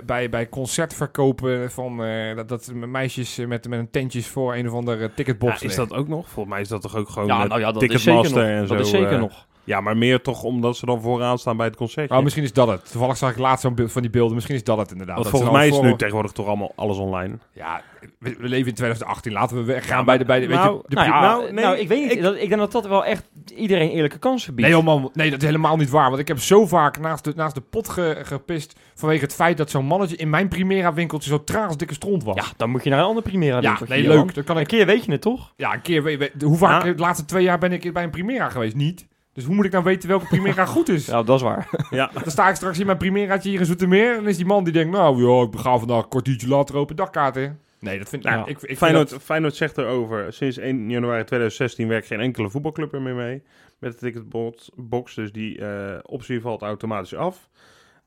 bij, 0.06 0.30
bij 0.30 0.50
concertverkopen 0.50 1.72
van 1.72 2.04
eh, 2.04 2.36
dat, 2.36 2.50
dat 2.50 2.72
meisjes 2.74 3.36
met, 3.38 3.68
met 3.68 3.80
een 3.80 3.90
tentjes 3.90 4.28
voor 4.28 4.56
een 4.56 4.68
of 4.68 4.74
andere 4.74 5.14
ticketbox. 5.14 5.62
Ja, 5.62 5.68
is 5.68 5.76
dat 5.76 5.94
ook 5.94 6.08
nog? 6.08 6.30
Volgens 6.30 6.54
mij 6.54 6.62
is 6.64 6.68
dat 6.68 6.82
toch 6.82 6.96
ook 6.96 7.10
gewoon 7.10 7.28
Ja, 7.28 7.38
met 7.38 7.48
nou 7.48 7.60
ja, 7.62 7.72
dat 7.72 7.82
is 7.84 7.90
zeker 7.90 8.14
nog. 8.14 8.22
Ticketmaster 8.24 8.56
en 8.62 8.68
zo. 8.68 8.76
Dat 8.76 8.86
is 8.86 8.92
zeker 8.92 9.20
nog. 9.20 9.48
Ja, 9.66 9.82
maar 9.82 9.98
meer 9.98 10.22
toch 10.22 10.44
omdat 10.44 10.78
ze 10.78 10.86
dan 10.86 11.02
vooraan 11.02 11.38
staan 11.38 11.58
bij 11.58 11.66
het 11.66 11.76
concertje. 11.76 12.16
Oh, 12.18 12.24
misschien 12.24 12.44
is 12.44 12.54
dat 12.54 12.68
het. 12.68 12.92
Toevallig 12.92 13.18
zag 13.18 13.32
ik 13.32 13.38
laatst 13.38 13.62
zo'n 13.62 13.76
beeld 13.76 13.92
van 13.92 14.02
die 14.02 14.12
beelden. 14.12 14.34
Misschien 14.34 14.56
is 14.56 14.64
dat 14.64 14.78
het 14.78 14.92
inderdaad. 14.92 15.16
Want 15.16 15.28
Dat 15.32 15.40
volgens 15.42 15.60
mij 15.62 15.68
is 15.70 15.80
nu 15.92 15.96
tegenwoordig 15.96 16.32
toch 16.32 16.48
allemaal 16.48 16.72
alles 16.76 16.98
online. 16.98 17.38
Ja, 17.52 17.82
we, 18.20 18.36
we 18.40 18.48
leven 18.48 18.68
in 18.68 18.74
2018. 18.74 19.32
Laten 19.32 19.58
we 19.58 19.64
weggaan 19.64 19.90
Ja, 19.90 19.96
maar- 19.96 20.06
bij 20.06 20.18
de... 20.18 20.26
Bij 20.26 20.40
de 20.40 20.48
weet 20.48 20.56
nou, 20.58 20.76
je, 20.76 20.84
de 20.88 20.96
nou, 20.96 21.08
ja, 21.08 21.22
nou, 21.22 21.52
nee, 21.52 21.64
nou, 21.64 21.78
ik 21.78 21.88
weet 21.88 22.02
niet. 22.02 22.12
ik- 22.12 22.22
dat, 22.22 22.34
ik 22.36 22.48
denk 22.50 22.62
dat 22.62 22.72
dat 22.72 22.88
wel 22.88 23.06
echt 23.06 23.24
iedereen 23.56 23.90
eerlijke 23.90 24.18
kansen 24.18 24.56
biedt. 24.56 24.68
Nee, 24.70 24.78
joh, 24.78 24.86
man, 24.86 25.10
nee, 25.14 25.30
dat 25.30 25.40
is 25.42 25.46
helemaal 25.46 25.78
niet 25.78 25.90
waar. 25.90 26.08
Want 26.10 26.20
ik 26.22 26.28
heb 26.28 26.40
zo 26.40 26.66
vaak 26.66 27.00
naast 27.00 27.24
de, 27.24 27.34
naast 27.36 27.56
de 27.56 27.62
pot 27.62 27.90
ge- 27.90 28.20
gepist... 28.24 28.80
vanwege 28.96 29.24
het 29.24 29.34
feit 29.34 29.58
dat 29.58 29.70
zo'n 29.70 29.86
mannetje 29.86 30.16
in 30.16 30.30
mijn 30.30 30.48
Primera-winkeltje... 30.48 31.30
zo 31.30 31.44
traag 31.44 31.68
als 31.68 31.78
dikke 31.78 31.94
stront 31.94 32.24
was. 32.24 32.36
Ja, 32.36 32.44
dan 32.58 32.70
moet 32.70 32.84
je 32.84 32.90
naar 32.90 33.00
een 33.00 33.06
andere 33.06 33.28
Primera 33.28 33.56
Ja, 33.56 33.62
winkeltje, 33.62 33.94
nee, 33.96 34.08
leuk. 34.08 34.34
Dan 34.34 34.44
kan 34.44 34.56
Een 34.56 34.62
ik... 34.62 34.68
keer 34.68 34.86
weet 34.86 35.06
je 35.06 35.12
het 35.12 35.22
toch? 35.22 35.54
Ja, 35.56 35.74
een 35.74 35.82
keer... 35.82 36.04
we- 36.04 36.18
we- 36.18 36.32
hoe 36.46 36.58
vaak 36.58 36.84
Ja. 36.86 36.92
de 36.94 37.00
laatste 37.02 37.26
twee 37.26 37.44
jaar 37.44 37.58
ben 37.60 37.72
ik 37.72 37.94
bij 37.94 38.04
een 38.04 38.10
Primera 38.10 38.50
geweest? 38.50 38.76
Niet. 38.76 39.06
Dus 39.36 39.44
hoe 39.46 39.56
moet 39.56 39.66
ik 39.66 39.72
nou 39.72 39.84
weten 39.84 40.10
welke 40.10 40.26
Primera 40.28 40.66
goed 40.66 40.90
is? 40.90 41.06
Ja, 41.16 41.24
dat 41.24 41.36
is 41.36 41.42
waar. 41.42 41.70
Ja, 41.90 42.10
Dan 42.24 42.32
sta 42.32 42.50
ik 42.50 42.56
straks 42.56 42.80
in 42.80 42.86
mijn 42.86 42.98
Primeraatje 42.98 43.50
hier 43.50 43.60
in 43.60 43.66
Zoetermeer... 43.66 44.10
en 44.10 44.16
dan 44.16 44.28
is 44.28 44.38
die 44.38 44.46
man 44.46 44.64
die 44.64 44.74
denkt... 44.74 44.92
nou, 44.92 45.24
ja, 45.24 45.48
ik 45.54 45.60
ga 45.60 45.78
vandaag 45.78 46.04
een 46.04 46.10
kwartiertje 46.10 46.48
later 46.48 46.76
open 46.76 46.96
dagkaarten. 46.96 47.60
Nee, 47.80 47.98
dat 47.98 48.10
vind 48.10 48.26
ik... 48.26 48.32
Ik, 48.32 48.48
ik 48.48 48.60
vind 48.60 48.78
Feyenoord, 48.78 49.10
dat- 49.10 49.22
Feyenoord 49.22 49.56
zegt 49.56 49.78
erover, 49.78 50.34
sinds 50.34 50.58
1 50.58 50.90
januari 50.90 51.24
2016 51.24 51.88
werkt 51.88 52.08
geen 52.08 52.20
enkele 52.20 52.50
voetbalclub 52.50 52.94
er 52.94 53.02
meer 53.02 53.16
mee 53.16 53.44
met 53.80 53.92
de 53.92 53.98
ticketbox. 53.98 55.16
Dus 55.16 55.32
die 55.32 55.60
eh, 55.60 55.98
optie 56.02 56.42
valt 56.42 56.62
automatisch 56.62 57.16
af. 57.16 57.50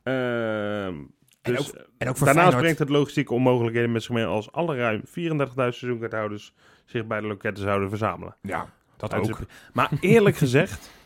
Ehm, 0.02 0.94
dus, 1.42 1.58
ook- 1.58 1.84
en 1.98 2.08
ook 2.08 2.16
voor 2.16 2.26
daarnaast 2.26 2.34
Feyenoord. 2.34 2.56
brengt 2.60 2.78
het 2.78 2.88
logistieke 2.88 3.34
onmogelijkheden 3.34 3.92
met 3.92 4.02
zich 4.02 4.14
mee 4.14 4.24
als 4.24 4.52
alle 4.52 4.76
ruim 4.76 5.02
34.000 5.06 5.52
seizoenkaarthouders 5.54 6.54
zich 6.84 7.06
bij 7.06 7.20
de 7.20 7.26
loketten 7.26 7.64
zouden 7.64 7.88
verzamelen. 7.88 8.36
Ja, 8.42 8.68
dat 8.96 9.12
Uit 9.14 9.30
ook. 9.32 9.38
de- 9.38 9.46
Maar 9.72 9.90
eerlijk 10.00 10.36
gezegd, 10.36 10.90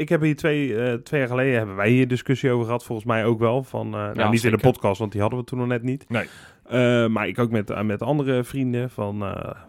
ik 0.00 0.08
heb 0.08 0.20
hier 0.20 0.36
twee, 0.36 0.76
eh, 0.76 0.94
twee 0.94 1.20
jaar 1.20 1.28
geleden 1.28 1.56
hebben 1.56 1.76
wij 1.76 1.90
hier 1.90 2.08
discussie 2.08 2.50
over 2.50 2.64
gehad, 2.64 2.84
volgens 2.84 3.06
mij 3.06 3.24
ook 3.24 3.38
wel. 3.38 3.62
Van, 3.62 3.86
eh, 3.86 4.10
nou, 4.12 4.30
niet 4.30 4.44
in 4.44 4.50
de 4.50 4.58
podcast, 4.58 4.98
want 4.98 5.12
die 5.12 5.20
hadden 5.20 5.38
we 5.38 5.44
toen 5.44 5.58
nog 5.58 5.68
net 5.68 5.82
niet. 5.82 6.08
Nee. 6.08 6.28
Eh, 6.64 7.06
maar 7.06 7.28
ik 7.28 7.38
ook 7.38 7.50
met, 7.50 7.82
met 7.84 8.02
andere 8.02 8.44
vrienden 8.44 8.90
van, 8.90 9.18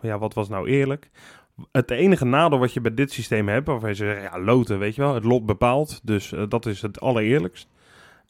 ja, 0.01 0.17
wat 0.17 0.33
was 0.33 0.49
nou 0.49 0.69
eerlijk? 0.69 1.09
Het 1.71 1.91
enige 1.91 2.25
nadeel 2.25 2.59
wat 2.59 2.73
je 2.73 2.81
bij 2.81 2.93
dit 2.93 3.11
systeem 3.11 3.47
hebt, 3.47 3.67
waarvan 3.67 3.89
je 3.89 3.95
zegt, 3.95 4.21
ja, 4.21 4.39
loten, 4.39 4.79
weet 4.79 4.95
je 4.95 5.01
wel, 5.01 5.13
het 5.13 5.23
lot 5.23 5.45
bepaalt, 5.45 5.99
dus 6.03 6.33
dat 6.49 6.65
is 6.65 6.81
het 6.81 6.99
allereerlijkst, 6.99 7.67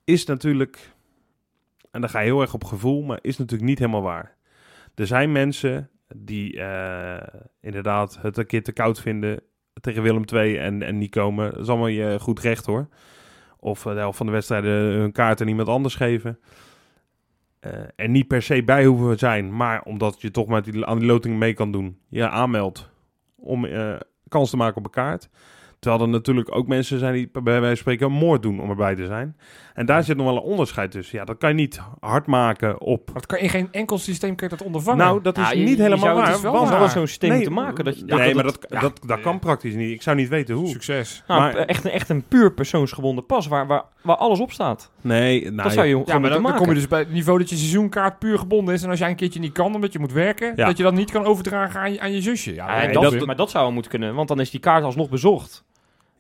is 0.04 0.26
natuurlijk, 0.26 0.94
en 1.92 2.02
dan 2.02 2.10
ga 2.10 2.20
je 2.20 2.26
heel 2.26 2.42
erg 2.42 2.54
op 2.54 2.64
gevoel, 2.64 3.02
maar 3.02 3.20
is 3.22 3.38
natuurlijk 3.38 3.70
niet 3.70 3.80
helemaal 3.80 4.02
waar. 4.02 4.36
Er 4.96 5.08
zijn 5.08 5.32
mensen 5.32 5.90
die 6.16 6.62
inderdaad 7.62 8.20
het 8.22 8.38
een 8.38 8.46
keer 8.46 8.64
te 8.64 8.72
koud 8.72 9.02
vinden 9.02 9.42
tegen 9.82 10.04
Willem 10.04 10.24
II 10.34 10.58
en, 10.58 10.82
en 10.82 10.98
niet 10.98 11.10
komen. 11.10 11.52
Dat 11.52 11.60
is 11.60 11.68
allemaal 11.68 11.88
je 11.88 12.18
goed 12.20 12.40
recht 12.40 12.66
hoor. 12.66 12.88
Of 13.60 13.86
eh, 13.86 13.94
de 13.94 14.00
helft 14.00 14.18
van 14.18 14.26
de 14.26 14.32
wedstrijden 14.32 14.72
hun 14.72 15.12
kaart 15.12 15.42
aan 15.42 15.48
iemand 15.48 15.68
anders 15.68 15.96
geven. 15.96 16.40
Eh 17.60 17.72
er 17.96 18.10
niet 18.10 18.28
per 18.28 18.42
se 18.42 18.64
bij 18.64 18.86
hoeven 18.86 19.18
zijn, 19.18 19.56
maar 19.56 19.82
omdat 19.82 20.22
je 20.22 20.32
toch 20.32 20.48
met 20.48 20.64
die, 20.64 20.86
aan 20.86 21.00
die 21.00 21.08
loting 21.08 21.38
mee 21.38 21.54
kan 21.54 21.72
doen, 21.72 22.00
je 22.10 22.30
aanmeldt 22.30 22.90
om 23.36 23.66
eh, 23.66 23.96
kans 24.28 24.50
te 24.50 24.58
maken 24.58 24.78
op 24.78 24.84
een 24.84 24.92
kaart. 24.92 25.30
Terwijl 25.82 26.04
er 26.04 26.10
natuurlijk 26.10 26.56
ook 26.56 26.68
mensen 26.68 27.00
zijn 27.00 27.14
die 27.14 27.30
bij 27.34 27.42
wijze 27.44 27.66
van 27.68 27.76
spreken 27.78 28.06
een 28.06 28.12
moord 28.14 28.42
doen 28.42 28.62
om 28.62 28.70
erbij 28.70 28.96
te 28.96 29.06
zijn. 29.06 29.38
En 29.74 29.86
daar 29.86 30.04
zit 30.04 30.18
nog 30.18 30.26
wel 30.26 30.36
een 30.36 30.42
onderscheid 30.42 30.92
tussen. 30.92 31.18
Ja, 31.18 31.26
dat 31.26 31.38
kan 31.38 31.50
je 31.50 31.56
niet 31.56 31.82
hard 32.00 32.26
maken 32.28 32.82
op... 32.82 33.06
Maar 33.06 33.14
dat 33.14 33.26
kan 33.26 33.38
in 33.38 33.50
geen 33.50 33.68
enkel 33.72 33.98
systeem 33.98 34.36
kan 34.36 34.50
je 34.50 34.56
dat 34.58 34.66
ondervangen. 34.66 35.06
Nou, 35.06 35.22
dat 35.22 35.38
is 35.38 35.44
Nou, 35.44 35.58
je- 35.58 35.64
niet 35.64 35.78
helemaal 35.78 35.98
zou- 36.00 36.16
het 36.18 36.26
waar. 36.26 36.36
is 36.36 36.42
wel 36.42 36.52
want- 36.52 36.68
zou 36.68 36.80
wel 36.80 36.90
zo'n 36.90 37.08
systeem 37.08 37.30
Nee, 37.30 37.38
moeten 37.40 37.56
maken. 37.64 37.86
Dat 37.86 38.00
je, 38.00 38.06
nee, 38.06 38.26
dat 38.26 38.34
maar 38.36 38.44
dat, 38.44 38.66
ja, 38.70 38.80
dat, 38.80 39.00
dat 39.06 39.20
kan 39.22 39.40
praktisch 39.40 39.74
niet. 39.76 39.92
Ik 39.92 40.02
zou 40.02 40.16
niet 40.16 40.30
weten 40.30 40.56
hoe. 40.56 40.68
Succes. 40.68 41.24
nou, 41.28 41.42
maar- 41.42 41.56
echt, 41.56 41.84
een, 41.86 41.92
echt 41.92 42.10
een 42.10 42.24
puur 42.28 42.52
persoonsgebonden 42.54 43.26
pas 43.26 43.48
waar, 43.48 43.68
waar, 43.68 43.84
waar 44.02 44.16
alles 44.18 44.40
op 44.40 44.52
staat. 44.52 44.92
Nee, 45.02 45.44
nou, 45.44 45.56
dat 45.56 45.72
zou 45.74 45.86
je 45.88 46.02
Ja, 46.06 46.20
maar 46.20 46.30
dan, 46.30 46.56
kom 46.56 46.68
je 46.68 46.74
dus 46.74 46.88
bij 46.88 47.00
het 47.00 47.12
niveau 47.12 47.40
dat 47.40 47.50
je 47.50 47.56
seizoenkaart 47.56 48.20
puur 48.20 48.38
gebonden 48.40 48.74
is. 48.74 48.84
En 48.84 48.90
als 48.90 49.00
jij 49.00 49.10
een 49.10 49.16
keertje 49.16 49.40
niet 49.40 49.52
kan 49.54 49.76
omdat 49.76 49.94
je 49.94 50.00
moet 50.00 50.12
werken, 50.14 50.54
Ja. 50.56 50.66
dat 50.66 50.78
je 50.78 50.84
dat 50.84 50.94
niet 50.94 51.12
kan 51.12 51.26
overdragen 51.26 51.80
aan 51.80 51.94
je, 51.94 52.00
aan 52.00 52.12
je 52.12 52.22
zusje. 52.22 52.54
Ja, 52.54 52.68
Ja, 52.76 52.86
Nee, 52.86 52.94
dat, 52.94 53.12
dat- 53.12 53.26
maar 53.26 53.36
dat 53.36 53.50
zou 53.50 53.64
wel 53.64 53.74
moeten 53.74 53.92
kunnen, 53.92 54.16
want 54.16 54.28
dan 54.28 54.40
is 54.40 54.50
die 54.50 54.60
kaart 54.60 54.84
alsnog 54.84 55.10
bezocht. 55.10 55.64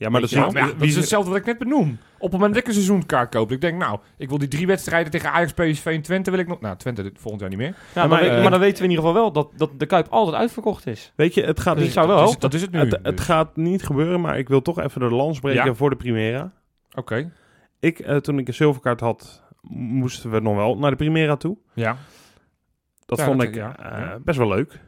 Ja, 0.02 0.10
maar 0.10 0.22
dat 0.22 0.30
is, 0.30 0.36
Ja, 0.36 0.44
niet- 0.46 0.54
maar 0.54 0.62
ja, 0.62 0.68
dat 0.68 0.78
wie 0.78 0.88
is 0.88 0.94
ze- 0.94 1.00
hetzelfde 1.00 1.30
wat 1.30 1.40
ik 1.40 1.46
net 1.46 1.58
benoem. 1.58 1.98
Op 2.18 2.22
het 2.22 2.32
moment 2.32 2.54
dat 2.54 2.62
ik 2.62 2.68
een 2.68 2.74
seizoenkaart 2.74 3.30
koop, 3.32 3.52
ik 3.52 3.62
denk, 3.62 3.78
nou, 3.78 4.00
ik 4.18 4.30
wil 4.30 4.38
die 4.38 4.48
drie 4.48 4.68
wedstrijden 4.68 5.12
tegen 5.12 5.32
Ajax, 5.32 5.54
PSV 5.54 5.86
en 5.86 6.02
Twente 6.02 6.32
wil 6.32 6.40
ik 6.40 6.48
nog... 6.48 6.60
Nou, 6.62 6.78
Twente 6.78 7.04
dit 7.04 7.12
volgend 7.20 7.42
jaar 7.42 7.50
niet 7.50 7.60
meer. 7.60 7.68
Ja, 7.68 7.76
maar, 7.94 8.08
maar, 8.10 8.20
dan, 8.22 8.30
eh, 8.36 8.42
maar 8.42 8.52
dan 8.52 8.60
weten 8.60 8.78
we 8.78 8.84
in 8.84 8.90
ieder 8.90 9.06
geval 9.06 9.22
wel 9.22 9.32
dat, 9.32 9.52
dat 9.58 9.80
de 9.80 9.86
Kuip 9.86 10.08
altijd 10.10 10.36
uitverkocht 10.38 10.88
is. 10.88 11.14
Weet 11.16 11.34
je, 11.34 11.44
het 11.44 11.60
gaat, 11.60 11.76
Dus 11.76 11.84
niet, 11.84 11.94
zou 11.94 12.08
wel 12.08 12.16
dat, 12.16 12.26
is, 12.26 12.32
helpen. 12.32 12.50
dat 12.50 12.60
is 12.60 12.66
het 12.66 12.72
nu. 12.76 12.80
het, 12.80 13.00
het 13.06 13.18
dus. 13.18 13.26
gaat 13.26 13.56
niet 13.56 13.84
gebeuren, 13.84 14.22
maar 14.22 14.38
ik 14.38 14.48
wil 14.48 14.62
toch 14.62 14.80
even 14.80 15.00
de 15.02 15.10
lans 15.10 15.40
breken 15.40 15.66
Ja. 15.66 15.74
voor 15.74 15.90
de 15.90 15.96
Primera. 15.96 16.52
Oké, 16.94 17.32
Ik, 17.80 18.00
eh, 18.00 18.16
toen 18.18 18.40
ik 18.40 18.48
een 18.48 18.54
zilverkaart 18.54 19.00
had, 19.00 19.44
moesten 19.72 20.32
we 20.32 20.40
nog 20.40 20.56
wel 20.56 20.78
naar 20.78 20.90
de 20.92 20.98
Primera 20.98 21.36
toe. 21.36 21.58
ja. 21.74 21.98
Dat 23.06 23.20
Ja, 23.20 23.26
vond 23.26 23.40
dat- 23.40 23.48
ik 23.48 23.56
ja, 23.56 23.76
eh, 23.80 24.00
ja. 24.00 24.20
best 24.24 24.38
wel 24.38 24.48
leuk. 24.48 24.80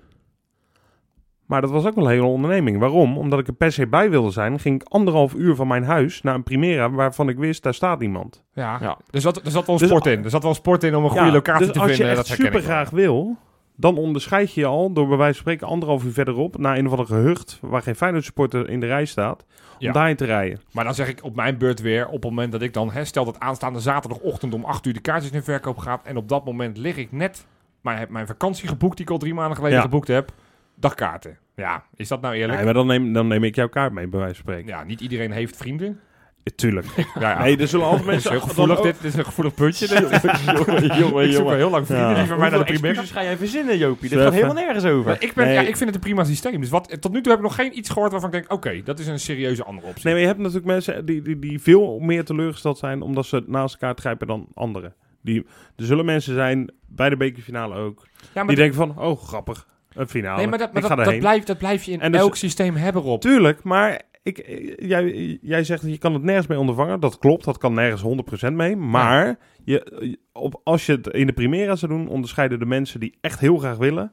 Maar 1.54 1.62
dat 1.62 1.72
was 1.72 1.86
ook 1.86 1.96
wel 1.96 2.04
een 2.06 2.10
hele 2.12 2.26
onderneming. 2.26 2.80
Waarom? 2.80 3.18
Omdat 3.18 3.40
ik 3.40 3.48
er 3.48 3.54
per 3.54 3.72
se 3.72 3.88
bij 3.88 4.10
wilde 4.10 4.32
zijn, 4.32 4.60
ging 4.60 4.82
ik 4.82 4.88
anderhalf 4.88 5.34
uur 5.34 5.56
van 5.56 5.68
mijn 5.68 5.84
huis 5.84 6.22
naar 6.22 6.36
een 6.36 6.44
Primera 6.44 6.90
waarvan 6.92 7.30
ik 7.30 7.38
wist, 7.38 7.64
daar 7.64 7.74
staat 7.74 8.00
niemand. 8.00 8.44
Ja, 8.54 8.78
Ja. 8.82 8.98
Er, 9.12 9.22
zat, 9.22 9.36
er 9.46 9.52
zat 9.52 9.66
wel 9.66 9.76
een 9.76 9.82
Dus- 9.82 9.90
sport 9.90 10.06
in. 10.06 10.24
Er 10.24 10.30
zat 10.30 10.42
wel 10.42 10.52
een 10.52 10.58
sport 10.58 10.84
in 10.84 10.96
om 10.96 11.04
een 11.04 11.10
goede 11.10 11.26
Ja, 11.26 11.32
locatie 11.32 11.66
dus 11.66 11.74
te 11.74 11.80
als 11.80 11.88
vinden. 11.90 12.06
je 12.08 12.12
echt 12.18 12.28
dat 12.28 12.38
super 12.38 12.62
graag 12.62 12.90
wil, 12.90 13.38
dan 13.76 13.98
onderscheid 13.98 14.54
je 14.54 14.60
je 14.62 14.68
al 14.68 14.94
door 14.94 15.08
bij 15.08 15.18
wijze 15.18 15.34
van 15.34 15.42
spreken 15.42 15.68
anderhalf 15.68 16.04
uur 16.04 16.12
verderop 16.12 16.58
naar 16.58 16.78
een 16.78 16.86
of 16.86 16.92
andere 16.92 17.14
gehucht 17.14 17.58
waar 17.62 17.82
geen 17.82 17.96
Feyenoord 17.96 18.24
supporter 18.24 18.70
in 18.70 18.80
de 18.80 18.86
rij 18.88 19.06
staat, 19.06 19.46
om 19.48 19.76
Ja. 19.78 19.92
daarheen 19.92 20.16
te 20.16 20.26
rijden. 20.26 20.60
Maar 20.72 20.84
dan 20.84 20.94
zeg 20.96 21.08
ik 21.08 21.24
op 21.24 21.36
mijn 21.36 21.58
beurt 21.58 21.82
weer, 21.82 22.06
op 22.08 22.14
het 22.14 22.24
moment 22.24 22.52
dat 22.52 22.62
ik 22.62 22.74
dan, 22.74 22.92
hè, 22.92 23.06
stel 23.06 23.26
dat 23.26 23.40
aanstaande 23.40 23.80
zaterdagochtend 23.80 24.54
om 24.54 24.64
8 24.66 24.86
uur 24.86 24.94
de 24.94 25.00
kaartjes 25.02 25.32
in 25.32 25.44
verkoop 25.44 25.78
gaat. 25.78 26.06
En 26.06 26.18
op 26.18 26.30
dat 26.30 26.46
moment 26.46 26.78
lig 26.78 26.98
ik 26.98 27.12
net, 27.12 27.46
maar 27.82 28.00
heb 28.00 28.10
mijn 28.10 28.28
vakantie 28.28 28.68
geboekt 28.68 28.98
die 28.98 29.06
ik 29.06 29.12
al 29.12 29.18
drie 29.18 29.34
maanden 29.34 29.56
geleden 29.56 29.78
Ja. 29.78 29.84
geboekt 29.84 30.08
heb. 30.08 30.32
Dagkaarten. 30.76 31.38
Ja, 31.56 31.84
is 31.96 32.08
dat 32.08 32.22
nou 32.22 32.34
eerlijk? 32.36 32.54
Nee, 32.56 32.64
maar 32.66 32.74
dan 32.74 32.88
neem, 32.88 33.14
dan 33.14 33.28
neem 33.28 33.44
ik 33.44 33.56
jouw 33.56 33.70
kaart 33.70 33.94
mee, 33.94 34.08
bij 34.08 34.20
wijze 34.20 34.36
van 34.36 34.44
spreken. 34.44 34.68
Ja, 34.70 34.84
niet 34.84 35.02
iedereen 35.02 35.32
heeft 35.32 35.58
vrienden. 35.58 36.00
Ja, 36.44 36.52
tuurlijk. 36.56 36.86
Ja, 36.96 37.06
ja. 37.20 37.42
Nee, 37.44 37.58
er 37.58 37.68
zullen 37.68 37.86
altijd 37.86 38.06
Dit 38.10 38.16
is 38.18 38.24
mensen... 38.24 38.32
heel 38.32 38.42
gevoelig, 38.50 38.76
dan- 38.76 38.86
dit. 38.86 39.02
Dit 39.02 39.12
is 39.12 39.18
een 39.18 39.26
gevoelig 39.26 39.54
puntje. 39.54 39.88
Dit. 40.80 40.96
jongen, 40.96 41.26
ik 41.26 41.32
zoek 41.32 41.46
al 41.46 41.52
heel 41.54 41.70
lang 41.70 41.86
vrienden 41.86 42.10
Ja. 42.10 42.16
die 42.16 42.26
van 42.26 42.40
mij 42.40 42.50
naar 42.50 42.50
de 42.50 42.56
Hoeveel 42.56 42.74
primair. 42.74 42.90
excuses 42.92 43.12
ga 43.12 43.24
jij 43.24 43.38
verzinnen, 43.38 43.78
Jopie? 43.78 44.10
Dit 44.10 44.20
gaat 44.20 44.34
helemaal 44.34 44.54
nergens 44.56 44.86
over. 44.86 45.06
Maar 45.06 45.22
ik, 45.24 45.34
ben, 45.34 45.46
Nee. 45.46 45.54
ja, 45.54 45.60
ik 45.62 45.66
vind 45.78 45.80
het 45.86 45.96
een 45.96 46.00
prima 46.02 46.24
systeem. 46.24 46.60
Dus 46.62 46.70
wat, 46.70 47.02
tot 47.02 47.12
nu 47.12 47.22
toe 47.22 47.32
heb 47.32 47.42
ik 47.42 47.48
nog 47.48 47.56
geen 47.56 47.78
iets 47.78 47.90
gehoord 47.90 48.12
waarvan 48.12 48.30
ik 48.30 48.36
denk, 48.36 48.52
oké, 48.54 48.82
dat 48.84 49.00
is 49.00 49.08
een 49.08 49.20
serieuze 49.20 49.64
andere 49.64 49.88
optie. 49.88 50.04
Nee, 50.04 50.14
maar 50.14 50.22
je 50.22 50.28
hebt 50.28 50.40
natuurlijk 50.40 50.66
mensen 50.68 51.06
die, 51.06 51.22
die, 51.22 51.40
die 51.40 51.60
veel 51.62 52.00
meer 52.00 52.26
teleurgesteld 52.26 52.78
zijn 52.78 53.02
omdat 53.02 53.26
ze 53.26 53.44
naast 53.48 53.74
elkaar 53.74 53.96
grijpen 54.00 54.28
dan 54.28 54.48
anderen. 54.54 54.94
Die, 55.22 55.46
er 55.76 55.86
zullen 55.86 56.06
mensen 56.06 56.34
zijn, 56.34 56.72
bij 56.88 57.10
de 57.10 57.18
bekerfinale 57.18 57.76
ook, 57.76 58.08
ja, 58.22 58.28
maar 58.34 58.48
die 58.48 58.56
denken 58.56 58.76
van, 58.76 59.00
oh 59.00 59.22
grappig, 59.22 59.68
een 59.96 60.08
finale, 60.08 60.38
nee, 60.38 60.48
maar 60.48 60.58
dat, 60.58 60.74
maar 60.74 60.84
ik 60.84 60.88
dat, 60.88 60.92
ga 60.92 60.96
dat, 60.96 61.06
erheen. 61.06 61.20
blijft, 61.20 61.48
dat 61.48 61.58
blijf 61.58 61.84
je 61.84 61.92
in 61.92 62.02
En 62.02 62.12
dus- 62.12 62.22
elk 62.22 62.36
systeem 62.36 62.76
hebben, 62.76 63.02
Rob. 63.02 63.22
Tuurlijk, 63.22 63.64
maar 63.64 64.02
ik, 64.24 64.46
jij, 64.80 65.38
jij 65.42 65.64
zegt 65.64 65.82
dat 65.82 65.92
je 65.92 65.98
kan 65.98 66.14
het 66.14 66.24
nergens 66.24 66.48
mee 66.48 66.60
ondervangen. 66.60 67.00
Dat 67.00 67.18
klopt, 67.18 67.44
dat 67.44 67.58
kan 67.58 67.74
nergens 67.74 68.02
100% 68.50 68.54
mee. 68.54 68.76
Maar 68.76 69.38
je, 69.64 70.18
op, 70.32 70.62
als 70.64 70.86
je 70.86 70.92
het 70.92 71.08
in 71.08 71.28
de 71.28 71.34
Primera 71.34 71.76
zou 71.76 71.92
doen, 71.92 72.08
onderscheiden 72.08 72.60
de 72.60 72.66
mensen 72.66 73.00
die 73.00 73.18
echt 73.22 73.40
heel 73.40 73.58
graag 73.58 73.78
willen, 73.78 74.12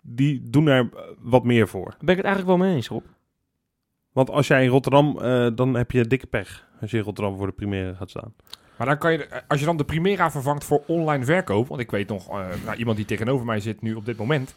die 0.00 0.50
doen 0.50 0.66
er 0.66 0.88
eh, 0.94 1.00
wat 1.18 1.44
meer 1.44 1.68
voor. 1.68 1.88
Daar 1.90 1.98
ben 1.98 2.10
ik 2.10 2.16
het 2.16 2.26
eigenlijk 2.26 2.58
wel 2.58 2.66
mee 2.66 2.76
eens, 2.76 2.88
Rob. 2.88 3.04
Want 4.12 4.30
als 4.30 4.46
jij 4.46 4.62
in 4.64 4.70
Rotterdam, 4.70 5.18
eh, 5.18 5.48
dan 5.54 5.74
heb 5.74 5.90
je 5.90 6.04
dikke 6.04 6.26
pech 6.26 6.68
als 6.80 6.90
je 6.90 6.96
in 6.96 7.02
Rotterdam 7.02 7.36
voor 7.36 7.46
de 7.46 7.52
Primera 7.52 7.94
gaat 7.94 8.10
staan. 8.10 8.34
Maar 8.76 8.86
dan 8.86 8.98
kan 8.98 9.12
je, 9.12 9.42
als 9.48 9.60
je 9.60 9.66
dan 9.66 9.76
de 9.76 9.84
Primera 9.84 10.30
vervangt 10.30 10.64
voor 10.64 10.82
online 10.86 11.24
verkoop, 11.24 11.68
want 11.68 11.80
ik 11.80 11.90
weet 11.90 12.08
nog, 12.08 12.28
eh, 12.28 12.46
nou, 12.64 12.76
iemand 12.76 12.96
die 12.96 13.06
tegenover 13.06 13.46
mij 13.46 13.60
zit 13.60 13.82
nu 13.82 13.94
op 13.94 14.04
dit 14.04 14.16
moment, 14.16 14.54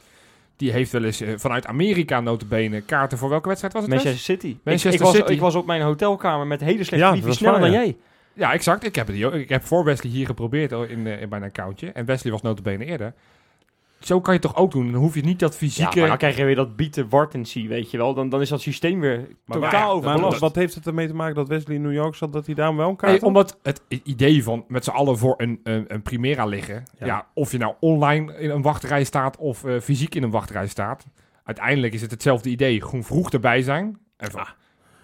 die 0.57 0.71
heeft 0.71 0.91
wel 0.91 1.03
eens 1.03 1.21
eh, 1.21 1.33
vanuit 1.37 1.65
Amerika 1.65 2.19
notabene 2.19 2.81
kaarten 2.81 3.17
voor 3.17 3.29
welke 3.29 3.47
wedstrijd 3.47 3.73
was 3.73 3.83
het? 3.83 3.91
Manchester 3.91 4.21
City. 4.21 4.57
Manchester 4.63 4.93
ik, 4.93 4.99
ik, 4.99 5.05
was, 5.05 5.15
City. 5.15 5.31
ik 5.31 5.39
was 5.39 5.55
op 5.55 5.65
mijn 5.65 5.81
hotelkamer 5.81 6.47
met 6.47 6.61
hele 6.61 6.83
slechte 6.83 7.05
Ja, 7.05 7.13
wifi, 7.13 7.33
sneller 7.33 7.59
waar, 7.59 7.69
dan 7.69 7.79
ja. 7.79 7.85
jij. 7.85 7.97
Ja, 8.33 8.53
exact. 8.53 8.85
Ik 8.85 8.95
heb, 8.95 9.07
het 9.07 9.15
hier, 9.15 9.33
ik 9.33 9.49
heb 9.49 9.63
voor 9.63 9.83
Wesley 9.83 10.11
hier 10.11 10.25
geprobeerd 10.25 10.71
oh, 10.71 10.89
in, 10.89 11.07
eh, 11.07 11.21
in 11.21 11.29
mijn 11.29 11.43
accountje. 11.43 11.91
En 11.91 12.05
Wesley 12.05 12.31
was 12.31 12.41
notabene 12.41 12.85
eerder. 12.85 13.13
Zo 14.05 14.21
kan 14.21 14.33
je 14.33 14.39
het 14.39 14.49
toch 14.51 14.61
ook 14.61 14.71
doen? 14.71 14.91
Dan 14.91 15.01
hoef 15.01 15.15
je 15.15 15.21
niet 15.21 15.39
dat 15.39 15.51
Ja, 15.51 15.57
fysieke... 15.57 15.99
maar 15.99 16.07
dan 16.07 16.17
krijg 16.17 16.37
je 16.37 16.43
weer 16.43 16.55
dat 16.55 16.75
bieten 16.75 17.09
wartency, 17.09 17.67
weet 17.67 17.91
je 17.91 17.97
wel. 17.97 18.13
Dan, 18.13 18.29
dan 18.29 18.41
is 18.41 18.49
dat 18.49 18.61
systeem 18.61 18.99
weer 18.99 19.27
Maar, 19.45 19.59
totaal 19.59 19.91
overbelast. 19.91 20.31
maar 20.31 20.39
wat 20.39 20.55
heeft 20.55 20.75
het 20.75 20.87
ermee 20.87 21.07
te 21.07 21.13
maken 21.15 21.35
dat 21.35 21.47
Wesley 21.47 21.75
in 21.75 21.81
New 21.81 21.93
York 21.93 22.15
zat, 22.15 22.33
dat 22.33 22.45
hij 22.45 22.55
daar 22.55 22.75
wel 22.75 22.89
een 22.89 22.95
kaart 22.95 23.11
Nee, 23.11 23.19
had? 23.19 23.27
omdat 23.29 23.57
het 23.63 23.81
idee 24.03 24.43
van 24.43 24.65
met 24.67 24.83
z'n 24.83 24.89
allen 24.89 25.17
voor 25.17 25.33
een, 25.37 25.59
een, 25.63 25.85
een 25.87 26.01
Primera 26.01 26.45
liggen. 26.45 26.83
Ja. 26.99 27.05
Ja. 27.05 27.27
of 27.33 27.51
je 27.51 27.57
nou 27.57 27.73
online 27.79 28.37
in 28.37 28.49
een 28.49 28.61
wachtrij 28.61 29.03
staat 29.03 29.37
of 29.37 29.63
eh, 29.63 29.79
fysiek 29.79 30.15
in 30.15 30.23
een 30.23 30.31
wachtrij 30.31 30.67
staat. 30.67 31.05
Uiteindelijk 31.43 31.93
is 31.93 32.01
het 32.01 32.11
hetzelfde 32.11 32.49
idee. 32.49 32.81
Gewoon 32.81 33.03
vroeg 33.03 33.29
erbij 33.31 33.61
zijn. 33.61 33.97
En, 34.17 34.31
van- 34.31 34.39
Ah, 34.41 34.47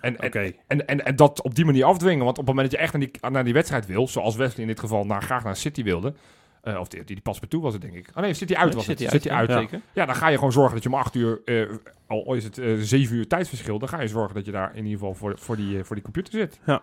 en, 0.02 0.18
en, 0.20 0.28
Oké. 0.28 0.52
en, 0.68 0.88
en, 0.88 1.06
en 1.06 1.16
dat 1.16 1.42
op 1.42 1.56
die 1.56 1.66
manier 1.66 1.84
afdwingen. 1.86 2.26
Want 2.26 2.38
op 2.38 2.46
het 2.48 2.56
moment 2.56 2.72
dat 2.72 2.80
je 2.80 2.86
echt 2.86 2.94
naar 2.94 3.02
die, 3.02 3.30
naar 3.32 3.44
die 3.44 3.54
wedstrijd 3.54 3.86
wil, 3.86 4.08
zoals 4.08 4.36
Wesley 4.36 4.62
in 4.62 4.68
dit 4.68 4.80
geval 4.80 5.06
naar, 5.06 5.22
graag 5.24 5.44
naar 5.44 5.56
City 5.56 5.84
wilde. 5.84 6.14
Eh, 6.62 6.80
of 6.80 6.88
die, 6.88 7.04
die, 7.04 7.22
pas 7.22 7.40
toe 7.48 7.62
was 7.62 7.74
het, 7.74 7.82
denk 7.82 7.94
ik. 7.94 8.10
Oh 8.16 8.22
nee, 8.22 8.34
City 8.34 8.54
uit 8.56 8.74
was 8.74 8.86
City 8.86 9.04
het. 9.04 9.12
uit, 9.14 9.24
ja. 9.24 9.36
uit. 9.38 9.50
Ja. 9.50 9.58
Zeker. 9.60 9.82
Ja, 9.94 10.06
dan 10.06 10.16
ga 10.16 10.28
je 10.28 10.36
gewoon 10.36 10.52
zorgen 10.52 10.74
dat 10.74 10.84
je 10.84 10.90
om 10.90 10.96
acht 10.96 11.16
uur, 11.16 11.42
eh, 11.46 11.70
al 12.08 12.34
is 12.34 12.44
het 12.44 12.58
eh, 12.58 12.76
zeven 12.78 13.16
uur 13.16 13.28
tijdsverschil, 13.28 13.80
dan 13.80 13.90
ga 13.90 14.02
je 14.02 14.08
zorgen 14.08 14.36
dat 14.36 14.46
je 14.46 14.52
daar 14.52 14.70
in 14.76 14.84
ieder 14.84 15.00
geval 15.00 15.14
voor, 15.16 15.38
voor, 15.38 15.56
die, 15.56 15.84
voor 15.84 15.96
die 15.96 16.04
computer 16.04 16.34
zit. 16.34 16.60
Ja. 16.66 16.82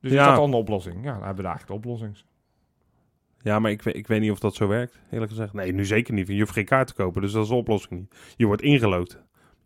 Dus 0.00 0.10
is 0.10 0.16
Ja. 0.16 0.28
dat 0.28 0.38
al 0.38 0.44
een 0.44 0.52
oplossing? 0.52 0.94
Ja, 0.96 1.02
dan 1.12 1.12
hebben 1.16 1.36
we 1.36 1.42
daar 1.42 1.50
eigenlijk 1.56 1.82
de 1.82 1.88
oplossing. 1.88 2.16
Ja, 3.42 3.58
maar 3.58 3.70
ik, 3.70 3.82
weet- 3.82 3.96
ik 3.96 4.06
weet 4.06 4.20
niet 4.20 4.30
of 4.30 4.38
dat 4.38 4.54
zo 4.54 4.66
werkt, 4.68 5.00
eerlijk 5.10 5.30
gezegd. 5.30 5.52
Nee, 5.52 5.72
nu 5.72 5.84
zeker 5.84 6.14
niet. 6.14 6.26
Je 6.28 6.38
hoeft 6.38 6.52
geen 6.52 6.64
kaart 6.64 6.86
te 6.86 6.94
kopen, 6.94 7.22
dus 7.22 7.32
dat 7.32 7.42
is 7.42 7.48
de 7.48 7.54
oplossing 7.54 8.00
niet. 8.00 8.14
Je 8.36 8.46
wordt 8.46 8.62
ingelood. 8.62 9.18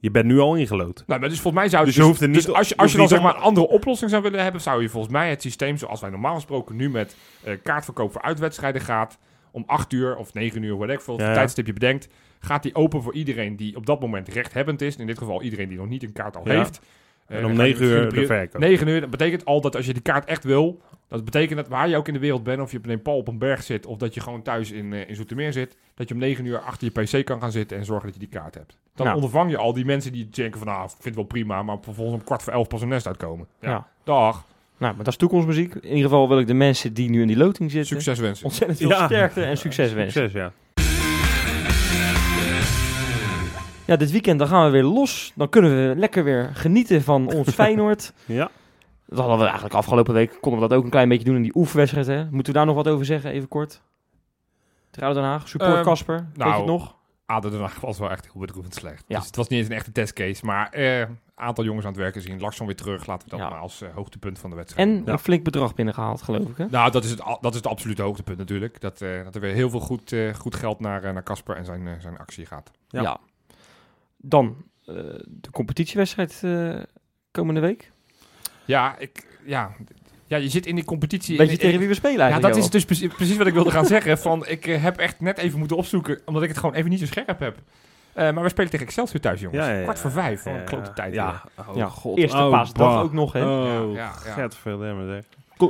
Je 0.07 0.13
bent 0.13 0.27
nu 0.27 0.39
al 0.39 0.55
ingelood. 0.55 1.05
Nou, 1.07 1.21
maar 1.21 1.29
dus 1.29 1.41
volgens 1.41 1.63
mij 1.63 1.71
zou 1.71 1.85
Dus 1.85 1.95
je 1.95 2.03
hoeft 2.03 2.21
er 2.21 2.29
niet- 2.29 2.37
dus 2.45 2.55
als 2.55 2.69
je, 2.69 2.77
als 2.77 2.93
je 2.93 2.99
dan 2.99 3.09
zeg 3.09 3.23
maar 3.23 3.35
een 3.35 3.41
andere 3.41 3.69
oplossing 3.69 4.11
zou 4.11 4.23
willen 4.23 4.43
hebben, 4.43 4.61
zou 4.61 4.83
je 4.83 4.89
volgens 4.89 5.13
mij 5.13 5.31
het 5.31 5.43
systeem 5.43 5.77
zoals 5.77 6.01
wij 6.01 6.11
normaal 6.11 6.35
gesproken 6.35 6.77
nu 6.77 6.91
met 6.91 7.17
eh, 7.45 7.55
kaartverkoop 7.63 8.13
voor 8.13 8.23
uitwedstrijden 8.23 8.81
gaat, 8.81 9.19
om 9.51 9.65
8 9.67 9.93
uur 9.93 10.17
of 10.17 10.35
9 10.35 10.63
uur, 10.63 10.77
whatever, 10.77 11.03
voor 11.03 11.21
Ja, 11.21 11.29
ja. 11.29 11.35
tijdstip 11.35 11.67
je 11.67 11.73
bedenkt, 11.73 12.09
gaat 12.41 12.63
die 12.63 12.75
open 12.75 13.03
voor 13.03 13.15
iedereen 13.15 13.57
die 13.57 13.77
op 13.77 13.87
dat 13.87 14.01
moment 14.01 14.29
rechthebbend 14.29 14.81
is. 14.83 14.97
In 14.97 15.07
dit 15.07 15.19
geval 15.19 15.43
iedereen 15.43 15.69
die 15.69 15.79
nog 15.79 15.89
niet 15.89 16.03
een 16.03 16.13
kaart 16.13 16.37
al 16.37 16.43
Ja. 16.49 16.57
heeft. 16.57 16.81
En 17.29 17.45
om 17.45 17.57
ga 17.57 17.63
je 17.65 17.69
9 17.75 17.85
uur 17.85 18.01
de 18.01 18.07
pri- 18.07 18.27
verkoop. 18.27 18.61
9 18.61 18.89
uur, 18.89 19.01
dat 19.01 19.11
betekent 19.11 19.45
al 19.45 19.61
dat 19.61 19.77
als 19.77 19.87
je 19.87 19.93
die 19.93 20.03
kaart 20.03 20.25
echt 20.29 20.45
wil, 20.45 20.81
dat 21.09 21.25
betekent 21.25 21.57
dat 21.59 21.69
waar 21.69 21.89
je 21.89 21.97
ook 21.97 22.09
in 22.09 22.15
de 22.15 22.21
wereld 22.21 22.43
bent, 22.43 22.61
of 22.61 22.73
je 22.73 22.79
op 22.79 22.87
een 22.87 23.03
Paul 23.03 23.17
op 23.17 23.29
een 23.29 23.39
berg 23.39 23.63
zit, 23.63 23.87
of 23.87 23.99
dat 23.99 24.15
je 24.15 24.21
gewoon 24.21 24.43
thuis 24.43 24.71
in, 24.71 24.93
eh, 24.93 25.09
in 25.09 25.15
Zoetermeer 25.17 25.53
zit, 25.53 25.77
dat 25.95 26.09
je 26.09 26.15
om 26.15 26.21
9 26.21 26.45
uur 26.45 26.59
achter 26.59 26.91
je 26.95 27.03
pc 27.03 27.25
kan 27.25 27.41
gaan 27.41 27.53
zitten 27.53 27.77
en 27.79 27.85
zorgen 27.85 28.05
dat 28.07 28.15
je 28.15 28.21
die 28.31 28.41
kaart 28.41 28.55
hebt. 28.55 28.77
Dan 28.95 29.07
Nou. 29.07 29.19
ondervang 29.19 29.51
je 29.51 29.57
al 29.57 29.73
die 29.73 29.85
mensen 29.85 30.13
die 30.13 30.29
denken 30.31 30.59
van, 30.59 30.69
nou, 30.69 30.83
ik 30.85 30.89
vind 30.91 31.05
het 31.05 31.15
wel 31.15 31.25
prima, 31.25 31.63
maar 31.63 31.77
vervolgens 31.81 32.17
om 32.19 32.25
kwart 32.25 32.43
voor 32.43 32.53
elf 32.53 32.69
pas 32.69 32.83
een 32.83 32.89
nest 32.89 33.07
uitkomen. 33.07 33.47
Ja. 33.61 33.71
Ja. 33.71 33.87
Dag, 34.05 34.45
Nou, 34.79 34.95
maar 34.95 35.05
dat 35.05 35.13
is 35.13 35.19
toekomstmuziek. 35.19 35.75
In 35.75 35.83
ieder 35.89 36.03
geval 36.03 36.29
wil 36.29 36.39
ik 36.39 36.47
de 36.47 36.55
mensen 36.55 36.93
die 36.95 37.11
nu 37.11 37.21
in 37.21 37.27
die 37.27 37.37
loting 37.37 37.71
zitten... 37.71 37.89
succes 37.97 38.19
wensen. 38.19 38.45
ontzettend 38.45 38.79
veel 38.79 38.89
Ja. 38.89 39.05
sterkte 39.07 39.43
en 39.43 39.57
succes 39.59 39.93
wensen. 39.93 40.23
Succes, 40.23 40.41
ja. 40.41 40.53
Ja, 43.87 43.97
dit 43.97 44.11
weekend 44.11 44.39
dan 44.39 44.49
gaan 44.49 44.65
we 44.65 44.71
weer 44.71 44.83
los. 44.85 45.33
Dan 45.35 45.49
kunnen 45.49 45.71
we 45.89 45.97
lekker 45.97 46.25
weer 46.25 46.51
genieten 46.55 47.03
van 47.03 47.33
ons 47.35 47.49
Feyenoord. 47.61 48.13
Ja. 48.25 48.51
Dat 49.07 49.19
hadden 49.19 49.39
we 49.39 49.45
eigenlijk 49.45 49.75
afgelopen 49.75 50.15
week. 50.15 50.39
Konden 50.41 50.61
we 50.61 50.69
dat 50.69 50.79
ook 50.79 50.85
een 50.85 50.91
klein 50.91 51.09
beetje 51.09 51.25
doen 51.25 51.37
in 51.37 51.43
die 51.43 51.57
oefenwedstrijd. 51.57 52.07
Hè? 52.07 52.25
Moeten 52.31 52.53
we 52.53 52.59
daar 52.59 52.67
nog 52.67 52.75
wat 52.75 52.89
over 52.89 53.05
zeggen, 53.05 53.31
even 53.31 53.49
kort? 53.49 53.83
Trouw 54.91 55.13
Den 55.13 55.23
Haag, 55.23 55.49
support 55.49 55.75
Ehm, 55.75 55.85
Casper. 55.85 56.15
Weet 56.17 56.27
je 56.33 56.39
nou, 56.39 56.57
het 56.57 56.67
nog? 56.67 56.95
ADO 57.27 57.51
Den 57.51 57.61
Haag 57.61 57.81
was 57.81 57.99
wel 57.99 58.11
echt 58.11 58.25
heel 58.33 58.41
bedroevend 58.41 58.75
slecht. 58.75 59.05
Ja. 59.07 59.17
Dus 59.17 59.27
het 59.27 59.37
was 59.37 59.49
niet 59.49 59.59
eens 59.59 59.69
een 59.69 59.75
echte 59.75 59.93
testcase, 59.93 60.45
maar 60.45 60.69
een 60.73 61.19
aantal 61.35 61.65
jongens 61.65 61.85
aan 61.87 61.93
het 61.93 62.01
werken 62.01 62.23
zien. 62.23 62.41
Larsson 62.41 62.67
weer 62.67 62.77
terug, 62.77 63.07
laten 63.07 63.25
we 63.29 63.37
dat 63.37 63.45
Ja. 63.45 63.51
maar 63.51 63.61
als 63.61 63.83
eh, 63.83 63.89
hoogtepunt 63.95 64.39
van 64.39 64.51
de 64.51 64.57
wedstrijd. 64.57 64.89
En 64.89 65.03
Ja. 65.05 65.13
een 65.13 65.19
flink 65.19 65.45
bedrag 65.45 65.75
binnengehaald, 65.75 66.23
geloof 66.23 66.49
ik. 66.49 66.57
Hè? 66.57 66.67
Nou, 66.71 66.91
dat 66.91 67.05
is 67.05 67.11
het, 67.11 67.19
dat 67.41 67.51
is 67.51 67.57
het 67.57 67.67
absolute 67.67 68.03
hoogtepunt 68.03 68.39
natuurlijk. 68.39 68.81
Dat, 68.81 69.01
eh, 69.01 69.25
dat 69.25 69.35
er 69.35 69.41
weer 69.41 69.55
heel 69.55 69.71
veel 69.71 69.81
goed, 69.81 70.13
eh, 70.13 70.35
goed 70.35 70.55
geld 70.55 70.81
naar, 70.81 71.05
eh, 71.05 71.13
naar 71.13 71.23
Casper 71.23 71.57
en 71.57 71.65
zijn, 71.65 71.87
eh, 71.89 71.93
zijn 72.01 72.19
actie 72.19 72.47
gaat. 72.47 72.71
Ja. 72.89 73.19
Dan 74.29 74.57
eh, 74.87 74.95
de 75.27 75.51
competitiewedstrijd 75.51 76.41
eh, 76.45 76.75
komende 77.31 77.61
week. 77.61 77.91
Ja, 78.65 78.99
ik, 78.99 79.27
ja, 79.45 79.71
ja, 80.27 80.37
je 80.37 80.49
zit 80.49 80.67
in 80.67 80.75
die 80.75 80.85
competitie. 80.85 81.37
Weet 81.37 81.47
je 81.47 81.53
en- 81.53 81.59
tegen 81.61 81.79
wie 81.79 81.89
we 81.89 81.95
spelen 81.95 82.17
Ja, 82.17 82.23
eigenlijk? 82.23 82.55
dat 82.55 82.65
is 82.65 82.71
dus 82.71 82.85
precies, 82.85 83.15
precies 83.15 83.37
wat 83.37 83.47
ik 83.47 83.53
wilde 83.55 83.71
gaan 83.71 83.87
zeggen. 83.87 84.19
Van, 84.19 84.47
ik 84.47 84.67
eh, 84.67 84.83
heb 84.83 84.97
echt 84.99 85.21
net 85.21 85.39
even 85.39 85.59
moeten 85.59 85.77
opzoeken, 85.77 86.21
omdat 86.25 86.43
ik 86.43 86.49
het 86.49 86.59
gewoon 86.59 86.75
even 86.75 86.91
niet 86.91 87.01
zo 87.01 87.07
scherp 87.07 87.39
heb. 87.39 87.57
Eh, 88.13 88.33
maar 88.33 88.43
we 88.43 88.49
spelen 88.49 88.71
tegen 88.71 88.87
Excelsior 88.87 89.21
thuis, 89.21 89.41
jongens. 89.41 89.65
Ja, 89.65 89.71
ja, 89.71 89.77
ja. 89.77 89.83
Kwart 89.83 89.99
voor 89.99 90.11
vijf, 90.11 90.43
van 90.43 90.53
Ja, 90.53 90.59
een 90.59 90.65
klote 90.65 90.93
tijd. 90.93 91.15
Ja, 91.15 91.43
oh, 91.69 91.77
ja, 91.77 91.87
god. 91.87 92.19
Eerste 92.19 92.37
Oh, 92.39 92.51
paasdag 92.51 92.93
bah. 92.93 93.03
ook 93.03 93.13
nog, 93.13 93.33
hè? 93.33 93.45
Oh, 93.47 93.93
Ja, 93.95 94.13
ja, 94.27 94.35
ja. 94.37 94.51
Veel 94.51 94.79
zeg. 95.07 95.25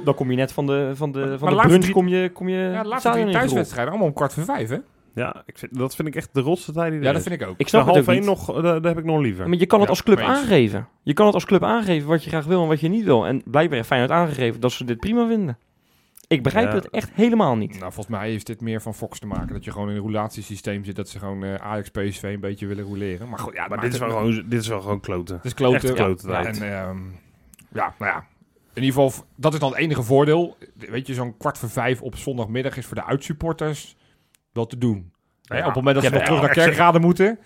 Dan 0.04 0.14
kom 0.14 0.30
je 0.30 0.36
net 0.36 0.52
van 0.52 0.66
de, 0.66 0.90
van 0.94 1.12
de, 1.12 1.18
Maar- 1.18 1.28
van 1.28 1.38
maar 1.40 1.48
de 1.50 1.54
laatste 1.54 1.66
brunch 1.68 1.82
drie- 1.82 1.94
kom 1.94 2.08
je, 2.08 2.30
kom 2.30 2.48
je 2.48 2.56
Ja, 2.58 2.82
de 2.82 2.88
laatste 2.88 3.10
drie 3.10 3.30
thuiswedstrijden, 3.30 3.88
allemaal 3.90 4.08
om 4.08 4.14
kwart 4.14 4.32
voor 4.32 4.44
vijf, 4.44 4.68
hè? 4.68 4.76
Ja, 5.16 5.42
ik 5.46 5.58
vind, 5.58 5.78
dat 5.78 5.94
vind 5.96 6.08
ik 6.08 6.14
echt 6.16 6.28
de 6.32 6.40
rotste 6.40 6.72
tijd 6.72 6.90
die 6.90 6.98
er 7.00 7.04
Ja, 7.06 7.12
dat 7.12 7.20
is. 7.20 7.28
vind 7.28 7.40
ik 7.42 7.48
ook. 7.48 7.54
Ik 7.58 7.68
snap 7.68 7.80
het 7.80 7.90
ook 7.90 7.94
half 8.04 8.06
niet. 8.06 8.16
één 8.16 8.26
nog, 8.26 8.56
eh, 8.56 8.62
dat 8.62 8.84
heb 8.84 8.98
ik 8.98 9.04
nog 9.04 9.20
liever. 9.20 9.48
Maar 9.48 9.58
je 9.58 9.66
kan 9.66 9.78
het 9.80 9.88
Ja, 9.88 9.94
als 9.94 10.02
club 10.02 10.18
mee 10.18 10.26
eens. 10.26 10.36
aangeven. 10.38 10.88
Je 11.02 11.12
kan 11.12 11.26
het 11.26 11.34
als 11.34 11.44
club 11.44 11.62
aangeven 11.62 12.08
wat 12.08 12.24
je 12.24 12.30
graag 12.30 12.44
wil 12.44 12.62
en 12.62 12.68
wat 12.68 12.80
je 12.80 12.88
niet 12.88 13.04
wil. 13.04 13.26
En 13.26 13.42
blijkbaar 13.44 13.76
heeft 13.76 13.88
Feyenoord 13.88 14.12
aangegeven 14.12 14.60
dat 14.60 14.72
ze 14.72 14.84
dit 14.84 15.00
prima 15.00 15.26
vinden. 15.28 15.58
Ik 16.28 16.42
begrijp 16.42 16.68
Ja. 16.68 16.74
het 16.74 16.90
echt 16.90 17.10
helemaal 17.12 17.56
niet. 17.56 17.70
Nou, 17.78 17.92
volgens 17.92 18.16
mij 18.16 18.30
heeft 18.30 18.46
dit 18.46 18.60
meer 18.60 18.80
van 18.82 18.94
Fox 18.94 19.18
te 19.18 19.26
maken. 19.26 19.52
Dat 19.52 19.64
je 19.64 19.70
gewoon 19.72 19.88
in 19.90 19.96
een 19.96 20.02
roulatiesysteem 20.02 20.84
zit. 20.84 20.96
Dat 20.96 21.08
ze 21.08 21.18
gewoon 21.18 21.44
eh, 21.44 21.54
Ajax, 21.54 21.88
PSV 21.90 22.22
een 22.22 22.40
beetje 22.40 22.66
willen 22.66 22.84
rouleren. 22.84 23.28
Maar 23.28 23.38
goed, 23.38 23.54
ja, 23.54 23.68
maar 23.68 23.80
dit 23.80 23.92
is, 23.92 23.98
wel 23.98 24.08
gewoon, 24.10 24.44
dit 24.46 24.60
is 24.60 24.68
wel 24.68 24.80
gewoon 24.80 25.00
kloten. 25.00 25.36
Het 25.36 25.44
is 25.44 25.54
kloten. 25.54 25.88
Echt 25.88 25.92
kloten 25.98 26.30
Ja, 26.30 26.42
tijd. 26.42 26.60
en 26.60 26.72
ehm, 26.72 26.98
ja, 27.72 27.94
nou 27.98 28.10
ja. 28.12 28.26
In 28.74 28.82
ieder 28.82 29.02
geval, 29.02 29.24
dat 29.36 29.52
is 29.52 29.58
dan 29.58 29.70
het 29.70 29.78
enige 29.78 30.02
voordeel. 30.02 30.56
Weet 30.74 31.06
je, 31.06 31.14
zo'n 31.14 31.36
kwart 31.36 31.58
voor 31.58 31.70
vijf 31.70 32.02
op 32.02 32.16
zondagmiddag 32.16 32.76
is 32.76 32.86
voor 32.86 32.96
de 32.96 33.04
uitsupporters 33.04 33.96
wel 34.56 34.66
te 34.66 34.78
doen. 34.78 35.12
Ja, 35.42 35.58
op 35.58 35.64
het 35.64 35.74
moment 35.74 35.94
dat 35.94 36.04
ze 36.04 36.10
ja, 36.10 36.16
nog 36.16 36.24
terug 36.24 36.40
naar 36.40 36.50
Kerkrade 36.50 36.98
moeten. 36.98 37.38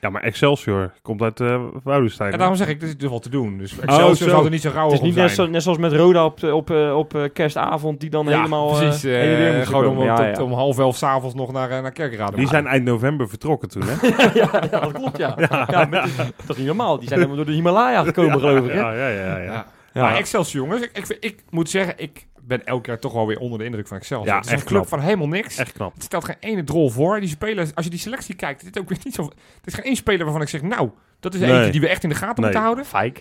Ja, 0.00 0.10
maar 0.10 0.22
Excelsior 0.22 0.92
komt 1.02 1.22
uit 1.22 1.40
uh, 1.40 1.62
Woudenstein. 1.82 2.32
En 2.32 2.38
daarom 2.38 2.56
zeg 2.56 2.68
ik, 2.68 2.80
dit 2.80 2.88
is 2.88 2.96
dus 2.96 3.08
wel 3.10 3.18
te 3.18 3.28
doen. 3.28 3.58
Dus 3.58 3.78
Excelsior 3.78 4.16
zo. 4.16 4.28
zal 4.28 4.44
er 4.44 4.50
niet 4.50 4.60
zo 4.60 4.70
rauw 4.74 4.84
Het 4.84 4.92
is 4.92 4.98
op 4.98 5.04
niet 5.04 5.14
zijn. 5.14 5.26
net, 5.26 5.34
zo, 5.34 5.46
net 5.46 5.62
zoals 5.62 5.78
met 5.78 5.92
Roda 5.92 6.24
op, 6.24 6.42
op, 6.42 6.70
eh, 6.70 6.96
op 6.96 7.14
eh, 7.14 7.22
kerstavond, 7.32 8.00
die 8.00 8.10
dan 8.10 8.26
ja, 8.26 8.36
helemaal 8.36 8.70
eh, 8.70 8.78
precies. 8.78 9.04
eh, 9.04 9.54
moest 9.56 9.66
gewoon 9.68 9.86
om, 9.86 9.90
komen. 9.96 10.06
Ja, 10.06 10.16
tot- 10.16 10.36
ja. 10.36 10.42
om 10.42 10.52
half 10.52 10.78
elf 10.78 10.96
s'avonds 10.96 11.34
nog 11.34 11.52
naar, 11.52 11.68
naar 11.82 11.92
Kerkrade. 11.92 12.36
Die 12.36 12.48
zijn 12.48 12.66
eind 12.66 12.84
november 12.84 13.28
vertrokken 13.28 13.68
toen, 13.68 13.82
hè? 13.86 14.06
ja, 14.40 14.48
ja, 14.70 14.80
dat 14.80 14.92
klopt, 14.92 15.16
ja. 15.16 15.34
ja, 15.70 15.86
met- 15.90 16.16
dat 16.16 16.48
is 16.48 16.56
niet 16.56 16.66
normaal. 16.66 16.98
Die 16.98 17.08
zijn 17.08 17.18
helemaal 17.20 17.36
door 17.44 17.46
de 17.52 17.58
Himalaya 17.58 18.02
gekomen, 18.02 18.40
geloof 18.40 18.66
ik. 18.66 18.72
Hè? 18.72 18.78
Ja, 18.78 18.92
ja, 18.92 19.08
ja. 19.08 19.36
ja. 19.36 19.42
Ja. 19.42 19.66
Ja. 19.92 20.02
Maar 20.02 20.16
Excelsior, 20.16 20.64
jongens, 20.64 20.82
ik, 20.82 20.90
ik, 20.98 21.06
vind- 21.06 21.24
ik 21.24 21.42
moet 21.50 21.70
zeggen, 21.70 21.94
ik 21.96 22.26
ben 22.46 22.64
elk 22.66 22.86
jaar 22.86 22.98
toch 22.98 23.12
wel 23.12 23.26
weer 23.26 23.38
onder 23.38 23.58
de 23.58 23.64
indruk 23.64 23.86
van 23.88 23.96
Excelsior. 23.96 24.28
Ja, 24.28 24.36
het 24.36 24.46
is 24.46 24.52
echt 24.52 24.60
een 24.60 24.66
club 24.66 24.80
knap. 24.80 24.90
van 24.98 25.00
helemaal 25.08 25.28
niks. 25.28 25.56
Echt 25.56 25.72
knap. 25.72 25.94
Het 25.94 26.02
stelt 26.02 26.24
geen 26.24 26.36
ene 26.40 26.64
drol 26.64 26.90
voor. 26.90 27.20
Die 27.20 27.28
spelers, 27.28 27.74
als 27.74 27.84
je 27.84 27.90
die 27.90 28.00
selectie 28.00 28.34
kijkt, 28.34 28.64
dit 28.64 28.78
ook 28.78 28.88
weer 28.88 28.98
niet 29.04 29.14
zo. 29.14 29.22
Het 29.24 29.66
is 29.66 29.74
geen 29.74 29.84
één 29.84 29.96
speler 29.96 30.24
waarvan 30.24 30.42
ik 30.42 30.48
zeg, 30.48 30.62
nou, 30.62 30.90
dat 31.20 31.34
is 31.34 31.40
Nee. 31.40 31.52
eentje 31.52 31.70
die 31.72 31.80
we 31.80 31.88
echt 31.88 32.02
in 32.02 32.08
de 32.08 32.14
gaten 32.14 32.34
Nee. 32.34 32.44
moeten 32.44 32.60
houden. 32.60 32.84
Fike. 32.84 33.20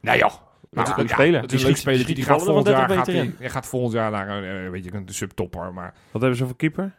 Nou 0.00 0.18
ja. 0.18 0.26
Dat 0.26 0.32
is 0.32 0.38
een 0.70 0.84
Nou, 0.84 0.96
leuk 0.98 1.08
ja, 1.08 1.14
speler. 1.14 1.40
Dat 1.40 1.48
Die 1.50 1.58
is 1.58 1.64
een 1.64 1.70
leuk 1.70 1.78
speler. 1.78 2.06
Die, 2.06 2.14
die 2.14 2.24
gaat 2.24 2.42
volgend 2.42 2.66
jaar 2.66 2.88
gaat, 2.88 3.06
30 3.06 3.22
die, 3.24 3.34
hij 3.38 3.50
gaat 3.50 3.66
volgend 3.66 3.92
jaar 3.92 4.10
naar 4.10 4.28
een, 4.28 4.64
eh, 4.64 4.70
weet 4.70 4.84
je, 4.84 4.94
een 4.94 5.08
subtopper. 5.08 5.72
Maar 5.72 5.94
Wat 6.10 6.20
hebben 6.20 6.38
ze 6.38 6.46
voor 6.46 6.56
keeper? 6.56 6.94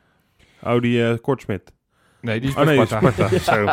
Oh, 0.63 0.81
die 0.81 1.07
eh 1.07 1.17
Kortsmit. 1.21 1.73
Nee, 2.23 2.39
die 2.39 2.49
is 2.49 2.55
Oh 2.55 2.63
bij 2.65 2.75
nee, 2.75 2.85
Sparta. 2.85 3.11
Sparta. 3.11 3.39
Zo. 3.53 3.63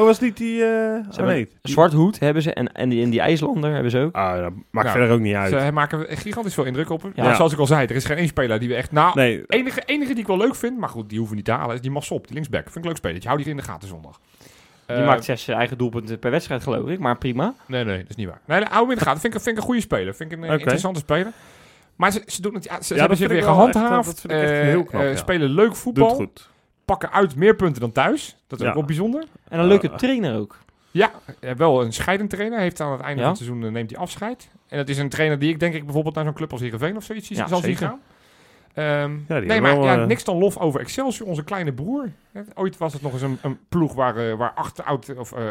Oh, 0.00 0.04
was 0.04 0.20
niet 0.20 0.36
die... 0.36 0.62
eh 0.64 0.68
oh, 0.68 1.04
hebben- 1.16 1.26
nee. 1.26 1.48
Zwart 1.62 1.92
hoed 1.92 2.18
hebben 2.20 2.42
ze 2.42 2.52
en, 2.52 2.72
en, 2.72 2.88
die, 2.88 3.02
en 3.02 3.10
die 3.10 3.20
IJslander 3.20 3.72
hebben 3.72 3.90
ze 3.90 3.98
ook. 3.98 4.14
Ah, 4.14 4.38
dat 4.42 4.52
maakt 4.70 4.90
verder 4.90 5.10
ook 5.10 5.20
niet 5.20 5.34
uit. 5.34 5.62
Ze 5.62 5.72
maken 5.72 6.06
gigantisch 6.16 6.54
veel 6.54 6.64
indruk 6.64 6.90
op 6.90 7.02
hem. 7.02 7.12
Ja. 7.14 7.24
Ja. 7.24 7.34
Zoals 7.34 7.52
ik 7.52 7.58
al 7.58 7.66
zei, 7.66 7.86
er 7.86 7.94
is 7.94 8.04
geen 8.04 8.16
één 8.16 8.28
speler 8.28 8.58
die 8.58 8.68
we 8.68 8.74
echt... 8.74 8.92
Nou, 8.92 9.12
Nee, 9.14 9.42
enige, 9.46 9.82
enige 9.86 10.10
die 10.12 10.20
ik 10.20 10.26
wel 10.26 10.36
leuk 10.36 10.54
vind, 10.54 10.78
maar 10.78 10.88
goed, 10.88 11.08
die 11.08 11.18
hoeven 11.18 11.36
we 11.36 11.42
niet 11.42 11.50
te 11.52 11.58
halen, 11.60 11.74
is 11.74 11.80
die 11.80 11.90
Massop, 11.90 12.24
die 12.24 12.34
linksback. 12.34 12.62
Vind 12.62 12.76
ik 12.76 12.82
een 12.82 12.88
leuk 12.88 12.96
speler. 12.96 13.22
Hou 13.26 13.36
die 13.38 13.46
in 13.46 13.56
de 13.56 13.62
gaten 13.62 13.88
zondag. 13.88 14.20
Die 14.86 14.96
Eh, 14.96 15.06
maakt 15.06 15.24
zes 15.24 15.48
eigen 15.48 15.78
doelpunten 15.78 16.18
per 16.18 16.30
wedstrijd, 16.30 16.62
geloof 16.62 16.88
ik. 16.88 16.98
Maar 16.98 17.18
prima. 17.18 17.54
Nee, 17.66 17.84
nee, 17.84 17.98
dat 17.98 18.08
is 18.10 18.16
niet 18.16 18.26
waar. 18.26 18.40
Nee, 18.46 18.60
de 18.60 18.70
oude 18.70 18.92
in 18.92 18.98
de 18.98 19.04
gaten. 19.04 19.20
Vind 19.20 19.34
ik, 19.34 19.40
vind 19.40 19.56
ik 19.56 19.62
een 19.62 19.68
goede 19.68 19.80
speler. 19.80 20.14
Vind 20.14 20.32
ik 20.32 20.38
een 20.38 20.44
eh, 20.44 20.52
interessante 20.52 21.00
speler. 21.00 21.32
Maar 21.96 22.12
ze, 22.12 22.22
ze 22.26 22.42
doen 22.42 22.54
het... 22.54 22.64
Ja, 22.64 22.82
ze, 22.82 22.94
hebben 22.94 23.16
zich 23.16 23.28
weer 23.28 23.44
wel 23.44 23.66
echt, 23.66 23.72
gehandhaafd. 23.76 24.06
dat 24.06 24.20
vind 24.20 24.32
ik 24.32 24.38
echt 24.38 24.50
eh, 24.50 24.58
heel 24.60 24.84
knap, 24.84 25.02
eh, 25.02 25.10
ja. 25.10 25.16
Spelen 25.16 25.50
leuk 25.50 25.66
doet 25.68 25.78
voetbal. 25.78 26.08
goed. 26.14 26.48
Pakken 26.84 27.12
uit 27.12 27.36
meer 27.36 27.54
punten 27.56 27.80
dan 27.80 27.92
thuis. 27.92 28.36
Dat 28.46 28.58
is 28.58 28.64
Ja. 28.64 28.70
ook 28.70 28.76
wel 28.78 28.86
bijzonder. 28.86 29.24
En 29.48 29.58
een 29.58 29.66
leuke 29.66 29.90
Ah. 29.90 29.96
trainer 29.96 30.38
ook. 30.38 30.58
Ja, 30.90 31.10
eh, 31.40 31.52
wel 31.54 31.82
een 31.84 31.92
scheidend 31.92 32.30
trainer. 32.30 32.58
Heeft 32.58 32.80
aan 32.80 32.92
het 32.92 33.00
einde 33.00 33.16
Ja. 33.16 33.26
van 33.28 33.28
het 33.36 33.36
seizoen 33.44 33.64
eh, 33.66 33.70
neemt 33.72 33.90
hij 33.90 33.98
afscheid. 33.98 34.50
En 34.68 34.76
dat 34.76 34.88
is 34.88 34.98
een 34.98 35.08
trainer 35.08 35.38
die 35.38 35.50
ik 35.50 35.60
denk 35.60 35.74
ik 35.74 35.84
bijvoorbeeld 35.84 36.14
naar 36.14 36.24
zo'n 36.24 36.34
club 36.34 36.52
als 36.52 36.60
Heerenveen 36.60 36.96
of 36.96 37.04
zoiets 37.04 37.28
Ja, 37.28 37.46
zal 37.46 37.60
zien 37.60 37.76
gaan. 37.76 38.00
Ehm, 38.74 39.16
nee, 39.28 39.60
maar 39.60 39.76
wel, 39.76 39.84
ja, 39.84 40.00
eh, 40.00 40.06
niks 40.06 40.24
dan 40.24 40.38
lof 40.38 40.58
over 40.58 40.80
Excelsior, 40.80 41.28
onze 41.28 41.44
kleine 41.44 41.72
broer. 41.72 42.10
Hè, 42.32 42.40
Ooit 42.54 42.76
was 42.78 42.92
het 42.92 43.02
nog 43.02 43.12
eens 43.12 43.22
een, 43.22 43.38
een 43.42 43.58
ploeg 43.68 43.94
waar, 43.94 44.16
eh, 44.16 44.34
waar 44.36 44.52
acht 44.54 44.84
oud, 44.84 45.14
of, 45.18 45.32
eh, 45.32 45.46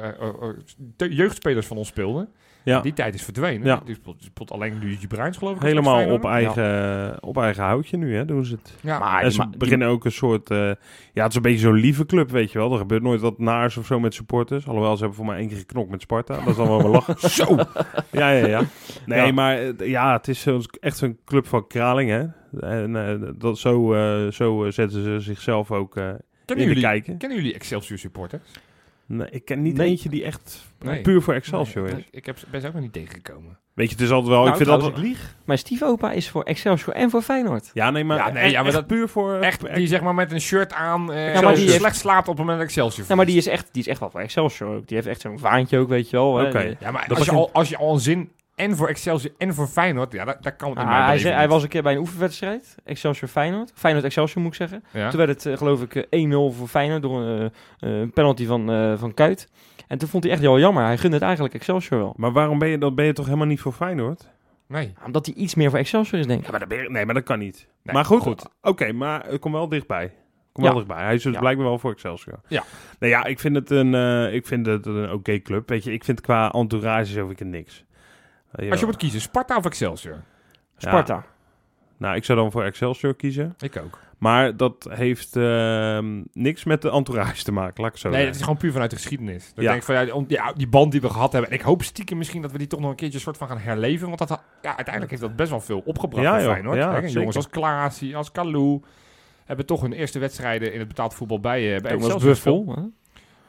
de 0.97 1.15
jeugdspelers 1.15 1.67
van 1.67 1.77
ons 1.77 1.87
speelden. 1.87 2.29
Ja. 2.63 2.79
Die 2.81 2.93
tijd 2.93 3.13
is 3.13 3.23
verdwenen. 3.23 3.67
Ja. 3.67 3.81
Die 3.85 3.95
speelt, 3.95 4.17
die 4.19 4.27
speelt 4.27 4.51
alleen 4.51 4.77
Luigi 4.81 5.07
Bruins, 5.07 5.37
geloof 5.37 5.55
ik. 5.55 5.61
Helemaal 5.61 6.09
op 6.11 6.25
eigen, 6.25 7.23
op 7.23 7.37
eigen 7.37 7.63
houtje 7.63 7.97
nu, 7.97 8.15
hè, 8.15 8.25
doen 8.25 8.45
ze 8.45 8.53
het. 8.53 8.73
Ja. 8.81 8.99
Maar 8.99 9.21
en 9.23 9.31
ze 9.31 9.47
die- 9.49 9.57
beginnen 9.57 9.87
ook 9.87 10.05
een 10.05 10.11
soort... 10.11 10.49
eh, 10.49 10.57
ja, 11.13 11.21
het 11.23 11.29
is 11.29 11.35
een 11.35 11.41
beetje 11.41 11.59
zo'n 11.59 11.73
lieve 11.73 12.05
club, 12.05 12.31
weet 12.31 12.51
je 12.51 12.57
wel. 12.57 12.71
Er 12.71 12.77
gebeurt 12.77 13.01
nooit 13.03 13.21
wat 13.21 13.39
naars 13.39 13.77
of 13.77 13.85
zo 13.85 13.99
met 13.99 14.13
supporters. 14.13 14.67
Alhoewel, 14.67 14.93
ze 14.93 14.99
hebben 14.99 15.17
voor 15.17 15.25
mij 15.27 15.37
één 15.37 15.47
keer 15.47 15.57
geknokt 15.57 15.89
met 15.89 16.01
Sparta. 16.01 16.35
Dat 16.37 16.47
is 16.47 16.55
dan 16.55 16.67
wel 16.67 16.81
wel 16.81 16.91
lachen. 16.91 17.29
zo! 17.29 17.55
Ja, 18.11 18.29
ja, 18.31 18.47
ja. 18.47 18.61
Nee, 19.05 19.25
Ja. 19.25 19.31
maar 19.31 19.85
ja, 19.85 20.11
het 20.13 20.27
is 20.27 20.47
echt 20.79 20.97
zo'n 20.97 21.17
club 21.25 21.47
van 21.47 21.67
kraling, 21.67 22.09
hè. 22.09 22.23
En 22.59 22.95
eh, 22.95 23.29
dat, 23.35 23.57
zo, 23.57 23.93
eh, 23.93 24.31
zo 24.31 24.65
eh, 24.65 24.71
zetten 24.71 25.03
ze 25.03 25.19
zichzelf 25.19 25.71
ook 25.71 25.95
eh, 25.97 26.03
kennen, 26.03 26.19
in 26.45 26.55
te 26.55 26.63
jullie, 26.63 26.81
kijken. 26.81 27.17
kennen 27.17 27.37
jullie 27.37 27.53
Excelsior 27.53 27.97
supporters? 27.99 28.43
Nee, 29.05 29.27
ik 29.29 29.45
ken 29.45 29.61
niet 29.61 29.77
Nee. 29.77 29.87
eentje 29.89 30.09
die 30.09 30.23
echt 30.23 30.61
Nee. 30.79 31.01
puur 31.01 31.21
voor 31.21 31.33
Excelsior 31.33 31.83
Nee, 31.85 31.93
is. 31.93 31.99
ik, 31.99 32.07
ik 32.11 32.25
heb, 32.25 32.37
ben 32.51 32.61
ze 32.61 32.67
ook 32.67 32.73
nog 32.73 32.81
niet 32.81 32.93
tegengekomen. 32.93 33.57
Weet 33.73 33.87
je, 33.89 33.93
het 33.95 34.03
is 34.03 34.09
altijd 34.09 34.29
wel... 34.29 34.37
Nou, 34.39 34.49
ik 34.49 34.55
vind 34.55 34.67
trouwens, 34.69 34.95
dat... 34.95 35.03
ik 35.03 35.09
lieg. 35.09 35.35
Mijn 35.45 35.59
stiefopa 35.59 36.11
is 36.11 36.29
voor 36.29 36.43
Excelsior 36.43 36.95
en 36.95 37.09
voor 37.09 37.21
Feyenoord. 37.21 37.71
Ja, 37.73 37.89
nee, 37.91 38.03
maar, 38.03 38.17
Ja, 38.17 38.29
nee, 38.29 38.43
echt- 38.43 38.51
ja, 38.51 38.57
maar 38.57 38.65
echt 38.67 38.75
dat- 38.75 38.87
puur 38.87 39.07
voor... 39.09 39.33
Echt, 39.39 39.75
die 39.75 39.87
zeg 39.87 40.01
maar 40.01 40.15
met 40.15 40.31
een 40.31 40.41
shirt 40.41 40.73
aan 40.73 41.11
eh 41.13 41.33
Ja, 41.33 41.41
maar 41.41 41.55
die 41.55 41.63
heeft- 41.65 41.77
slecht 41.79 41.95
slaapt 41.95 42.27
op 42.27 42.37
het 42.37 42.37
moment 42.37 42.57
dat 42.57 42.67
Excelsior 42.67 43.05
Ja, 43.09 43.15
maar 43.15 43.25
die 43.25 43.37
is 43.37 43.47
echt, 43.47 43.67
die 43.71 43.81
is 43.81 43.87
echt 43.87 43.99
wel 43.99 44.09
voor 44.09 44.19
Excelsior 44.19 44.75
ook. 44.75 44.87
Die 44.87 44.95
heeft 44.97 45.09
echt 45.09 45.21
zo'n 45.21 45.39
vaantje 45.39 45.77
ook, 45.77 45.87
weet 45.89 46.09
je 46.09 46.17
wel. 46.17 46.31
Oké. 46.45 46.75
Ja, 46.79 46.91
maar 46.91 47.07
Dat 47.07 47.17
als 47.17 47.25
je, 47.25 47.31
al, 47.33 47.49
als 47.53 47.69
je 47.69 47.77
al 47.77 47.93
een 47.93 47.99
zin 47.99 48.29
en 48.55 48.75
voor 48.75 48.87
Excelsior 48.87 49.33
en 49.37 49.53
voor 49.53 49.67
Feyenoord, 49.67 50.11
ja, 50.13 50.25
dat, 50.25 50.37
dat 50.43 50.55
kan 50.55 50.69
in 50.71 50.77
Ah, 50.77 50.87
mijn 50.87 51.03
hij, 51.03 51.17
zei, 51.17 51.47
was 51.47 51.63
een 51.63 51.69
keer 51.69 51.83
bij 51.83 51.93
een 51.93 51.99
oefenwedstrijd. 51.99 52.75
Excelsior 52.83 53.29
Feyenoord. 53.29 53.71
Feyenoord 53.75 54.05
Excelsior 54.05 54.41
moet 54.43 54.51
ik 54.51 54.57
zeggen. 54.57 54.83
Ja. 54.91 55.09
Toen 55.09 55.17
werd 55.25 55.29
het 55.29 55.45
eh, 55.45 55.57
geloof 55.57 55.81
ik 55.81 55.95
eh, 55.95 56.25
1-0 56.53 56.55
voor 56.57 56.67
Feyenoord 56.67 57.01
door 57.01 57.21
een 57.21 57.51
eh, 57.79 58.01
eh, 58.01 58.09
penalty 58.13 58.45
van, 58.45 58.71
eh, 58.71 58.93
van 58.97 59.13
Kuit. 59.13 59.49
En 59.87 59.97
toen 59.97 60.09
vond 60.09 60.23
hij 60.23 60.33
echt 60.33 60.41
wel 60.41 60.59
jammer. 60.59 60.83
Hij 60.83 60.97
gunde 60.97 61.15
het 61.15 61.23
eigenlijk 61.25 61.53
Excelsior 61.55 61.99
wel. 61.99 62.13
Maar 62.17 62.31
waarom 62.31 62.59
ben 62.59 62.69
je, 62.69 62.77
dan 62.77 62.95
ben 62.95 63.05
je 63.05 63.13
toch 63.13 63.25
helemaal 63.25 63.47
niet 63.47 63.61
voor 63.61 63.71
Feyenoord? 63.71 64.29
Nee. 64.67 64.93
Omdat 65.05 65.25
hij 65.25 65.35
iets 65.35 65.55
meer 65.55 65.69
voor 65.69 65.79
Excelsior 65.79 66.19
is, 66.19 66.27
denk 66.27 66.39
ik. 66.39 66.45
Ja, 66.45 66.51
maar 66.51 66.59
dat 66.59 66.69
ben 66.69 66.77
je- 66.83 66.89
nee, 66.89 67.05
maar 67.05 67.13
dat 67.13 67.23
kan 67.23 67.39
niet. 67.39 67.67
Nee, 67.83 67.95
maar 67.95 68.05
goed, 68.05 68.21
goed. 68.21 68.45
oké, 68.61 68.91
maar 68.91 69.25
het 69.27 69.39
komt 69.39 69.53
wel 69.53 69.69
dichtbij. 69.69 70.13
Kom 70.51 70.63
Ja. 70.63 70.69
wel 70.69 70.79
dichtbij. 70.79 71.03
Hij 71.03 71.13
is 71.15 71.23
dus 71.23 71.33
Ja. 71.33 71.39
blijkbaar 71.39 71.65
wel 71.65 71.79
voor 71.79 71.91
Excelsior. 71.91 72.39
Ja. 72.47 72.63
Nou 72.99 73.11
ja, 73.11 73.23
ik 73.25 73.39
vind 73.39 73.55
het 73.55 73.69
een, 73.69 73.95
eh, 73.95 74.33
ik 74.33 74.45
vind 74.47 74.65
het 74.65 74.85
een 74.85 75.11
oké 75.11 75.39
club. 75.41 75.69
Weet 75.69 75.83
je, 75.83 75.91
ik 75.91 76.03
vind 76.03 76.21
qua 76.21 76.51
entourage 76.51 77.11
zo 77.11 77.29
ik 77.29 77.39
het 77.39 77.47
niks. 77.47 77.83
Als 78.69 78.79
je 78.79 78.85
moet 78.85 78.97
kiezen, 78.97 79.21
Sparta 79.21 79.57
of 79.57 79.65
Excelsior? 79.65 80.21
Sparta. 80.77 81.25
Nou, 81.97 82.15
ik 82.15 82.25
zou 82.25 82.39
dan 82.39 82.51
voor 82.51 82.63
Excelsior 82.63 83.15
kiezen. 83.15 83.55
Ik 83.59 83.77
ook. 83.77 83.99
Maar 84.17 84.57
dat 84.57 84.87
heeft 84.89 85.35
ehm, 85.35 86.21
niks 86.33 86.63
met 86.63 86.81
de 86.81 86.89
entourage 86.89 87.43
te 87.43 87.51
maken, 87.51 87.83
laat 87.83 87.93
ik 87.93 87.97
zo 87.97 88.09
nee, 88.09 88.17
zeggen. 88.17 88.25
het 88.25 88.35
is 88.35 88.41
gewoon 88.41 88.57
puur 88.57 88.71
vanuit 88.71 88.89
de 88.89 88.95
geschiedenis. 88.95 89.45
Dat 89.45 89.55
Ja. 89.55 89.61
Ik 89.61 89.67
denk 89.67 89.83
van 89.83 90.27
ja, 90.27 90.53
die, 90.53 90.67
band 90.67 90.91
die 90.91 91.01
we 91.01 91.09
gehad 91.09 91.31
hebben. 91.31 91.51
En 91.51 91.55
ik 91.57 91.63
hoop 91.63 91.83
stiekem 91.83 92.17
misschien 92.17 92.41
dat 92.41 92.51
we 92.51 92.57
die 92.57 92.67
toch 92.67 92.79
nog 92.79 92.89
een 92.89 92.95
keertje 92.95 93.19
soort 93.19 93.37
van 93.37 93.47
gaan 93.47 93.57
herleven. 93.57 94.07
Want 94.07 94.19
dat, 94.19 94.29
ja, 94.61 94.75
uiteindelijk 94.75 95.09
heeft 95.09 95.21
dat 95.21 95.35
best 95.35 95.49
wel 95.49 95.59
veel 95.59 95.81
opgebracht 95.85 96.23
Ja, 96.25 96.31
bij 96.31 96.41
joh. 96.41 96.51
Feyenoord. 96.51 96.77
Ja, 96.77 97.07
jongens 97.07 97.35
als 97.35 97.49
Klaasie, 97.49 98.17
als 98.17 98.31
Kalou. 98.31 98.81
Hebben 99.45 99.65
toch 99.65 99.81
hun 99.81 99.93
eerste 99.93 100.19
wedstrijden 100.19 100.73
in 100.73 100.79
het 100.79 100.87
betaald 100.87 101.13
voetbal 101.13 101.39
bij, 101.39 101.75
uh, 101.75 101.81
bij 101.81 101.81
wel 101.81 101.91
eens 101.91 102.13
Excelsior 102.13 102.63
Buffel. 102.65 102.91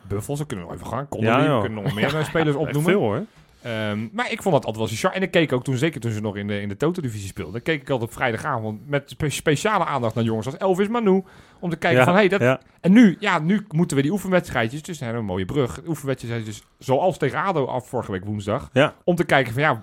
Buffels, 0.08 0.38
we 0.38 0.46
kunnen 0.46 0.64
nog 0.64 0.74
even 0.74 0.86
gaan. 0.86 0.98
Ja, 0.98 1.06
Connolly, 1.08 1.54
we 1.54 1.60
kunnen 1.60 1.82
nog 1.82 1.94
meer 1.94 2.16
eh, 2.16 2.24
spelers 2.34 2.56
opnoemen. 2.56 2.90
veel 2.90 3.00
hoor. 3.00 3.22
Ehm, 3.64 4.08
maar 4.12 4.32
ik 4.32 4.42
vond 4.42 4.54
dat 4.54 4.64
altijd 4.64 4.76
wel 4.76 4.86
zo 4.86 4.94
charme. 4.94 5.16
En 5.16 5.22
ik 5.22 5.30
keek 5.30 5.52
ook 5.52 5.64
toen, 5.64 5.76
zeker 5.76 6.00
toen 6.00 6.10
ze 6.12 6.20
nog 6.20 6.36
in 6.36 6.46
de, 6.46 6.60
in 6.60 6.68
de 6.68 6.76
Toto-divisie 6.76 7.28
speelden, 7.28 7.62
keek 7.62 7.80
ik 7.80 7.90
altijd 7.90 8.10
op 8.10 8.16
vrijdagavond 8.16 8.88
met 8.88 9.10
spe- 9.10 9.28
speciale 9.28 9.84
aandacht 9.84 10.14
naar 10.14 10.24
jongens 10.24 10.46
als 10.46 10.56
Elvis 10.56 10.88
Manu. 10.88 11.24
Om 11.60 11.70
te 11.70 11.76
kijken 11.76 11.98
Ja, 11.98 12.04
van, 12.04 12.14
hey, 12.14 12.28
dat... 12.28 12.40
ja. 12.40 12.60
En 12.80 12.92
nu, 12.92 13.16
ja, 13.18 13.38
nu 13.38 13.66
moeten 13.68 13.96
we 13.96 14.02
die 14.02 14.12
oefenwedstrijdjes, 14.12 14.82
dus 14.82 15.00
hebben 15.00 15.18
een 15.18 15.24
mooie 15.24 15.44
brug. 15.44 15.80
Oefenwedstrijdjes 15.86 16.44
dus 16.44 16.64
zoals 16.78 17.18
tegen 17.18 17.38
ADO 17.42 17.64
af 17.66 17.88
vorige 17.88 18.12
week 18.12 18.24
woensdag. 18.24 18.70
Ja. 18.72 18.94
Om 19.04 19.14
te 19.14 19.24
kijken 19.24 19.52
van, 19.52 19.62
ja, 19.62 19.82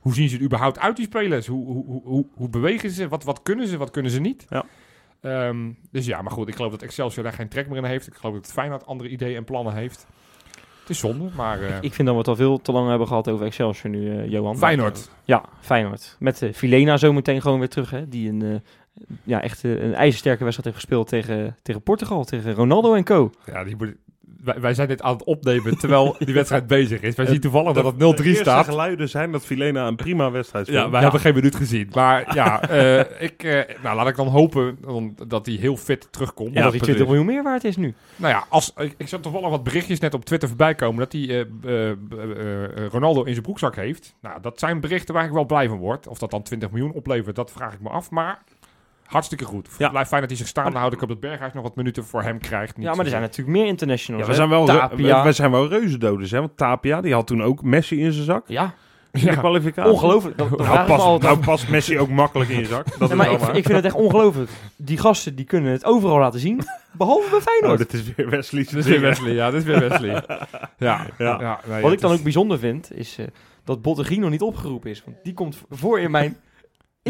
hoe 0.00 0.14
zien 0.14 0.28
ze 0.28 0.36
er 0.36 0.42
überhaupt 0.42 0.78
uit, 0.78 0.96
die 0.96 1.06
spelers? 1.06 1.46
Hoe, 1.46 1.66
hoe, 1.66 1.84
hoe, 1.84 2.02
hoe, 2.04 2.26
hoe 2.34 2.48
bewegen 2.48 2.90
ze? 2.90 3.08
Wat, 3.08 3.24
wat 3.24 3.42
kunnen 3.42 3.68
ze? 3.68 3.76
Wat 3.76 3.90
kunnen 3.90 4.10
ze 4.10 4.20
niet? 4.20 4.46
Ja. 4.48 4.64
Ehm, 5.20 5.70
dus 5.90 6.06
ja, 6.06 6.22
maar 6.22 6.32
goed, 6.32 6.48
ik 6.48 6.54
geloof 6.56 6.70
dat 6.70 6.82
Excelsior 6.82 7.24
daar 7.24 7.32
geen 7.32 7.48
trek 7.48 7.68
meer 7.68 7.76
in 7.76 7.84
heeft. 7.84 8.06
Ik 8.06 8.14
geloof 8.14 8.34
dat 8.34 8.52
Feyenoord 8.52 8.86
andere 8.86 9.08
ideeën 9.08 9.36
en 9.36 9.44
plannen 9.44 9.74
heeft. 9.74 10.06
Het 10.88 10.96
is 10.96 11.02
zonde, 11.02 11.28
maar... 11.36 11.62
eh, 11.62 11.76
Ik 11.80 11.94
vind 11.94 12.06
dat 12.08 12.12
we 12.12 12.18
het 12.20 12.28
al 12.28 12.36
veel 12.36 12.60
te 12.60 12.72
lang 12.72 12.88
hebben 12.88 13.06
gehad 13.08 13.28
over 13.28 13.46
Excelsior 13.46 13.90
nu, 13.94 14.18
eh, 14.18 14.30
Johan. 14.30 14.58
Feyenoord. 14.58 15.10
Ja, 15.24 15.44
Feyenoord. 15.60 16.16
Met 16.18 16.42
uh, 16.42 16.52
Filena 16.52 16.96
zometeen 16.96 17.40
gewoon 17.40 17.58
weer 17.58 17.68
terug. 17.68 17.90
Hè, 17.90 18.08
die 18.08 18.28
een, 18.28 18.62
ja, 19.22 19.42
echt 19.42 19.62
een 19.62 19.94
ijzersterke 19.94 20.44
wedstrijd 20.44 20.74
heeft 20.74 20.84
gespeeld 20.86 21.08
tegen, 21.08 21.56
tegen 21.62 21.82
Portugal. 21.82 22.24
Tegen 22.24 22.54
Ronaldo 22.54 22.94
en 22.94 23.04
co. 23.04 23.30
Ja, 23.46 23.64
die 23.64 23.76
wij, 24.44 24.60
wij, 24.60 24.74
zijn 24.74 24.88
dit 24.88 25.02
aan 25.02 25.12
het 25.12 25.24
opnemen 25.24 25.78
terwijl 25.78 26.16
die 26.24 26.34
wedstrijd 26.34 26.66
bezig 26.66 27.00
is. 27.00 27.14
Wij 27.14 27.26
zien 27.26 27.40
toevallig 27.40 27.72
dat 27.72 27.84
het 27.84 28.22
0-3 28.22 28.30
staat. 28.30 28.64
De 28.64 28.70
geluiden 28.70 29.08
zijn 29.08 29.32
dat 29.32 29.44
Filena 29.44 29.86
een 29.86 29.96
prima 29.96 30.30
wedstrijd 30.30 30.66
speelt. 30.66 30.84
Ja, 30.84 30.90
wij 30.90 30.98
ja. 30.98 31.02
hebben 31.02 31.20
geen 31.20 31.34
minuut 31.34 31.56
gezien. 31.56 31.90
Maar 31.94 32.34
ja, 32.34 32.70
uh, 32.70 32.98
ik, 33.18 33.42
uh, 33.42 33.60
nou, 33.82 33.96
laat 33.96 34.08
ik 34.08 34.16
dan 34.16 34.26
hopen 34.26 34.78
dat 35.26 35.46
hij 35.46 35.54
heel 35.54 35.76
fit 35.76 36.08
terugkomt. 36.10 36.54
Ja, 36.54 36.62
dat 36.62 36.72
hij 36.72 36.80
20 36.80 37.06
miljoen 37.06 37.26
meer 37.26 37.42
waard 37.42 37.64
is 37.64 37.76
nu. 37.76 37.94
Nou 38.16 38.32
ja, 38.32 38.44
als, 38.48 38.72
ik, 38.76 38.94
ik 38.96 39.08
zag 39.08 39.20
toevallig 39.20 39.48
wat 39.48 39.62
berichtjes 39.62 40.00
net 40.00 40.14
op 40.14 40.24
Twitter 40.24 40.48
voorbij 40.48 40.74
komen 40.74 40.98
dat 40.98 41.12
hij 41.12 41.46
uh, 41.64 41.92
Ronaldo 42.90 43.22
in 43.22 43.32
zijn 43.32 43.42
broekzak 43.42 43.76
heeft. 43.76 44.14
Nou, 44.20 44.40
dat 44.40 44.58
zijn 44.58 44.80
berichten 44.80 45.14
waar 45.14 45.24
ik 45.24 45.32
wel 45.32 45.46
blij 45.46 45.68
van 45.68 45.78
word. 45.78 46.06
Of 46.06 46.18
dat 46.18 46.30
dan 46.30 46.42
20 46.42 46.70
miljoen 46.70 46.92
oplevert, 46.92 47.36
dat 47.36 47.50
vraag 47.50 47.72
ik 47.72 47.80
me 47.80 47.88
af. 47.88 48.10
Maar 48.10 48.42
hartstikke 49.08 49.44
goed. 49.44 49.68
Ja. 49.78 49.88
Blijf 49.88 50.08
fijn 50.08 50.20
dat 50.20 50.30
hij 50.30 50.38
zich 50.38 50.48
staande 50.48 50.78
houdt. 50.78 50.94
Ik 50.94 51.00
hoop 51.00 51.08
dat 51.08 51.20
Berghuis 51.20 51.52
nog 51.52 51.62
wat 51.62 51.76
minuten 51.76 52.04
voor 52.04 52.22
hem 52.22 52.38
krijgt. 52.38 52.76
Niet 52.76 52.86
ja, 52.86 52.94
maar 52.94 53.04
er 53.04 53.10
zijn 53.10 53.22
natuurlijk 53.22 53.58
meer 53.58 53.66
internationals. 53.66 54.24
Ja, 54.24 54.30
we, 54.30 54.36
zijn 54.36 54.48
wel 54.48 54.66
Tapia. 54.66 55.24
we 55.24 55.32
zijn 55.32 55.50
wel 55.50 55.68
reuzendoders. 55.68 56.30
Hè? 56.30 56.38
Want 56.38 56.56
Tapia, 56.56 57.00
die 57.00 57.14
had 57.14 57.26
toen 57.26 57.42
ook 57.42 57.62
Messi 57.62 58.00
in 58.00 58.12
zijn 58.12 58.24
zak. 58.24 58.44
Ja. 58.46 58.74
In 59.12 59.26
de 59.26 59.36
kwalificatie. 59.36 59.92
Ongelooflijk. 59.92 60.38
Dat, 60.38 60.50
dat 60.50 60.58
nou, 60.66 60.86
past, 60.86 61.22
nou 61.22 61.38
past 61.38 61.68
Messi 61.68 61.98
ook 61.98 62.08
makkelijk 62.08 62.50
in 62.50 62.58
je 62.58 62.66
zak. 62.66 62.98
Dat 62.98 63.08
nee, 63.08 63.18
maar 63.18 63.30
ik, 63.30 63.40
ik, 63.40 63.64
vind 63.64 63.68
het 63.68 63.84
echt 63.84 63.94
ongelooflijk. 63.94 64.50
Die 64.76 64.98
gasten 64.98 65.34
die 65.34 65.44
kunnen 65.44 65.72
het 65.72 65.84
overal 65.84 66.18
laten 66.18 66.40
zien. 66.40 66.60
Behalve 66.92 67.30
bij 67.30 67.40
Feyenoord. 67.40 67.72
Oh, 67.72 67.78
dit 67.78 67.92
is 67.92 68.14
weer 68.14 68.30
Wesley. 68.30 68.62
Dit 68.62 68.74
is 68.74 68.86
weer 68.86 69.00
Wesley, 69.00 69.32
ja. 69.32 69.50
Dit 69.50 69.60
is 69.60 69.66
weer 69.66 69.88
Wesley. 69.88 70.10
ja. 70.78 71.06
ja. 71.18 71.40
ja 71.40 71.60
nee, 71.66 71.82
Wat 71.82 71.92
ik 71.92 72.00
dan 72.00 72.12
is... 72.12 72.16
ook 72.16 72.22
bijzonder 72.22 72.58
vind, 72.58 72.96
is 72.96 73.18
uh, 73.18 73.26
dat 73.64 73.82
Bottegino 73.82 74.28
niet 74.28 74.42
opgeroepen 74.42 74.90
is. 74.90 75.02
Want 75.04 75.16
die 75.22 75.34
komt 75.34 75.58
voor 75.70 76.00
in 76.00 76.10
mijn 76.10 76.36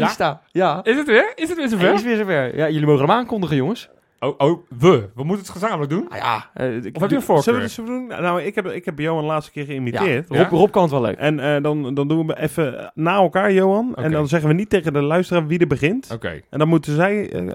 Insta. 0.01 0.41
Ja. 0.51 0.83
Is 0.83 0.95
het 0.95 1.07
weer? 1.07 1.31
Is 1.35 1.49
het 1.49 1.57
weer 1.57 1.67
zover? 1.69 1.93
Is 1.93 2.03
weer 2.03 2.17
zover. 2.17 2.57
Ja, 2.57 2.69
jullie 2.69 2.85
mogen 2.87 3.01
hem 3.07 3.11
aankondigen, 3.15 3.55
jongens. 3.55 3.89
Oh, 4.19 4.33
oh, 4.37 4.59
we. 4.79 5.09
We 5.15 5.23
moeten 5.23 5.37
het 5.45 5.49
gezamenlijk 5.49 5.89
doen. 5.91 6.05
Nou 6.09 6.15
ja, 6.15 6.49
eh, 6.53 6.75
ik- 6.75 6.95
Of 6.95 7.01
heb 7.01 7.09
je 7.09 7.15
een 7.15 7.21
Zullen 7.21 7.37
we 7.37 7.43
voorkeur? 7.43 7.61
het 7.61 7.71
zo 7.71 7.85
doen? 7.85 8.07
Nou, 8.07 8.41
ik 8.41 8.55
heb, 8.55 8.65
ik 8.67 8.85
heb 8.85 8.99
Johan 8.99 9.21
de 9.21 9.27
laatste 9.27 9.51
keer 9.51 9.65
geïmiteerd. 9.65 10.25
ja, 10.29 10.37
Rob, 10.43 10.51
Rob 10.51 10.71
kan 10.71 10.81
het 10.81 10.91
wel 10.91 11.01
leuk. 11.01 11.17
En 11.17 11.39
eh, 11.39 11.61
dan, 11.63 11.93
dan 11.93 12.07
doen 12.07 12.27
we 12.27 12.39
even 12.39 12.91
na 12.93 13.13
elkaar, 13.15 13.51
Johan. 13.53 13.89
Oké. 13.91 14.01
En 14.01 14.11
dan 14.11 14.27
zeggen 14.27 14.49
we 14.49 14.55
niet 14.55 14.69
tegen 14.69 14.93
de 14.93 15.01
luisteraar 15.01 15.47
wie 15.47 15.59
er 15.59 15.67
begint. 15.67 16.11
Oké. 16.13 16.41
En 16.49 16.59
dan 16.59 16.67
moeten 16.67 16.95
zij 16.95 17.31
eh, 17.31 17.47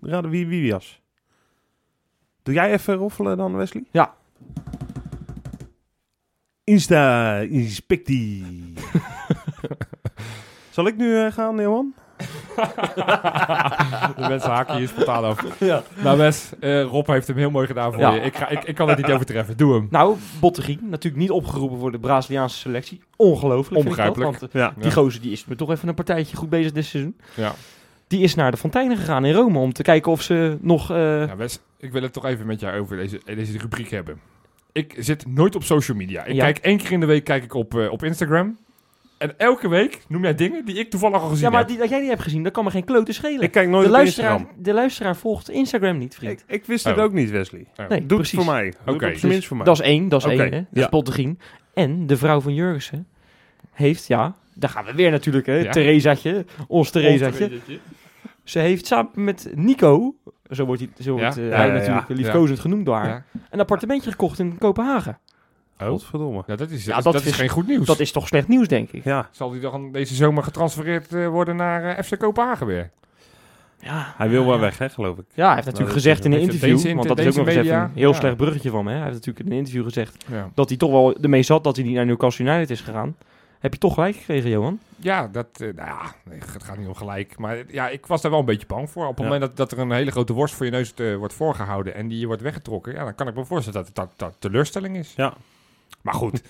raden 0.00 0.30
wie 0.30 0.46
wie 0.46 0.72
was. 0.72 1.00
Doe 2.42 2.54
jij 2.54 2.72
even 2.72 2.94
roffelen 2.94 3.36
dan, 3.36 3.56
Wesley? 3.56 3.84
Ja. 3.90 4.14
Insta 6.64 7.36
inspectie. 7.38 8.44
Zal 10.72 10.86
ik 10.86 10.96
nu 10.96 11.16
eh, 11.18 11.32
gaan, 11.32 11.56
Johan? 11.60 11.94
de 14.16 14.24
mensen 14.28 14.50
haken 14.50 14.76
hier 14.76 14.88
spontaan 14.88 15.24
af. 15.24 15.44
Ja. 15.58 15.82
Nou 16.02 16.18
Wes, 16.18 16.50
eh, 16.60 16.82
Rob 16.82 17.06
heeft 17.06 17.26
hem 17.26 17.36
heel 17.36 17.50
mooi 17.50 17.66
gedaan 17.66 17.92
voor 17.92 18.00
Ja. 18.00 18.12
je. 18.14 18.20
Ik, 18.20 18.36
ga, 18.36 18.48
ik, 18.48 18.64
ik 18.64 18.74
kan 18.74 18.88
het 18.88 18.96
niet 18.96 19.10
overtreffen. 19.12 19.56
Doe 19.56 19.74
hem. 19.74 19.86
Nou, 19.90 20.16
Bottegien, 20.40 20.78
natuurlijk 20.82 21.22
niet 21.22 21.30
opgeroepen 21.30 21.78
voor 21.78 21.92
de 21.92 21.98
Braziliaanse 21.98 22.58
selectie. 22.58 23.00
Ongelooflijk. 23.16 23.82
vind 23.82 23.96
ik 23.98 24.04
dat, 24.04 24.16
Onbegrijpelijk. 24.16 24.40
want, 24.40 24.52
eh, 24.54 24.60
Ja. 24.60 24.74
die 24.82 24.92
gozer 24.92 25.20
die 25.22 25.32
is 25.32 25.44
me 25.44 25.54
toch 25.54 25.70
even 25.70 25.88
een 25.88 25.94
partijtje 25.94 26.36
goed 26.36 26.50
bezig 26.50 26.72
dit 26.72 26.84
seizoen. 26.84 27.16
Ja. 27.34 27.52
Die 28.06 28.20
is 28.22 28.34
naar 28.34 28.50
de 28.50 28.56
fonteinen 28.56 28.96
gegaan 28.96 29.24
in 29.24 29.34
Rome 29.34 29.58
om 29.58 29.72
te 29.72 29.82
kijken 29.82 30.12
of 30.12 30.22
ze 30.22 30.56
nog... 30.60 30.90
eh, 30.90 31.26
Ja, 31.26 31.36
Wes, 31.36 31.60
ik 31.78 31.92
wil 31.92 32.02
het 32.02 32.12
toch 32.12 32.24
even 32.24 32.46
met 32.46 32.60
jou 32.60 32.80
over 32.80 32.96
deze, 32.96 33.20
deze 33.24 33.58
rubriek 33.58 33.90
hebben. 33.90 34.20
Ik 34.72 34.94
zit 34.98 35.26
nooit 35.26 35.54
op 35.54 35.62
social 35.64 35.96
media. 35.96 36.24
Ik 36.24 36.34
Ja. 36.34 36.44
kijk 36.44 36.58
één 36.58 36.76
keer 36.78 36.92
in 36.92 37.00
de 37.00 37.06
week 37.06 37.24
kijk 37.24 37.44
ik 37.44 37.54
op, 37.54 37.74
op 37.90 38.02
Instagram. 38.04 38.58
En 39.22 39.38
elke 39.38 39.68
week 39.68 40.02
noem 40.08 40.22
jij 40.22 40.34
dingen 40.34 40.64
die 40.64 40.74
ik 40.74 40.90
toevallig 40.90 41.20
al 41.20 41.28
gezien 41.28 41.44
ja, 41.44 41.50
maar 41.50 41.58
heb. 41.58 41.68
die, 41.68 41.78
dat 41.78 41.88
jij 41.88 42.00
die 42.00 42.08
hebt 42.08 42.22
gezien, 42.22 42.42
dat 42.42 42.52
kan 42.52 42.64
me 42.64 42.70
geen 42.70 42.84
klote 42.84 43.12
schelen. 43.12 43.40
Ik 43.40 43.50
kijk 43.50 43.68
nooit 43.68 43.82
de, 43.82 43.88
op 43.90 43.96
luisteraar, 43.96 44.32
Instagram. 44.32 44.62
de 44.62 44.72
luisteraar 44.72 45.16
volgt 45.16 45.50
Instagram 45.50 45.98
niet, 45.98 46.14
vriend. 46.14 46.40
Ik, 46.46 46.54
ik 46.54 46.64
wist 46.66 46.84
het 46.84 46.96
Oh. 46.96 47.02
ook 47.02 47.12
niet, 47.12 47.30
Wesley. 47.30 47.66
Oh. 47.76 47.88
nee, 47.88 48.06
Doe 48.06 48.18
het 48.18 48.30
voor 48.30 48.44
mij. 48.44 48.62
Doe 48.62 48.70
het 48.84 48.94
Oké, 48.94 49.04
op 49.04 49.10
dus 49.10 49.20
zijn 49.20 49.32
minst 49.32 49.46
voor 49.48 49.56
mij. 49.56 49.66
Dat 49.66 49.74
is 49.80 49.84
één, 49.86 50.08
dat 50.08 50.20
is 50.20 50.26
Oké, 50.32 50.42
één, 50.42 50.52
hè. 50.52 50.58
Dat 50.70 51.06
ja. 51.06 51.14
is. 51.24 51.34
En 51.74 52.06
de 52.06 52.16
vrouw 52.16 52.40
van 52.40 52.54
Jurgensen 52.54 53.06
heeft, 53.72 54.06
ja, 54.06 54.34
daar 54.54 54.70
gaan 54.70 54.84
we 54.84 54.94
weer 54.94 55.10
natuurlijk, 55.10 55.46
hè. 55.46 55.56
Ja. 55.56 55.70
Theresaatje, 55.70 56.44
ons 56.68 56.90
Theresaatje. 56.90 57.50
Ze 58.44 58.58
heeft 58.58 58.86
samen 58.86 59.10
met 59.14 59.52
Nico, 59.54 60.14
zo 60.50 60.64
wordt 60.64 60.80
hij, 60.80 60.90
zo 61.04 61.14
Ja. 61.16 61.20
wordt, 61.22 61.36
eh, 61.36 61.48
Ja, 61.48 61.56
hij 61.56 61.66
ja, 61.66 61.72
ja. 61.72 61.78
natuurlijk 61.78 62.08
liefkozend 62.08 62.60
genoemd 62.60 62.86
door 62.86 62.94
haar, 62.94 63.08
Ja. 63.08 63.24
een 63.50 63.60
appartementje 63.60 64.10
gekocht 64.10 64.38
in 64.38 64.58
Kopenhagen. 64.58 65.18
Oh. 65.84 65.88
Godverdomme. 65.90 66.42
Ja, 66.46 66.56
dat 66.56 66.70
is, 66.70 66.84
Ja, 66.84 67.00
dat, 67.00 67.14
is 67.14 67.24
is- 67.24 67.36
geen 67.36 67.48
goed 67.48 67.66
nieuws. 67.66 67.86
Dat 67.86 68.00
is 68.00 68.12
toch 68.12 68.26
slecht 68.26 68.48
nieuws, 68.48 68.68
denk 68.68 68.90
ik. 68.90 69.04
Ja, 69.04 69.28
Zal 69.30 69.50
die 69.50 69.60
dan 69.60 69.92
deze 69.92 70.14
zomer 70.14 70.42
getransfereerd 70.42 71.12
eh, 71.14 71.28
worden 71.28 71.56
naar 71.56 71.84
eh, 71.84 72.04
FC 72.04 72.18
Kopenhagen 72.18 72.66
weer? 72.66 72.90
Ja, 73.78 74.14
hij 74.16 74.28
wil 74.28 74.44
wel 74.44 74.54
ja. 74.54 74.60
weg, 74.60 74.78
hè, 74.78 74.88
geloof 74.88 75.18
ik. 75.18 75.24
Ja, 75.34 75.44
hij 75.46 75.54
heeft 75.54 75.66
natuurlijk 75.66 75.94
dat 75.94 76.02
gezegd 76.02 76.24
in 76.24 76.32
een 76.32 76.40
interview, 76.40 76.76
deze 76.76 76.94
want 76.94 77.08
dat 77.08 77.18
is 77.18 77.26
ook 77.26 77.34
nog 77.36 77.54
even 77.54 77.80
een 77.82 77.90
heel 77.94 78.10
ja. 78.12 78.18
slecht 78.18 78.36
bruggetje 78.36 78.70
van 78.70 78.84
me. 78.84 78.90
Hè. 78.90 78.96
Hij 78.96 79.04
heeft 79.06 79.16
natuurlijk 79.18 79.46
in 79.46 79.52
een 79.52 79.58
interview 79.58 79.84
gezegd 79.84 80.24
Ja. 80.30 80.50
dat 80.54 80.68
hij 80.68 80.78
toch 80.78 80.90
wel 80.90 81.16
ermee 81.20 81.42
zat 81.42 81.64
dat 81.64 81.76
hij 81.76 81.84
niet 81.84 81.94
naar 81.94 82.06
Newcastle 82.06 82.44
United 82.44 82.70
is 82.70 82.80
gegaan. 82.80 83.16
Heb 83.58 83.72
je 83.72 83.78
toch 83.78 83.94
gelijk 83.94 84.16
gekregen, 84.16 84.50
Johan? 84.50 84.80
Ja, 84.96 85.28
dat, 85.32 85.46
eh, 85.52 85.60
nou 85.60 85.88
ja, 85.88 86.00
nee, 86.24 86.38
het 86.52 86.62
gaat 86.62 86.78
niet 86.78 86.86
om 86.86 86.94
gelijk. 86.94 87.38
Maar 87.38 87.56
ja, 87.68 87.88
ik 87.88 88.06
was 88.06 88.22
daar 88.22 88.30
wel 88.30 88.40
een 88.40 88.46
beetje 88.46 88.66
bang 88.66 88.90
voor. 88.90 89.02
Op 89.06 89.08
het 89.10 89.18
Ja. 89.18 89.24
moment 89.24 89.40
dat, 89.42 89.56
dat 89.56 89.72
er 89.72 89.78
een 89.84 89.90
hele 89.92 90.10
grote 90.10 90.32
worst 90.32 90.54
voor 90.54 90.66
je 90.66 90.72
neus 90.72 90.94
wordt 91.18 91.34
voorgehouden 91.34 91.94
en 91.94 92.08
die 92.08 92.18
je 92.18 92.26
wordt 92.26 92.42
weggetrokken, 92.42 92.92
ja, 92.92 93.04
dan 93.04 93.14
kan 93.14 93.28
ik 93.28 93.34
me 93.34 93.44
voorstellen 93.44 93.78
dat 93.78 93.86
het 93.86 93.96
dat, 93.96 94.08
dat 94.16 94.36
teleurstelling 94.38 94.96
is. 94.96 95.12
Ja. 95.16 95.34
Maar 96.02 96.14
goed, 96.14 96.42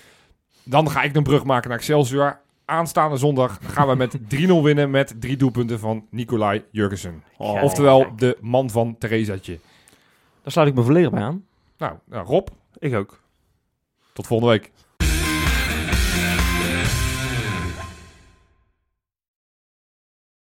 dan 0.62 0.90
ga 0.90 1.02
ik 1.02 1.16
een 1.16 1.22
brug 1.22 1.44
maken 1.44 1.68
naar 1.68 1.78
Excelsior. 1.78 2.40
Aanstaande 2.64 3.16
zondag 3.16 3.58
gaan 3.62 3.88
we 3.88 3.94
met 3.94 4.18
3-0 4.34 4.62
winnen 4.62 4.90
met 4.90 5.14
drie 5.20 5.36
doelpunten 5.36 5.78
van 5.78 6.06
Nicolai 6.10 6.64
Jurgensen. 6.70 7.22
Oh. 7.36 7.62
Oftewel 7.62 8.16
de 8.16 8.38
man 8.40 8.70
van 8.70 8.98
Theresaatje. 8.98 9.58
Daar 10.42 10.52
sluit 10.52 10.68
ik 10.68 10.74
me 10.74 10.82
volledig 10.82 11.10
bij 11.10 11.22
aan. 11.22 11.44
Nou, 11.78 11.96
nou, 12.04 12.26
Rob, 12.26 12.48
Ik 12.78 12.94
ook. 12.94 13.20
tot 14.12 14.26
volgende 14.26 14.52
week. 14.52 14.71